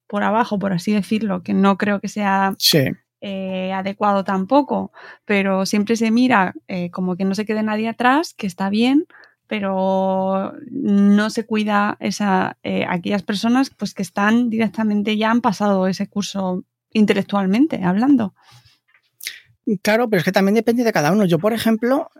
por 0.06 0.22
abajo, 0.24 0.58
por 0.58 0.72
así 0.72 0.92
decirlo, 0.92 1.42
que 1.42 1.54
no 1.54 1.76
creo 1.78 2.00
que 2.00 2.08
sea 2.08 2.54
Sí. 2.58 2.80
eh, 3.20 3.72
adecuado 3.72 4.24
tampoco, 4.24 4.92
pero 5.24 5.66
siempre 5.66 5.94
se 5.96 6.10
mira 6.10 6.54
eh, 6.68 6.90
como 6.90 7.16
que 7.16 7.24
no 7.24 7.34
se 7.34 7.44
quede 7.44 7.62
nadie 7.62 7.88
atrás, 7.88 8.34
que 8.36 8.46
está 8.48 8.70
bien, 8.70 9.06
pero 9.50 10.54
no 10.70 11.28
se 11.28 11.44
cuida 11.44 11.96
esa, 11.98 12.56
eh, 12.62 12.86
aquellas 12.88 13.24
personas 13.24 13.70
pues, 13.70 13.94
que 13.94 14.02
están 14.02 14.48
directamente, 14.48 15.16
ya 15.16 15.32
han 15.32 15.40
pasado 15.40 15.88
ese 15.88 16.06
curso 16.06 16.62
intelectualmente 16.92 17.82
hablando. 17.82 18.32
Claro, 19.82 20.08
pero 20.08 20.18
es 20.18 20.24
que 20.24 20.30
también 20.30 20.54
depende 20.54 20.84
de 20.84 20.92
cada 20.92 21.10
uno. 21.10 21.24
Yo, 21.24 21.40
por 21.40 21.52
ejemplo, 21.52 22.12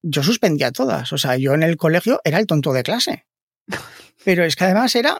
yo 0.00 0.22
suspendía 0.22 0.72
todas. 0.72 1.12
O 1.12 1.18
sea, 1.18 1.36
yo 1.36 1.52
en 1.52 1.62
el 1.62 1.76
colegio 1.76 2.22
era 2.24 2.38
el 2.38 2.46
tonto 2.46 2.72
de 2.72 2.82
clase. 2.82 3.26
Pero 4.24 4.42
es 4.42 4.56
que 4.56 4.64
además 4.64 4.94
era 4.94 5.18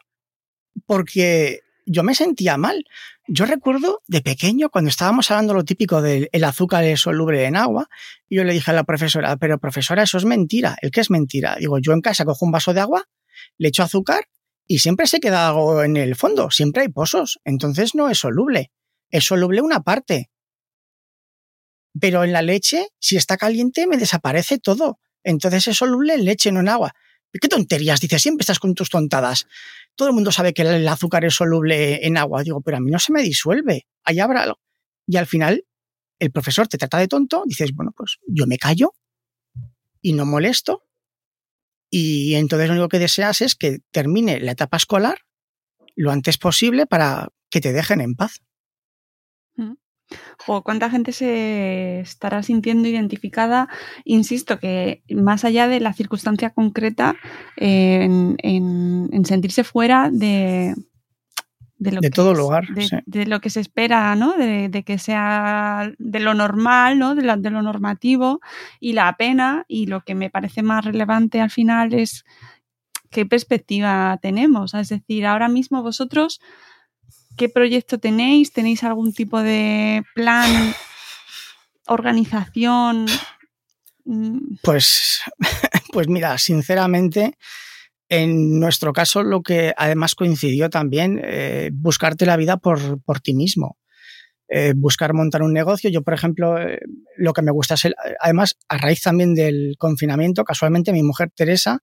porque 0.86 1.60
yo 1.86 2.02
me 2.02 2.14
sentía 2.14 2.56
mal. 2.56 2.84
Yo 3.28 3.46
recuerdo 3.46 4.02
de 4.06 4.20
pequeño, 4.22 4.70
cuando 4.70 4.88
estábamos 4.88 5.30
hablando 5.30 5.54
lo 5.54 5.64
típico 5.64 6.02
del 6.02 6.28
el 6.32 6.44
azúcar 6.44 6.84
es 6.84 7.00
soluble 7.00 7.44
en 7.44 7.56
agua, 7.56 7.88
y 8.28 8.36
yo 8.36 8.44
le 8.44 8.52
dije 8.52 8.70
a 8.70 8.74
la 8.74 8.84
profesora, 8.84 9.36
pero 9.36 9.58
profesora, 9.58 10.02
eso 10.02 10.18
es 10.18 10.24
mentira. 10.24 10.76
¿El 10.82 10.90
qué 10.90 11.00
es 11.00 11.10
mentira? 11.10 11.56
Digo, 11.58 11.78
yo 11.78 11.92
en 11.92 12.00
casa 12.00 12.24
cojo 12.24 12.44
un 12.44 12.52
vaso 12.52 12.74
de 12.74 12.80
agua, 12.80 13.08
le 13.58 13.68
echo 13.68 13.82
azúcar 13.82 14.28
y 14.66 14.78
siempre 14.78 15.06
se 15.06 15.20
queda 15.20 15.48
algo 15.48 15.82
en 15.82 15.96
el 15.96 16.16
fondo, 16.16 16.50
siempre 16.50 16.82
hay 16.82 16.88
pozos. 16.88 17.40
Entonces 17.44 17.94
no 17.94 18.08
es 18.08 18.18
soluble. 18.18 18.72
Es 19.10 19.24
soluble 19.24 19.60
una 19.60 19.82
parte. 19.82 20.30
Pero 22.00 22.24
en 22.24 22.32
la 22.32 22.42
leche, 22.42 22.88
si 22.98 23.16
está 23.16 23.36
caliente, 23.36 23.86
me 23.86 23.98
desaparece 23.98 24.58
todo. 24.58 24.98
Entonces 25.24 25.68
es 25.68 25.76
soluble 25.76 26.14
en 26.14 26.24
leche, 26.24 26.50
no 26.50 26.60
en 26.60 26.68
agua. 26.68 26.94
¿Qué 27.40 27.48
tonterías? 27.48 28.00
Dices, 28.00 28.22
siempre 28.22 28.42
estás 28.42 28.58
con 28.58 28.74
tus 28.74 28.90
tontadas. 28.90 29.46
Todo 29.94 30.08
el 30.08 30.14
mundo 30.14 30.32
sabe 30.32 30.54
que 30.54 30.62
el 30.62 30.88
azúcar 30.88 31.24
es 31.24 31.34
soluble 31.34 32.06
en 32.06 32.16
agua. 32.16 32.42
Digo, 32.42 32.60
pero 32.60 32.78
a 32.78 32.80
mí 32.80 32.90
no 32.90 32.98
se 32.98 33.12
me 33.12 33.22
disuelve. 33.22 33.86
Ahí 34.04 34.20
habrá 34.20 34.44
algo. 34.44 34.60
Y 35.06 35.16
al 35.16 35.26
final, 35.26 35.64
el 36.18 36.30
profesor 36.30 36.68
te 36.68 36.78
trata 36.78 36.98
de 36.98 37.08
tonto. 37.08 37.44
Dices, 37.46 37.72
bueno, 37.74 37.92
pues 37.96 38.18
yo 38.26 38.46
me 38.46 38.58
callo 38.58 38.92
y 40.00 40.12
no 40.12 40.26
molesto. 40.26 40.84
Y 41.90 42.34
entonces 42.34 42.68
lo 42.68 42.74
único 42.74 42.88
que 42.88 42.98
deseas 42.98 43.42
es 43.42 43.54
que 43.54 43.80
termine 43.90 44.40
la 44.40 44.52
etapa 44.52 44.78
escolar 44.78 45.18
lo 45.94 46.10
antes 46.10 46.38
posible 46.38 46.86
para 46.86 47.28
que 47.50 47.60
te 47.60 47.72
dejen 47.72 48.00
en 48.00 48.14
paz. 48.14 48.40
Jo, 50.46 50.62
¿Cuánta 50.62 50.90
gente 50.90 51.12
se 51.12 52.00
estará 52.00 52.42
sintiendo 52.42 52.88
identificada? 52.88 53.68
Insisto 54.04 54.58
que 54.58 55.02
más 55.10 55.44
allá 55.44 55.68
de 55.68 55.80
la 55.80 55.92
circunstancia 55.92 56.50
concreta, 56.50 57.14
en, 57.56 58.36
en- 58.42 59.08
en 59.12 59.24
sentirse 59.24 59.62
fuera 59.64 60.10
de, 60.10 60.74
de, 61.78 61.92
lo 61.92 62.00
De 62.00 62.08
que 62.08 62.14
todo 62.14 62.32
es- 62.32 62.38
lugar, 62.38 62.66
de, 62.68 62.82
sí. 62.88 62.96
de 63.06 63.26
lo 63.26 63.40
que 63.40 63.50
se 63.50 63.60
espera, 63.60 64.14
¿no? 64.16 64.32
De, 64.34 64.82
que 64.84 64.98
sea 64.98 65.92
de 65.98 66.20
lo 66.20 66.34
normal, 66.34 66.98
¿no? 66.98 67.14
La- 67.14 67.36
de 67.36 67.50
lo 67.50 67.62
normativo 67.62 68.40
y 68.80 68.92
la 68.94 69.16
pena 69.16 69.64
y 69.68 69.86
lo 69.86 70.00
que 70.02 70.14
me 70.14 70.30
parece 70.30 70.62
más 70.62 70.84
relevante 70.84 71.40
al 71.40 71.50
final 71.50 71.92
es 71.94 72.24
qué 73.10 73.26
perspectiva 73.26 74.18
tenemos. 74.22 74.74
Es 74.74 74.88
decir, 74.88 75.26
ahora 75.26 75.48
mismo 75.48 75.82
vosotros, 75.82 76.40
¿qué 77.36 77.48
proyecto 77.48 77.98
tenéis? 77.98 78.52
¿Tenéis 78.52 78.82
algún 78.84 79.12
tipo 79.12 79.42
de 79.42 80.02
plan, 80.14 80.74
organización? 81.86 83.06
Mm, 84.04 84.56
Pues, 84.62 85.20
pues 85.92 86.08
mira, 86.08 86.38
sinceramente, 86.38 87.36
en 88.08 88.58
nuestro 88.60 88.92
caso, 88.92 89.22
lo 89.22 89.42
que 89.42 89.72
además 89.76 90.14
coincidió 90.14 90.70
también, 90.70 91.20
eh, 91.24 91.70
buscarte 91.72 92.26
la 92.26 92.36
vida 92.36 92.56
por, 92.56 93.00
por 93.02 93.20
ti 93.20 93.34
mismo. 93.34 93.78
Eh, 94.48 94.74
buscar 94.76 95.14
montar 95.14 95.42
un 95.42 95.54
negocio. 95.54 95.88
Yo, 95.88 96.02
por 96.02 96.12
ejemplo, 96.12 96.60
eh, 96.60 96.78
lo 97.16 97.32
que 97.32 97.40
me 97.40 97.50
gusta 97.52 97.74
es, 97.74 97.86
el- 97.86 97.94
además, 98.20 98.58
a 98.68 98.76
raíz 98.76 99.00
también 99.00 99.34
del 99.34 99.76
confinamiento, 99.78 100.44
casualmente 100.44 100.92
mi 100.92 101.02
mujer 101.02 101.30
Teresa, 101.34 101.78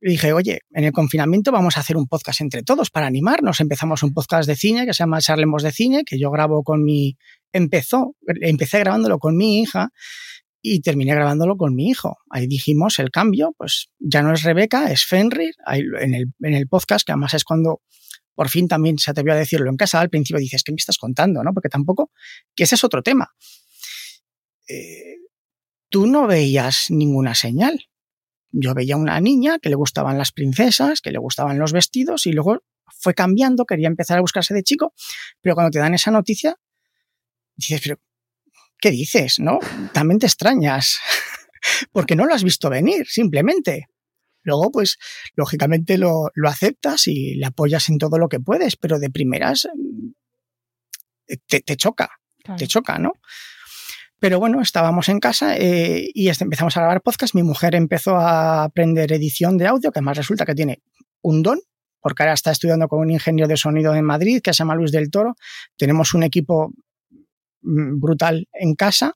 dije, 0.00 0.32
oye, 0.32 0.60
en 0.70 0.84
el 0.84 0.92
confinamiento 0.92 1.52
vamos 1.52 1.76
a 1.76 1.80
hacer 1.80 1.96
un 1.96 2.06
podcast 2.06 2.40
entre 2.40 2.62
todos 2.62 2.90
para 2.90 3.06
animarnos. 3.06 3.60
Empezamos 3.60 4.02
un 4.02 4.12
podcast 4.12 4.48
de 4.48 4.56
cine 4.56 4.86
que 4.86 4.94
se 4.94 4.98
llama 4.98 5.20
Charlemos 5.20 5.62
de 5.62 5.72
Cine, 5.72 6.04
que 6.04 6.18
yo 6.18 6.30
grabo 6.30 6.62
con 6.62 6.84
mi... 6.84 7.16
Empezó, 7.52 8.14
empecé 8.26 8.78
grabándolo 8.80 9.18
con 9.18 9.36
mi 9.36 9.60
hija 9.60 9.88
y 10.60 10.80
terminé 10.80 11.14
grabándolo 11.14 11.56
con 11.56 11.74
mi 11.74 11.88
hijo. 11.88 12.18
Ahí 12.30 12.46
dijimos 12.46 12.98
el 12.98 13.10
cambio, 13.10 13.54
pues 13.56 13.88
ya 13.98 14.22
no 14.22 14.32
es 14.32 14.42
Rebeca, 14.42 14.90
es 14.92 15.04
Fenrir. 15.04 15.54
Ahí 15.64 15.82
en, 16.00 16.14
el, 16.14 16.26
en 16.42 16.54
el 16.54 16.68
podcast, 16.68 17.06
que 17.06 17.12
además 17.12 17.34
es 17.34 17.44
cuando 17.44 17.80
por 18.34 18.48
fin 18.50 18.68
también 18.68 18.98
se 18.98 19.10
atrevió 19.10 19.32
a 19.32 19.36
decirlo 19.36 19.68
en 19.68 19.76
casa, 19.76 19.98
al 19.98 20.10
principio 20.10 20.38
dices, 20.38 20.62
¿qué 20.62 20.70
me 20.70 20.76
estás 20.76 20.96
contando? 20.96 21.42
¿no? 21.42 21.52
Porque 21.52 21.68
tampoco, 21.68 22.12
que 22.54 22.62
ese 22.62 22.76
es 22.76 22.84
otro 22.84 23.02
tema. 23.02 23.34
Eh, 24.68 25.16
tú 25.88 26.06
no 26.06 26.28
veías 26.28 26.86
ninguna 26.90 27.34
señal. 27.34 27.88
Yo 28.50 28.74
veía 28.74 28.96
una 28.96 29.20
niña 29.20 29.58
que 29.58 29.68
le 29.68 29.74
gustaban 29.76 30.16
las 30.18 30.32
princesas, 30.32 31.00
que 31.00 31.10
le 31.10 31.18
gustaban 31.18 31.58
los 31.58 31.72
vestidos 31.72 32.26
y 32.26 32.32
luego 32.32 32.62
fue 33.00 33.14
cambiando, 33.14 33.64
quería 33.64 33.88
empezar 33.88 34.18
a 34.18 34.22
buscarse 34.22 34.54
de 34.54 34.62
chico, 34.62 34.94
pero 35.40 35.54
cuando 35.54 35.70
te 35.70 35.78
dan 35.78 35.94
esa 35.94 36.10
noticia, 36.10 36.56
dices, 37.56 37.80
pero 37.82 38.00
¿qué 38.80 38.90
dices? 38.90 39.38
¿No? 39.38 39.58
También 39.92 40.18
te 40.18 40.26
extrañas, 40.26 40.98
porque 41.92 42.16
no 42.16 42.24
lo 42.24 42.34
has 42.34 42.42
visto 42.42 42.70
venir, 42.70 43.06
simplemente. 43.06 43.88
Luego, 44.42 44.70
pues, 44.70 44.98
lógicamente 45.34 45.98
lo, 45.98 46.30
lo 46.34 46.48
aceptas 46.48 47.06
y 47.06 47.34
le 47.34 47.46
apoyas 47.46 47.88
en 47.90 47.98
todo 47.98 48.18
lo 48.18 48.28
que 48.28 48.40
puedes, 48.40 48.76
pero 48.76 48.98
de 48.98 49.10
primeras 49.10 49.68
mm, 49.74 50.10
te, 51.46 51.60
te 51.60 51.76
choca, 51.76 52.10
Claro. 52.42 52.58
te 52.58 52.66
choca, 52.66 52.98
¿no? 52.98 53.12
Pero 54.20 54.40
bueno, 54.40 54.60
estábamos 54.60 55.08
en 55.08 55.20
casa 55.20 55.56
eh, 55.56 56.10
y 56.12 56.28
este- 56.28 56.44
empezamos 56.44 56.76
a 56.76 56.80
grabar 56.80 57.02
podcast. 57.02 57.34
Mi 57.34 57.42
mujer 57.42 57.74
empezó 57.74 58.16
a 58.16 58.64
aprender 58.64 59.12
edición 59.12 59.58
de 59.58 59.66
audio, 59.68 59.92
que 59.92 60.00
además 60.00 60.16
resulta 60.16 60.44
que 60.44 60.54
tiene 60.54 60.82
un 61.22 61.42
don, 61.42 61.60
porque 62.00 62.22
ahora 62.22 62.32
está 62.34 62.50
estudiando 62.50 62.88
con 62.88 63.00
un 63.00 63.10
ingeniero 63.10 63.48
de 63.48 63.56
sonido 63.56 63.94
en 63.94 64.04
Madrid 64.04 64.40
que 64.42 64.52
se 64.52 64.58
llama 64.58 64.74
Luis 64.74 64.92
del 64.92 65.10
Toro. 65.10 65.36
Tenemos 65.76 66.14
un 66.14 66.22
equipo 66.24 66.72
mm, 67.62 68.00
brutal 68.00 68.48
en 68.52 68.74
casa 68.74 69.14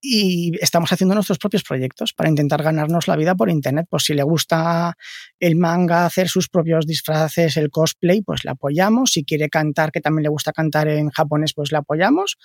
y 0.00 0.52
estamos 0.60 0.92
haciendo 0.92 1.14
nuestros 1.14 1.38
propios 1.38 1.62
proyectos 1.62 2.12
para 2.12 2.28
intentar 2.28 2.62
ganarnos 2.62 3.08
la 3.08 3.16
vida 3.16 3.34
por 3.34 3.48
internet. 3.50 3.86
Pues 3.88 4.02
si 4.04 4.14
le 4.14 4.22
gusta 4.22 4.96
el 5.40 5.56
manga, 5.56 6.04
hacer 6.06 6.28
sus 6.28 6.48
propios 6.48 6.86
disfraces, 6.86 7.56
el 7.56 7.70
cosplay, 7.70 8.20
pues 8.20 8.44
le 8.44 8.50
apoyamos. 8.50 9.12
Si 9.12 9.24
quiere 9.24 9.48
cantar, 9.48 9.92
que 9.92 10.00
también 10.00 10.24
le 10.24 10.28
gusta 10.28 10.52
cantar 10.52 10.88
en 10.88 11.08
japonés, 11.10 11.54
pues 11.54 11.72
le 11.72 11.78
apoyamos. 11.78 12.36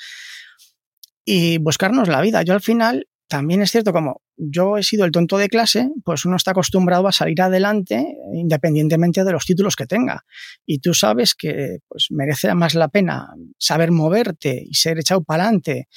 Y 1.32 1.57
buscarnos 1.59 2.07
la 2.07 2.21
vida. 2.21 2.41
Yo 2.41 2.53
al 2.53 2.61
final, 2.61 3.07
también 3.27 3.61
es 3.61 3.71
cierto, 3.71 3.93
como 3.93 4.21
yo 4.36 4.77
he 4.77 4.84
sido 4.84 5.05
el 5.05 5.11
tonto 5.11 5.38
de 5.38 5.47
clase, 5.49 5.89
pues 6.03 6.25
uno 6.25 6.36
está 6.38 6.51
acostumbrado 6.51 7.07
a 7.07 7.11
salir 7.11 7.39
adelante 7.41 8.15
independientemente 8.34 9.23
de 9.23 9.32
los 9.32 9.45
títulos 9.45 9.75
que 9.75 9.86
tenga. 9.86 10.23
Y 10.65 10.80
tú 10.80 10.93
sabes 10.95 11.36
que 11.36 11.80
pues, 11.88 12.07
merece 12.09 12.53
más 12.55 12.73
la 12.73 12.88
pena 12.88 13.27
saber 13.59 13.91
moverte 13.91 14.63
y 14.65 14.73
ser 14.73 14.97
echado 14.97 15.21
para 15.23 15.43
adelante 15.43 15.88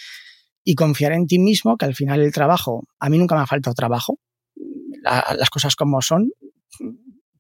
y 0.65 0.75
confiar 0.75 1.13
en 1.13 1.27
ti 1.27 1.39
mismo, 1.39 1.77
que 1.79 1.87
al 1.87 1.95
final 1.95 2.21
el 2.21 2.33
trabajo, 2.33 2.85
a 3.01 3.09
mí 3.09 3.17
nunca 3.19 3.35
me 3.35 3.41
ha 3.43 3.47
faltado 3.47 3.75
trabajo, 3.75 4.19
la- 5.03 5.35
las 5.39 5.49
cosas 5.51 5.75
como 5.77 6.03
son, 6.03 6.31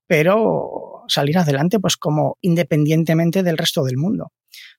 pero 0.07 1.03
salir 1.09 1.39
adelante 1.39 1.79
pues 1.81 1.97
como 1.97 2.37
independientemente 2.41 3.43
del 3.43 3.59
resto 3.59 3.85
del 3.85 3.97
mundo. 3.97 4.33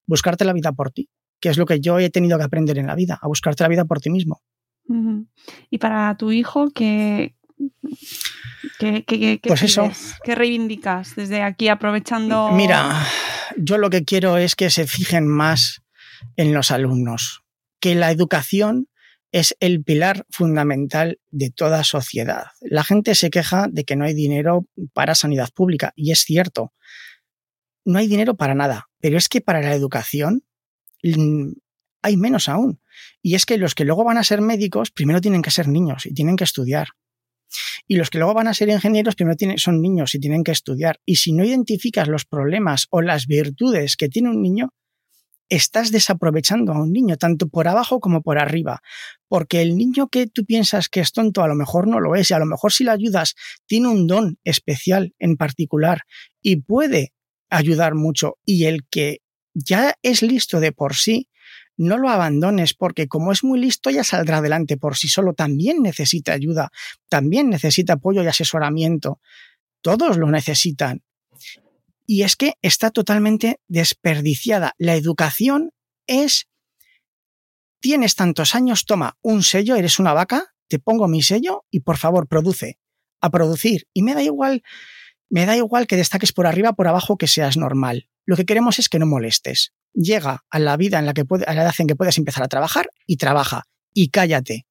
Buscarte 0.06 0.46
la 0.46 0.54
vida 0.54 0.72
por 0.74 0.92
ti, 0.92 1.10
que 1.44 1.50
es 1.50 1.58
lo 1.58 1.66
que 1.66 1.82
yo 1.82 2.00
he 2.00 2.10
tenido 2.10 2.38
que 2.38 2.46
aprender 2.46 2.78
en 2.78 2.88
la 2.88 2.96
vida, 2.96 3.20
a 3.22 3.28
buscarte 3.28 3.66
la 3.66 3.68
vida 3.68 3.84
por 3.84 4.00
ti 4.00 4.10
mismo. 4.10 4.42
Y 5.70 5.78
para 5.78 6.16
tu 6.16 6.32
hijo, 6.32 6.70
¿qué, 6.74 7.36
qué, 8.80 9.04
qué- 9.04 9.40
qué- 9.42 9.48
Pues 9.50 9.62
eso. 9.64 9.92
¿Qué 10.24 10.36
reivindicas 10.36 11.18
desde 11.18 11.42
aquí 11.44 11.68
aprovechando? 11.68 12.52
Mira, 12.54 13.06
yo 13.58 13.78
lo 13.78 13.90
que 13.90 14.06
quiero 14.06 14.38
es 14.38 14.56
que 14.56 14.70
se 14.70 14.88
fijen 14.88 15.28
más 15.28 15.82
en 16.38 16.54
los 16.54 16.72
alumnos, 16.72 17.44
que 17.82 17.94
la 17.94 18.10
educación 18.10 18.88
es 19.34 19.54
el 19.60 19.84
pilar 19.84 20.26
fundamental 20.30 21.20
de 21.30 21.50
toda 21.50 21.84
sociedad. 21.84 22.46
La 22.62 22.86
gente 22.86 23.16
se 23.16 23.30
queja 23.32 23.68
de 23.70 23.84
que 23.84 23.98
no 23.98 24.06
hay 24.06 24.14
dinero 24.14 24.66
para 24.94 25.14
sanidad 25.14 25.50
pública, 25.54 25.92
y 25.98 26.12
es 26.14 26.20
cierto. 26.20 26.72
No 27.84 28.00
hay 28.00 28.08
dinero 28.08 28.36
para 28.38 28.56
nada, 28.56 28.88
pero 29.02 29.18
es 29.18 29.28
que 29.28 29.42
para 29.42 29.60
la 29.62 29.74
educación 29.76 30.44
hay 32.02 32.18
menos 32.18 32.50
aún. 32.50 32.80
Y 33.22 33.36
es 33.36 33.46
que 33.46 33.58
los 33.58 33.76
que 33.76 33.86
luego 33.86 34.04
van 34.04 34.18
a 34.18 34.24
ser 34.24 34.42
médicos, 34.42 34.92
primero 34.92 35.22
tienen 35.22 35.42
que 35.42 35.52
ser 35.52 35.68
niños 35.68 36.06
y 36.06 36.14
tienen 36.14 36.36
que 36.36 36.44
estudiar. 36.44 36.90
Y 37.88 37.96
los 37.96 38.10
que 38.10 38.18
luego 38.18 38.34
van 38.34 38.48
a 38.48 38.54
ser 38.54 38.70
ingenieros, 38.70 39.16
primero 39.16 39.36
tienen, 39.36 39.58
son 39.58 39.82
niños 39.82 40.16
y 40.16 40.20
tienen 40.20 40.44
que 40.44 40.52
estudiar. 40.52 41.00
Y 41.06 41.18
si 41.18 41.34
no 41.34 41.44
identificas 41.44 42.08
los 42.08 42.26
problemas 42.26 42.88
o 42.90 43.02
las 43.02 43.28
virtudes 43.28 43.96
que 43.96 44.10
tiene 44.10 44.30
un 44.30 44.42
niño, 44.42 44.70
estás 45.50 45.92
desaprovechando 45.92 46.72
a 46.72 46.82
un 46.82 46.92
niño, 46.92 47.18
tanto 47.18 47.48
por 47.48 47.68
abajo 47.68 48.00
como 48.00 48.22
por 48.22 48.40
arriba. 48.40 48.82
Porque 49.28 49.62
el 49.62 49.78
niño 49.78 50.08
que 50.08 50.28
tú 50.28 50.46
piensas 50.46 50.90
que 50.90 51.00
es 51.00 51.12
tonto, 51.12 51.44
a 51.44 51.48
lo 51.48 51.56
mejor 51.56 51.88
no 51.88 52.00
lo 52.00 52.16
es, 52.16 52.32
y 52.32 52.34
a 52.34 52.40
lo 52.40 52.46
mejor 52.46 52.72
si 52.72 52.84
le 52.84 52.92
ayudas, 52.92 53.36
tiene 53.68 53.90
un 53.90 54.08
don 54.08 54.40
especial 54.44 55.14
en 55.20 55.38
particular 55.38 56.02
y 56.42 56.58
puede 56.58 57.14
ayudar 57.50 57.94
mucho. 57.94 58.38
Y 58.46 58.66
el 58.66 58.88
que 58.90 59.20
ya 59.54 59.96
es 60.02 60.22
listo 60.22 60.60
de 60.60 60.72
por 60.72 60.96
sí, 60.96 61.30
no 61.78 61.98
lo 61.98 62.10
abandones 62.10 62.74
porque 62.74 63.08
como 63.08 63.32
es 63.32 63.44
muy 63.44 63.60
listo 63.60 63.90
ya 63.90 64.04
saldrá 64.04 64.38
adelante 64.38 64.78
por 64.78 64.96
sí 64.96 65.08
solo, 65.08 65.34
también 65.34 65.82
necesita 65.82 66.34
ayuda, 66.34 66.72
también 67.10 67.50
necesita 67.50 67.94
apoyo 67.94 68.24
y 68.24 68.28
asesoramiento. 68.28 69.20
Todos 69.82 70.18
lo 70.18 70.30
necesitan. 70.30 71.04
Y 72.06 72.24
es 72.24 72.36
que 72.36 72.54
está 72.62 72.92
totalmente 72.92 73.60
desperdiciada. 73.68 74.74
La 74.78 74.96
educación 74.96 75.72
es, 76.06 76.48
tienes 77.80 78.16
tantos 78.16 78.56
años, 78.56 78.86
toma 78.86 79.18
un 79.22 79.42
sello, 79.42 79.76
eres 79.76 80.00
una 80.00 80.14
vaca, 80.14 80.54
te 80.68 80.80
pongo 80.80 81.08
mi 81.08 81.22
sello 81.22 81.66
y 81.72 81.80
por 81.80 81.98
favor 81.98 82.28
produce, 82.28 82.80
a 83.22 83.30
producir. 83.30 83.88
Y 83.94 84.04
me 84.04 84.14
da 84.14 84.22
igual, 84.22 84.64
me 85.30 85.46
da 85.46 85.56
igual 85.56 85.88
que 85.88 85.96
destaques 85.96 86.34
por 86.34 86.46
arriba, 86.46 86.74
por 86.74 86.88
abajo, 86.88 87.18
que 87.18 87.28
seas 87.28 87.58
normal. 87.58 88.10
Lo 88.26 88.36
que 88.36 88.46
queremos 88.46 88.80
es 88.80 88.90
que 88.90 89.00
no 89.00 89.06
molestes. 89.06 89.74
Llega 89.94 90.44
a 90.50 90.60
la 90.60 90.78
vida 90.78 91.00
en 91.00 91.06
la 91.06 91.14
que 91.14 91.26
puede, 91.26 91.46
a 91.46 91.54
la 91.54 91.64
edad 91.64 91.76
en 91.78 91.88
que 91.88 91.96
puedes 91.96 92.18
empezar 92.18 92.44
a 92.44 92.48
trabajar 92.48 92.90
y 93.06 93.18
trabaja. 93.18 93.64
Y 93.94 94.10
cállate. 94.10 94.66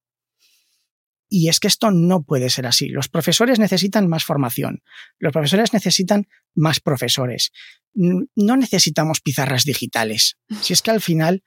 Y 1.29 1.49
es 1.49 1.59
que 1.59 1.67
esto 1.67 1.89
no 1.89 2.23
puede 2.23 2.49
ser 2.49 2.67
así. 2.67 2.89
Los 2.89 3.09
profesores 3.09 3.57
necesitan 3.57 4.07
más 4.07 4.23
formación. 4.23 4.83
Los 5.17 5.33
profesores 5.33 5.73
necesitan 5.73 6.27
más 6.53 6.79
profesores. 6.79 7.51
No 7.93 8.57
necesitamos 8.57 9.19
pizarras 9.21 9.63
digitales. 9.63 10.37
Si 10.61 10.73
es 10.73 10.81
que 10.81 10.91
al 10.91 11.01
final 11.01 11.43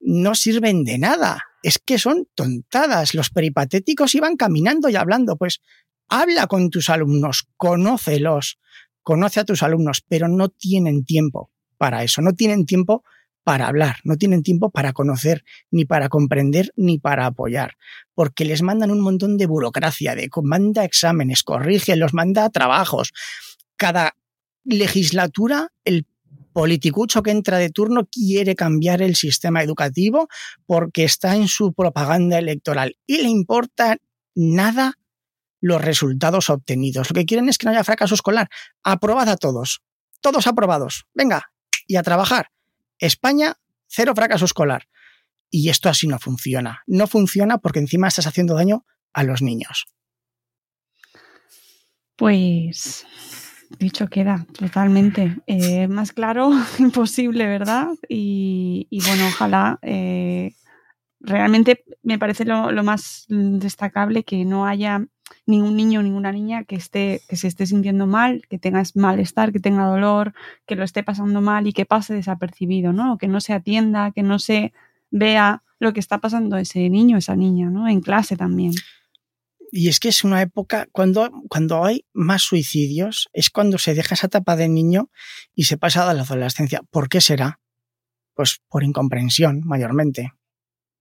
no 0.00 0.34
sirven 0.34 0.84
de 0.84 0.98
nada. 0.98 1.42
Es 1.62 1.78
que 1.78 1.98
son 1.98 2.28
tontadas. 2.34 3.14
Los 3.14 3.30
peripatéticos 3.30 4.14
iban 4.14 4.36
caminando 4.36 4.90
y 4.90 4.96
hablando. 4.96 5.36
Pues 5.36 5.60
habla 6.08 6.46
con 6.46 6.68
tus 6.68 6.90
alumnos, 6.90 7.48
conócelos, 7.56 8.58
conoce 9.04 9.38
a 9.38 9.44
tus 9.44 9.62
alumnos, 9.62 10.02
pero 10.08 10.26
no 10.26 10.48
tienen 10.48 11.04
tiempo 11.04 11.50
para 11.78 12.02
eso. 12.02 12.20
No 12.22 12.32
tienen 12.32 12.66
tiempo 12.66 13.04
para 13.44 13.68
hablar, 13.68 13.96
no 14.04 14.16
tienen 14.16 14.42
tiempo 14.42 14.70
para 14.70 14.92
conocer, 14.92 15.44
ni 15.70 15.84
para 15.84 16.08
comprender, 16.08 16.72
ni 16.76 16.98
para 16.98 17.26
apoyar, 17.26 17.74
porque 18.14 18.46
les 18.46 18.62
mandan 18.62 18.90
un 18.90 19.00
montón 19.00 19.36
de 19.36 19.46
burocracia, 19.46 20.14
de 20.14 20.30
manda 20.42 20.84
exámenes, 20.84 21.42
corrige, 21.42 21.94
los 21.94 22.14
manda 22.14 22.48
trabajos. 22.48 23.12
Cada 23.76 24.16
legislatura, 24.64 25.68
el 25.84 26.06
politicucho 26.54 27.22
que 27.22 27.32
entra 27.32 27.58
de 27.58 27.68
turno 27.68 28.08
quiere 28.10 28.54
cambiar 28.56 29.02
el 29.02 29.14
sistema 29.14 29.62
educativo 29.62 30.28
porque 30.64 31.04
está 31.04 31.36
en 31.36 31.48
su 31.48 31.74
propaganda 31.74 32.38
electoral 32.38 32.96
y 33.06 33.18
le 33.18 33.28
importa 33.28 33.98
nada 34.34 34.94
los 35.64 35.80
resultados 35.80 36.50
obtenidos. 36.50 37.08
Lo 37.08 37.14
que 37.14 37.24
quieren 37.24 37.48
es 37.48 37.56
que 37.56 37.64
no 37.64 37.72
haya 37.72 37.84
fracaso 37.84 38.14
escolar. 38.14 38.50
Aprobad 38.82 39.30
a 39.30 39.38
todos. 39.38 39.80
Todos 40.20 40.46
aprobados. 40.46 41.06
Venga, 41.14 41.52
y 41.86 41.96
a 41.96 42.02
trabajar. 42.02 42.50
España, 42.98 43.56
cero 43.86 44.12
fracaso 44.14 44.44
escolar. 44.44 44.88
Y 45.48 45.70
esto 45.70 45.88
así 45.88 46.06
no 46.06 46.18
funciona. 46.18 46.82
No 46.86 47.06
funciona 47.06 47.56
porque 47.56 47.78
encima 47.78 48.08
estás 48.08 48.26
haciendo 48.26 48.54
daño 48.54 48.84
a 49.14 49.24
los 49.24 49.40
niños. 49.40 49.86
Pues 52.16 53.06
dicho 53.78 54.08
queda, 54.08 54.46
totalmente. 54.52 55.38
Eh, 55.46 55.88
más 55.88 56.12
claro, 56.12 56.50
imposible, 56.78 57.46
¿verdad? 57.46 57.88
Y, 58.06 58.86
bueno, 59.06 59.28
ojalá. 59.28 59.78
Eh, 59.80 60.54
realmente 61.20 61.84
me 62.02 62.18
parece 62.18 62.44
lo, 62.44 62.70
lo, 62.70 62.84
más 62.84 63.24
destacable 63.28 64.24
que 64.24 64.44
no 64.44 64.66
haya 64.66 65.06
ningún 65.46 65.76
niño 65.76 66.02
ninguna 66.02 66.32
niña 66.32 66.64
que 66.64 66.76
esté, 66.76 67.22
que 67.28 67.36
se 67.36 67.48
esté 67.48 67.66
sintiendo 67.66 68.06
mal, 68.06 68.42
que 68.48 68.58
tenga 68.58 68.82
malestar, 68.94 69.52
que 69.52 69.60
tenga 69.60 69.86
dolor, 69.86 70.34
que 70.66 70.76
lo 70.76 70.84
esté 70.84 71.02
pasando 71.02 71.40
mal 71.40 71.66
y 71.66 71.72
que 71.72 71.86
pase 71.86 72.14
desapercibido, 72.14 72.92
¿no? 72.92 73.18
que 73.18 73.28
no 73.28 73.40
se 73.40 73.52
atienda, 73.52 74.12
que 74.12 74.22
no 74.22 74.38
se 74.38 74.72
vea 75.10 75.62
lo 75.78 75.92
que 75.92 76.00
está 76.00 76.18
pasando 76.18 76.56
ese 76.56 76.88
niño, 76.90 77.18
esa 77.18 77.36
niña, 77.36 77.70
¿no? 77.70 77.88
En 77.88 78.00
clase 78.00 78.36
también. 78.36 78.72
Y 79.70 79.88
es 79.88 80.00
que 80.00 80.08
es 80.08 80.24
una 80.24 80.40
época, 80.40 80.86
cuando, 80.92 81.30
cuando 81.48 81.84
hay 81.84 82.04
más 82.12 82.42
suicidios, 82.42 83.28
es 83.32 83.50
cuando 83.50 83.78
se 83.78 83.94
deja 83.94 84.14
esa 84.14 84.28
etapa 84.28 84.56
de 84.56 84.68
niño 84.68 85.10
y 85.54 85.64
se 85.64 85.76
pasa 85.76 86.08
a 86.08 86.14
la 86.14 86.22
adolescencia. 86.22 86.82
¿Por 86.90 87.08
qué 87.08 87.20
será? 87.20 87.60
Pues 88.34 88.60
por 88.68 88.84
incomprensión, 88.84 89.62
mayormente. 89.64 90.32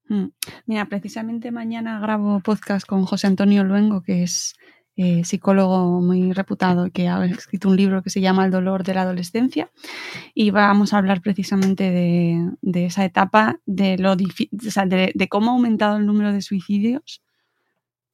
Mm. 0.10 0.26
Mira, 0.66 0.86
precisamente 0.86 1.52
mañana 1.52 2.00
grabo 2.00 2.40
podcast 2.42 2.86
con 2.86 3.06
José 3.06 3.28
Antonio 3.28 3.64
Luengo, 3.64 4.02
que 4.02 4.24
es 4.24 4.56
eh, 4.96 5.24
psicólogo 5.24 6.02
muy 6.02 6.34
reputado, 6.34 6.92
que 6.92 7.08
ha 7.08 7.26
escrito 7.26 7.70
un 7.70 7.78
libro 7.78 8.04
que 8.04 8.12
se 8.12 8.22
llama 8.22 8.46
El 8.46 8.52
dolor 8.52 8.84
de 8.84 8.94
la 8.94 9.02
adolescencia. 9.02 9.72
Y 10.36 10.52
vamos 10.52 10.94
a 10.94 11.00
hablar 11.00 11.22
precisamente 11.22 11.90
de, 11.90 12.86
esa 12.86 13.04
etapa, 13.04 13.60
de, 13.66 13.98
lo 13.98 14.16
de, 14.16 15.28
cómo 15.30 15.52
ha 15.52 15.54
aumentado 15.54 15.98
el 15.98 16.06
número 16.06 16.32
de 16.32 16.42
suicidios 16.42 17.24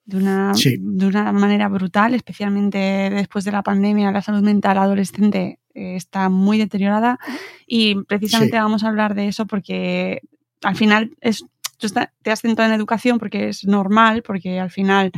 de 0.05 0.17
una, 0.17 0.53
de 0.53 1.05
una 1.05 1.31
manera 1.33 1.67
brutal, 1.67 2.15
especialmente 2.15 2.77
después 3.11 3.45
de 3.45 3.51
la 3.51 3.61
pandemia, 3.61 4.11
la 4.11 4.23
salud 4.23 4.41
mental 4.41 4.77
adolescente 4.77 5.59
eh, 5.75 5.95
está 5.95 6.29
muy 6.29 6.57
deteriorada. 6.57 7.19
Y 7.67 7.95
precisamente 8.05 8.57
vamos 8.57 8.83
a 8.83 8.87
hablar 8.87 9.15
de 9.15 9.27
eso 9.27 9.45
porque 9.45 10.21
al 10.63 10.75
final 10.75 11.11
es 11.21 11.43
tú 11.79 11.87
te 12.21 12.31
has 12.31 12.41
centrado 12.41 12.71
en 12.71 12.77
educación 12.77 13.17
porque 13.17 13.49
es 13.49 13.65
normal, 13.65 14.21
porque 14.21 14.59
al 14.59 14.69
final 14.69 15.11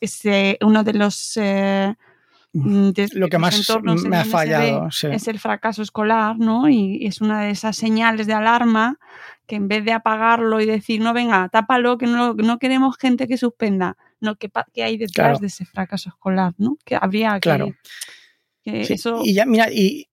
es 0.00 0.24
eh, 0.24 0.58
uno 0.60 0.84
de 0.84 0.92
los... 0.92 1.36
Eh, 1.36 1.94
mm, 2.52 2.90
lo 3.12 3.28
que 3.28 3.38
más 3.38 3.68
me 4.04 4.16
ha 4.16 4.24
fallado 4.24 4.88
es 4.88 5.28
el 5.28 5.38
fracaso 5.38 5.82
escolar, 5.82 6.38
¿no? 6.38 6.68
Y 6.68 7.06
es 7.06 7.20
una 7.20 7.42
de 7.42 7.50
esas 7.50 7.76
señales 7.76 8.26
de 8.26 8.34
alarma 8.34 8.98
que 9.46 9.56
en 9.56 9.68
vez 9.68 9.84
de 9.84 9.92
apagarlo 9.92 10.60
y 10.60 10.66
decir, 10.66 11.00
no, 11.00 11.14
venga, 11.14 11.48
tápalo, 11.48 11.96
que 11.96 12.06
no, 12.06 12.34
no 12.34 12.58
queremos 12.58 12.98
gente 12.98 13.26
que 13.26 13.38
suspenda, 13.38 13.96
no, 14.20 14.36
¿qué, 14.36 14.50
hay 14.82 14.98
detrás 14.98 15.40
de 15.40 15.46
ese 15.46 15.64
fracaso 15.64 16.10
escolar, 16.10 16.52
¿no? 16.58 16.76
Que 16.84 16.96
habría 17.00 17.34
que... 17.34 17.40
Claro. 17.40 17.74
Y 18.64 19.32
ya, 19.32 19.46
mira, 19.46 19.70
y, 19.72 20.08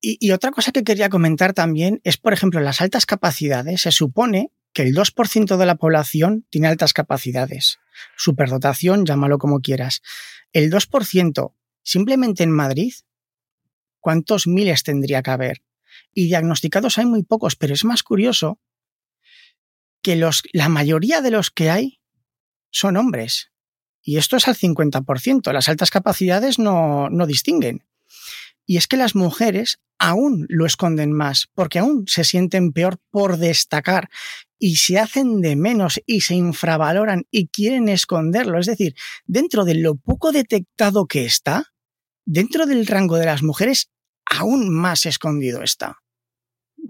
y, 0.00 0.32
otra 0.32 0.50
cosa 0.50 0.72
que 0.72 0.82
quería 0.82 1.08
comentar 1.08 1.52
también 1.52 2.00
es, 2.02 2.16
por 2.16 2.32
ejemplo, 2.32 2.60
las 2.60 2.80
altas 2.80 3.06
capacidades. 3.06 3.82
Se 3.82 3.92
supone 3.92 4.50
que 4.72 4.82
el 4.82 4.94
2% 4.94 5.56
de 5.56 5.66
la 5.66 5.76
población 5.76 6.46
tiene 6.50 6.68
altas 6.68 6.92
capacidades. 6.92 7.78
Superdotación, 8.16 9.04
llámalo 9.04 9.38
como 9.38 9.60
quieras. 9.60 10.02
El 10.52 10.70
2%, 10.70 11.54
simplemente 11.82 12.42
en 12.42 12.50
Madrid, 12.50 12.92
¿cuántos 13.98 14.46
miles 14.46 14.82
tendría 14.82 15.22
que 15.22 15.30
haber? 15.30 15.62
Y 16.12 16.26
diagnosticados 16.26 16.98
hay 16.98 17.06
muy 17.06 17.22
pocos, 17.22 17.56
pero 17.56 17.74
es 17.74 17.84
más 17.84 18.02
curioso 18.02 18.60
que 20.02 20.16
los, 20.16 20.42
la 20.52 20.68
mayoría 20.68 21.20
de 21.20 21.30
los 21.30 21.50
que 21.50 21.70
hay 21.70 22.00
son 22.70 22.96
hombres. 22.96 23.50
Y 24.02 24.16
esto 24.16 24.36
es 24.36 24.48
al 24.48 24.56
50%. 24.56 25.52
Las 25.52 25.68
altas 25.68 25.90
capacidades 25.90 26.58
no, 26.58 27.10
no 27.10 27.26
distinguen. 27.26 27.84
Y 28.66 28.76
es 28.76 28.86
que 28.86 28.96
las 28.96 29.14
mujeres 29.14 29.80
aún 29.98 30.46
lo 30.48 30.64
esconden 30.64 31.12
más, 31.12 31.50
porque 31.54 31.80
aún 31.80 32.04
se 32.06 32.24
sienten 32.24 32.72
peor 32.72 32.98
por 33.10 33.36
destacar 33.36 34.08
y 34.60 34.76
se 34.76 34.98
hacen 34.98 35.40
de 35.40 35.56
menos 35.56 36.00
y 36.06 36.20
se 36.20 36.34
infravaloran 36.34 37.24
y 37.30 37.48
quieren 37.48 37.88
esconderlo. 37.88 38.60
Es 38.60 38.66
decir, 38.66 38.94
dentro 39.24 39.64
de 39.64 39.74
lo 39.74 39.96
poco 39.96 40.30
detectado 40.30 41.06
que 41.06 41.24
está, 41.24 41.72
dentro 42.26 42.66
del 42.66 42.86
rango 42.86 43.16
de 43.16 43.26
las 43.26 43.42
mujeres, 43.42 43.90
aún 44.26 44.68
más 44.68 45.06
escondido 45.06 45.62
está. 45.62 45.96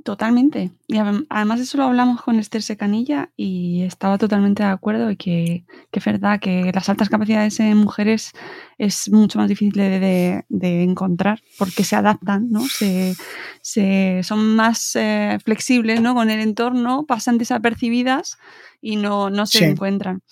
Totalmente. 0.05 0.71
Y 0.87 0.99
además 0.99 1.61
eso 1.61 1.77
lo 1.77 1.85
hablamos 1.85 2.23
con 2.23 2.39
Esther 2.39 2.63
Secanilla 2.63 3.31
y 3.37 3.83
estaba 3.83 4.19
totalmente 4.19 4.63
de 4.63 4.69
acuerdo 4.69 5.11
y 5.11 5.17
que, 5.17 5.65
que 5.91 5.99
es 5.99 6.05
verdad 6.05 6.41
que 6.41 6.71
las 6.73 6.89
altas 6.89 7.09
capacidades 7.09 7.59
en 7.61 7.77
mujeres 7.77 8.33
es 8.79 9.11
mucho 9.11 9.39
más 9.39 9.49
difícil 9.49 9.73
de, 9.73 10.45
de, 10.49 10.83
encontrar 10.83 11.43
porque 11.59 11.85
se 11.85 11.97
adaptan, 11.97 12.51
¿no? 12.51 12.61
Se, 12.67 13.15
se 13.61 14.21
son 14.23 14.57
más 14.57 14.97
eh, 14.97 15.39
flexibles 15.45 16.01
¿no? 16.01 16.15
con 16.15 16.31
el 16.31 16.41
entorno, 16.41 17.05
pasan 17.07 17.37
desapercibidas 17.37 18.39
y 18.81 18.97
no, 18.97 19.29
no 19.29 19.47
se 19.47 19.67
encuentran. 19.67 20.23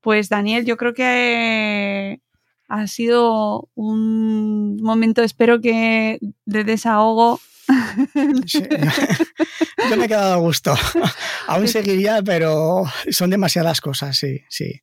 Pues 0.00 0.28
Daniel, 0.28 0.64
yo 0.64 0.76
creo 0.76 0.94
que 0.94 2.20
ha 2.68 2.86
sido 2.86 3.68
un 3.74 4.82
momento, 4.82 5.22
espero 5.22 5.60
que 5.60 6.18
de 6.44 6.64
desahogo 6.64 7.38
yo 8.44 9.96
me 9.96 10.04
he 10.04 10.08
quedado 10.08 10.34
a 10.34 10.36
gusto. 10.36 10.74
Aún 11.46 11.68
seguiría, 11.68 12.22
pero 12.22 12.84
son 13.10 13.30
demasiadas 13.30 13.80
cosas, 13.80 14.16
sí, 14.16 14.42
sí. 14.48 14.82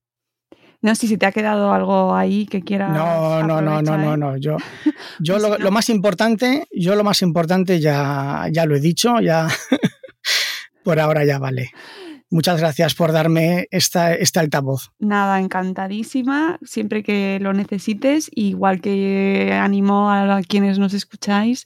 No 0.81 0.95
sé 0.95 1.07
si 1.07 1.17
te 1.17 1.25
ha 1.25 1.31
quedado 1.33 1.73
algo 1.73 2.15
ahí 2.15 2.45
que 2.45 2.61
quieras. 2.61 2.93
No, 2.93 3.43
no, 3.43 3.61
no, 3.61 3.81
no, 3.81 3.97
no, 3.97 4.15
no. 4.15 4.37
Yo, 4.37 4.55
yo 5.19 5.37
lo, 5.37 5.71
más 5.71 5.89
importante, 5.89 6.67
yo 6.71 6.95
lo 6.95 7.03
más 7.03 7.21
importante 7.21 7.79
ya, 7.79 8.47
ya 8.51 8.65
lo 8.65 8.75
he 8.75 8.79
dicho, 8.79 9.19
ya 9.19 9.49
por 10.83 10.99
ahora 10.99 11.25
ya 11.25 11.37
vale. 11.37 11.71
Muchas 12.31 12.59
gracias 12.59 12.93
por 12.93 13.11
darme 13.11 13.67
esta, 13.71 14.13
esta 14.13 14.39
altavoz. 14.39 14.91
Nada, 14.99 15.39
encantadísima, 15.39 16.59
siempre 16.61 17.01
que 17.01 17.39
lo 17.41 17.53
necesites, 17.53 18.29
igual 18.35 18.81
que 18.81 19.51
animo 19.59 20.11
a 20.11 20.39
quienes 20.47 20.77
nos 20.77 20.93
escucháis 20.93 21.65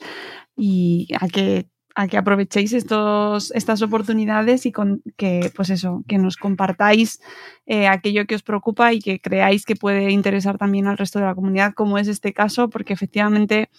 y 0.56 1.08
a 1.20 1.28
que 1.28 1.68
a 1.96 2.08
que 2.08 2.18
aprovechéis 2.18 2.74
estos, 2.74 3.52
estas 3.52 3.82
oportunidades 3.82 4.66
y 4.66 4.72
con, 4.72 5.04
que, 5.16 5.52
pues 5.56 5.70
eso, 5.70 6.04
que 6.08 6.18
nos 6.18 6.38
compartáis 6.38 7.22
eh, 7.66 7.88
aquello 7.88 8.26
que 8.26 8.36
os 8.36 8.44
preocupa 8.44 8.94
y 8.94 9.00
que 9.00 9.20
creáis 9.20 9.66
que 9.66 9.76
puede 9.76 10.10
interesar 10.12 10.58
también 10.58 10.88
al 10.88 10.98
resto 10.98 11.20
de 11.20 11.26
la 11.26 11.36
comunidad, 11.36 11.74
como 11.74 11.98
es 11.98 12.08
este 12.08 12.34
caso, 12.34 12.70
porque 12.70 12.94
efectivamente, 12.94 13.70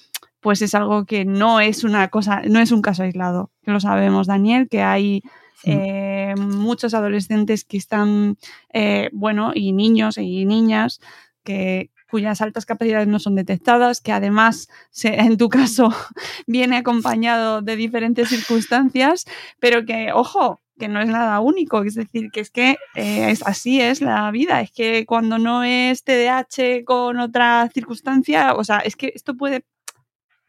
pues 0.41 0.63
es 0.63 0.75
algo 0.75 1.07
que 1.07 1.25
no 1.25 1.61
es 1.61 1.83
una 1.83 2.09
cosa, 2.09 2.43
no 2.43 2.61
es 2.61 2.71
un 2.71 2.83
caso 2.83 3.03
aislado. 3.03 3.51
Lo 3.63 3.81
sabemos, 3.81 4.29
Daniel, 4.29 4.69
que 4.69 4.83
hay 4.83 5.23
eh, 5.65 6.35
muchos 6.37 6.95
adolescentes 6.95 7.65
que 7.65 7.79
están, 7.79 8.37
eh, 8.73 9.11
bueno, 9.13 9.53
y 9.55 9.73
niños 9.73 10.19
y 10.19 10.45
niñas 10.45 11.01
que, 11.43 11.91
cuyas 12.11 12.41
altas 12.41 12.67
capacidades 12.67 13.09
no 13.09 13.19
son 13.19 13.35
detectadas, 13.35 14.01
que 14.01 14.13
además, 14.13 14.69
en 15.03 15.37
tu 15.37 15.49
caso, 15.49 15.95
viene 16.47 16.77
acompañado 16.77 17.63
de 17.63 17.77
diferentes 17.77 18.29
circunstancias, 18.29 19.25
pero 19.59 19.85
que, 19.85 20.13
ojo, 20.13 20.61
que 20.79 20.89
no 20.89 21.01
es 21.01 21.09
nada 21.09 21.41
único, 21.41 21.83
es 21.85 21.95
decir, 21.95 22.31
que 22.33 22.41
es 22.41 22.51
que 22.51 22.77
eh, 22.97 23.31
es, 23.31 23.43
así 23.47 23.81
es 23.81 24.01
la 24.01 24.31
vida, 24.31 24.61
es 24.61 24.73
que 24.73 25.07
cuando 25.07 25.39
no 25.39 25.63
es 25.63 26.03
TDAH 26.03 26.85
con 26.85 27.21
otra 27.21 27.71
circunstancia, 27.73 28.55
o 28.55 28.65
sea, 28.65 28.79
es 28.79 28.97
que 28.97 29.13
esto 29.15 29.37
puede 29.37 29.65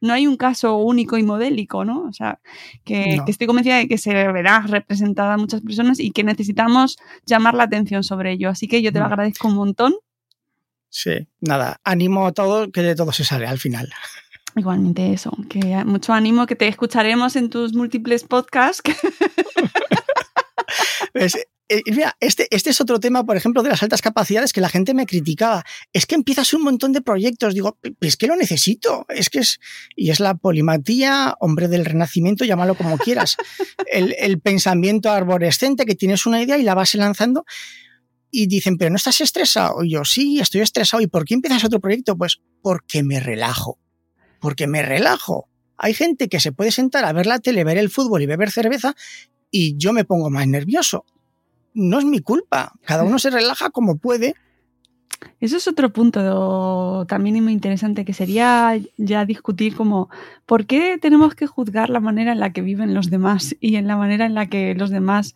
no 0.02 0.14
hay 0.14 0.28
un 0.28 0.38
caso 0.38 0.78
único 0.78 1.18
y 1.18 1.24
modélico, 1.24 1.84
¿no? 1.84 2.04
O 2.04 2.14
sea, 2.14 2.40
que, 2.84 3.20
que, 3.26 3.32
estoy 3.32 3.48
convencida 3.48 3.78
de 3.78 3.88
que 3.88 3.98
se 3.98 4.14
verá 4.14 4.62
representada 4.62 5.34
a 5.34 5.38
muchas 5.38 5.62
personas 5.62 6.00
y 6.00 6.12
que 6.12 6.24
necesitamos 6.24 6.98
llamar 7.26 7.56
la 7.56 7.64
atención 7.64 8.04
sobre 8.04 8.34
ello. 8.34 8.50
Así 8.50 8.68
que 8.68 8.82
yo 8.82 8.92
te 8.92 9.00
lo 9.00 9.06
agradezco 9.06 9.48
un 9.48 9.56
montón 9.56 9.96
Sí, 10.98 11.28
nada, 11.42 11.82
ánimo 11.84 12.26
a 12.26 12.32
todo, 12.32 12.72
que 12.72 12.82
de 12.82 12.96
todo 12.96 13.12
se 13.12 13.26
sale 13.26 13.46
al 13.46 13.60
final. 13.60 13.92
Igualmente 14.56 15.12
eso, 15.12 15.30
que 15.50 15.60
mucho 15.84 16.14
ánimo, 16.14 16.46
que 16.46 16.56
te 16.56 16.70
escucharemos 16.70 17.36
en 17.36 17.50
tus 17.50 17.74
múltiples 17.74 18.24
podcasts. 18.24 18.82
Pues, 21.14 21.36
eh, 21.70 21.82
mira, 21.86 22.18
este, 22.20 22.48
este 22.52 22.72
es 22.72 22.82
otro 22.82 23.00
tema, 23.00 23.26
por 23.26 23.38
ejemplo, 23.38 23.64
de 23.64 23.70
las 23.70 23.82
altas 23.82 24.02
capacidades 24.02 24.52
que 24.52 24.60
la 24.60 24.68
gente 24.68 24.94
me 24.94 25.06
criticaba. 25.06 25.64
Es 25.94 26.06
que 26.06 26.16
empiezas 26.16 26.54
un 26.54 26.64
montón 26.64 26.92
de 26.92 27.02
proyectos. 27.02 27.54
Digo, 27.54 27.78
es 28.02 28.18
que 28.18 28.28
lo 28.28 28.36
necesito. 28.36 29.06
Es 29.08 29.30
que 29.30 29.40
es. 29.40 29.62
Y 29.96 30.10
es 30.10 30.20
la 30.20 30.36
polimatía, 30.36 31.36
hombre 31.40 31.70
del 31.70 31.86
renacimiento, 31.86 32.44
llámalo 32.44 32.76
como 32.76 32.98
quieras. 32.98 33.38
El, 33.90 34.14
el 34.20 34.42
pensamiento 34.42 35.10
arborescente, 35.10 35.86
que 35.86 35.96
tienes 35.96 36.26
una 36.26 36.42
idea 36.42 36.58
y 36.58 36.64
la 36.64 36.76
vas 36.76 36.94
lanzando 36.96 37.46
y 38.32 38.48
dicen, 38.48 38.78
pero 38.78 38.90
no 38.90 38.98
estás 38.98 39.22
estresado. 39.22 39.84
Y 39.84 39.92
yo, 39.92 40.06
sí, 40.06 40.40
estoy 40.40 40.62
estresado. 40.62 41.02
¿Y 41.02 41.08
por 41.08 41.26
qué 41.26 41.34
empiezas 41.34 41.64
otro 41.64 41.80
proyecto? 41.80 42.18
Pues 42.18 42.42
porque 42.62 43.04
me 43.04 43.20
relajo. 43.20 43.80
Porque 44.40 44.68
me 44.68 44.82
relajo. 44.82 45.48
Hay 45.78 45.94
gente 45.94 46.30
que 46.30 46.40
se 46.40 46.52
puede 46.52 46.72
sentar 46.72 47.06
a 47.06 47.14
ver 47.14 47.26
la 47.26 47.40
tele, 47.40 47.64
ver 47.64 47.78
el 47.78 47.90
fútbol 47.90 48.22
y 48.22 48.26
beber 48.26 48.52
cerveza 48.52 48.96
y 49.52 49.78
yo 49.78 49.94
me 49.94 50.06
pongo 50.06 50.30
más 50.30 50.48
nervioso. 50.48 51.06
No 51.74 52.00
es 52.00 52.06
mi 52.06 52.20
culpa. 52.20 52.74
Cada 52.84 53.04
uno 53.04 53.20
se 53.20 53.30
relaja 53.30 53.70
como 53.70 53.98
puede. 53.98 54.36
Eso 55.40 55.58
es 55.58 55.68
otro 55.68 55.94
punto 55.94 57.06
también 57.08 57.42
muy 57.44 57.54
interesante 57.54 58.06
que 58.06 58.14
sería 58.14 58.78
ya 58.98 59.26
discutir 59.26 59.76
como 59.76 60.10
por 60.46 60.66
qué 60.66 60.98
tenemos 61.02 61.36
que 61.36 61.48
juzgar 61.48 61.90
la 61.90 62.00
manera 62.00 62.34
en 62.34 62.40
la 62.40 62.52
que 62.52 62.62
viven 62.62 62.94
los 62.94 63.10
demás 63.10 63.56
y 63.60 63.76
en 63.76 63.88
la 63.88 63.96
manera 63.96 64.26
en 64.26 64.34
la 64.34 64.48
que 64.48 64.76
los 64.76 64.90
demás 64.90 65.36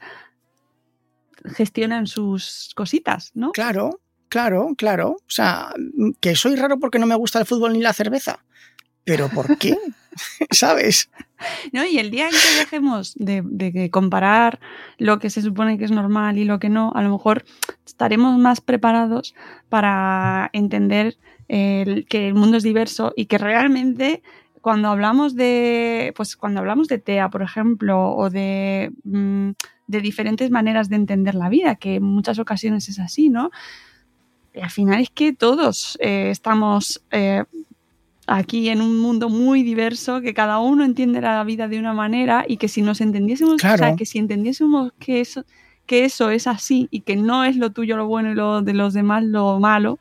gestionan 1.46 2.08
sus 2.08 2.72
cositas, 2.76 3.32
¿no? 3.34 3.52
Claro, 3.52 4.02
claro, 4.30 4.74
claro. 4.78 5.12
O 5.12 5.30
sea, 5.30 5.74
que 6.20 6.36
soy 6.36 6.56
raro 6.56 6.80
porque 6.80 7.00
no 7.00 7.06
me 7.06 7.16
gusta 7.16 7.40
el 7.40 7.46
fútbol 7.46 7.74
ni 7.74 7.82
la 7.82 7.94
cerveza. 7.94 8.44
¿Pero 9.04 9.30
por 9.30 9.58
qué? 9.58 9.78
¿Sabes? 10.52 11.10
¿No? 11.72 11.86
Y 11.86 12.00
el 12.00 12.12
día 12.12 12.26
en 12.26 12.32
que 12.32 12.60
dejemos 12.60 13.16
de, 13.16 13.90
comparar 13.92 14.60
lo 14.98 15.20
que 15.20 15.30
se 15.30 15.42
supone 15.42 15.78
que 15.78 15.86
es 15.86 15.92
normal 15.92 16.38
y 16.38 16.46
lo 16.46 16.60
que 16.60 16.70
no, 16.70 16.92
a 16.94 17.02
lo 17.02 17.10
mejor 17.10 17.46
estaremos 17.86 18.38
más 18.38 18.62
preparados 18.62 19.34
para 19.70 20.50
entender 20.54 21.18
que 21.48 22.06
el 22.12 22.36
mundo 22.36 22.58
es 22.58 22.64
diverso 22.64 23.14
y 23.16 23.26
que 23.26 23.40
realmente 23.40 24.22
cuando 24.62 24.90
hablamos 24.90 25.36
de, 25.36 26.14
pues 26.16 26.36
cuando 26.36 26.60
hablamos 26.60 26.88
de 26.88 27.00
TEA, 27.00 27.30
por 27.30 27.42
ejemplo, 27.42 28.12
o 28.12 28.30
de, 28.30 28.92
mm, 29.04 29.52
de 29.90 30.02
diferentes 30.02 30.52
maneras 30.52 30.88
de 30.88 30.98
entender 30.98 31.34
la 31.34 31.50
vida, 31.50 31.76
que 31.76 31.96
en 31.96 32.04
muchas 32.04 32.38
ocasiones 32.38 32.88
es 32.90 33.00
así, 33.00 33.30
¿no? 33.30 33.50
Y 34.54 34.60
al 34.60 34.70
final 34.70 35.02
es 35.02 35.10
que 35.10 35.34
todos 35.34 35.98
eh, 36.00 36.30
estamos 36.30 37.04
eh, 37.10 37.44
aquí 38.28 38.70
en 38.70 38.82
un 38.82 39.00
mundo 39.00 39.30
muy 39.30 39.64
diverso, 39.64 40.22
que 40.22 40.36
cada 40.36 40.60
uno 40.60 40.86
entiende 40.86 41.22
la 41.22 41.44
vida 41.44 41.68
de 41.68 41.80
una 41.80 41.94
manera 41.94 42.46
y 42.48 42.58
que 42.58 42.68
si 42.68 42.84
nos 42.84 43.02
entendiésemos, 43.02 43.56
o 43.56 43.78
sea, 43.78 43.96
que 43.96 44.06
si 44.06 44.20
entendiésemos 44.20 44.94
que 45.00 45.22
eso, 45.22 45.44
que 45.88 46.06
eso 46.06 46.30
es 46.30 46.46
así 46.46 46.88
y 46.92 47.02
que 47.02 47.16
no 47.16 47.44
es 47.44 47.58
lo 47.58 47.72
tuyo 47.72 47.98
lo 47.98 48.06
bueno 48.06 48.32
y 48.32 48.36
lo 48.36 48.62
de 48.62 48.74
los 48.74 48.94
demás 48.94 49.24
lo 49.24 49.60
malo, 49.60 49.98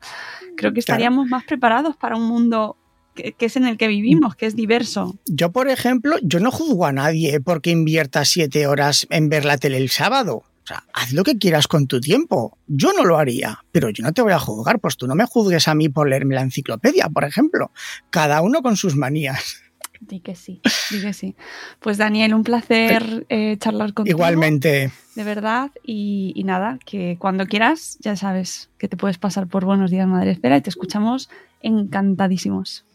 creo 0.55 0.71
que 0.71 0.81
estaríamos 0.81 1.27
más 1.27 1.45
preparados 1.45 1.97
para 1.97 2.15
un 2.15 2.27
mundo 2.27 2.77
que, 3.15 3.35
es 3.39 3.55
en 3.55 3.65
el 3.65 3.77
que 3.77 3.87
vivimos, 3.87 4.35
que 4.35 4.45
es 4.45 4.55
diverso. 4.55 5.17
Yo, 5.25 5.51
por 5.51 5.67
ejemplo, 5.67 6.17
yo 6.21 6.39
no 6.39 6.51
juzgo 6.51 6.85
a 6.85 6.91
nadie 6.91 7.39
porque 7.39 7.71
invierta 7.71 8.25
siete 8.25 8.67
horas 8.67 9.07
en 9.09 9.29
ver 9.29 9.45
la 9.45 9.57
tele 9.57 9.77
el 9.77 9.89
sábado. 9.89 10.43
O 10.63 10.67
sea, 10.67 10.83
haz 10.93 11.13
lo 11.13 11.23
que 11.23 11.37
quieras 11.37 11.67
con 11.67 11.87
tu 11.87 11.99
tiempo. 11.99 12.57
Yo 12.67 12.93
no 12.93 13.03
lo 13.03 13.17
haría, 13.17 13.63
pero 13.71 13.89
yo 13.89 14.03
no 14.03 14.13
te 14.13 14.21
voy 14.21 14.33
a 14.33 14.39
juzgar, 14.39 14.79
pues 14.79 14.97
tú 14.97 15.07
no 15.07 15.15
me 15.15 15.25
juzgues 15.25 15.67
a 15.67 15.73
mí 15.73 15.89
por 15.89 16.07
leerme 16.07 16.35
la 16.35 16.41
enciclopedia, 16.41 17.09
por 17.09 17.23
ejemplo. 17.23 17.71
Cada 18.09 18.41
uno 18.41 18.61
con 18.61 18.77
sus 18.77 18.95
manías. 18.95 19.61
Di 19.99 20.21
que 20.21 20.35
sí, 20.35 20.61
di 20.91 21.01
que 21.01 21.11
sí. 21.11 21.35
Pues 21.79 21.97
Daniel, 21.97 22.33
un 22.33 22.43
placer 22.43 23.25
eh, 23.29 23.57
charlar 23.59 23.93
contigo. 23.93 24.17
Igualmente. 24.17 24.91
De 25.15 25.23
verdad. 25.23 25.71
Y, 25.83 26.31
y, 26.35 26.43
nada, 26.45 26.79
que 26.85 27.17
cuando 27.19 27.47
quieras, 27.47 27.97
ya 27.99 28.15
sabes 28.15 28.69
que 28.77 28.87
te 28.87 28.95
puedes 28.95 29.17
pasar 29.17 29.47
por 29.47 29.65
Buenos 29.65 29.91
Días 29.91 30.07
Madre 30.07 30.31
Espera 30.31 30.55
y 30.55 30.61
te 30.61 30.69
escuchamos 30.69 31.29
encantadísimos. 31.61 32.85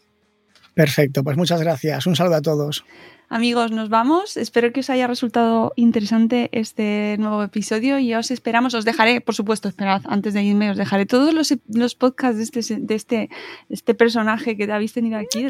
Perfecto, 0.75 1.23
pues 1.23 1.37
muchas 1.37 1.61
gracias. 1.61 2.07
Un 2.07 2.17
saludo 2.17 2.35
a 2.37 2.43
todos. 2.43 2.85
Amigos, 3.29 3.71
nos 3.71 3.89
vamos. 3.89 4.37
Espero 4.37 4.73
que 4.73 4.81
os 4.81 4.91
haya 4.91 5.07
resultado 5.07 5.73
interesante 5.77 6.51
este 6.53 7.17
nuevo 7.19 7.43
episodio 7.43 7.99
y 7.99 8.15
os 8.15 8.31
esperamos. 8.31 8.75
Os 8.75 8.85
dejaré, 8.85 9.21
por 9.21 9.35
supuesto, 9.35 9.69
esperad, 9.69 10.03
antes 10.07 10.35
de 10.35 10.43
irme, 10.43 10.71
os 10.71 10.77
dejaré 10.77 11.07
todos 11.07 11.33
los, 11.33 11.55
los 11.69 11.95
podcasts 11.95 12.37
de 12.37 12.43
este, 12.45 12.77
de 12.81 12.95
este, 12.95 13.31
este 13.71 13.95
personaje 13.95 14.57
que 14.57 14.71
habéis 14.71 14.93
tenido 14.93 15.19
aquí, 15.19 15.47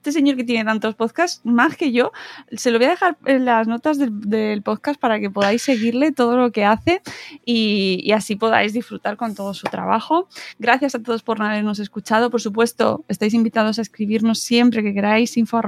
este 0.00 0.12
señor 0.12 0.36
que 0.36 0.44
tiene 0.44 0.64
tantos 0.64 0.94
podcasts, 0.94 1.42
más 1.44 1.76
que 1.76 1.92
yo, 1.92 2.10
se 2.52 2.70
lo 2.70 2.78
voy 2.78 2.86
a 2.86 2.90
dejar 2.90 3.18
en 3.26 3.44
las 3.44 3.68
notas 3.68 3.98
del, 3.98 4.62
podcast 4.62 4.98
para 4.98 5.20
que 5.20 5.30
podáis 5.30 5.62
seguirle 5.62 6.10
todo 6.10 6.38
lo 6.38 6.52
que 6.52 6.64
hace 6.64 7.02
y, 7.44 8.10
así 8.12 8.36
podáis 8.36 8.72
disfrutar 8.72 9.16
con 9.18 9.34
todo 9.34 9.52
su 9.52 9.66
trabajo. 9.66 10.28
Gracias 10.58 10.94
a 10.94 11.02
todos 11.02 11.22
por 11.22 11.42
habernos 11.42 11.78
escuchado. 11.78 12.30
Por 12.30 12.40
supuesto, 12.40 13.04
estáis 13.08 13.34
invitados 13.34 13.78
a 13.78 13.82
escribirnos 13.82 14.38
siempre 14.38 14.82
que 14.82 14.94
queráis, 14.94 15.36
info 15.36 15.60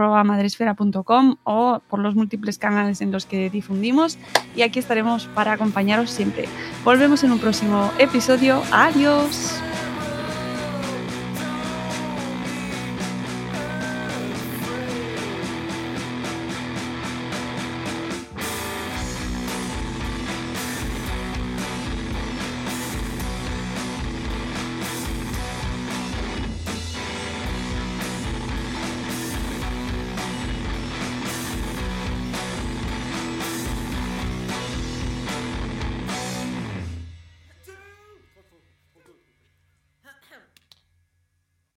o 1.44 1.80
por 1.88 2.00
los 2.00 2.14
múltiples 2.14 2.58
canales 2.58 3.00
en 3.00 3.12
los 3.12 3.26
que 3.26 3.50
difundimos 3.50 4.18
y 4.56 4.62
aquí 4.62 4.78
estaremos 4.78 5.26
para 5.34 5.52
acompañaros 5.52 6.10
siempre. 6.10 6.46
Volvemos 6.84 7.24
en 7.24 7.32
un 7.32 7.38
próximo 7.38 7.90
episodio. 7.98 8.62
Adiós. 8.70 9.60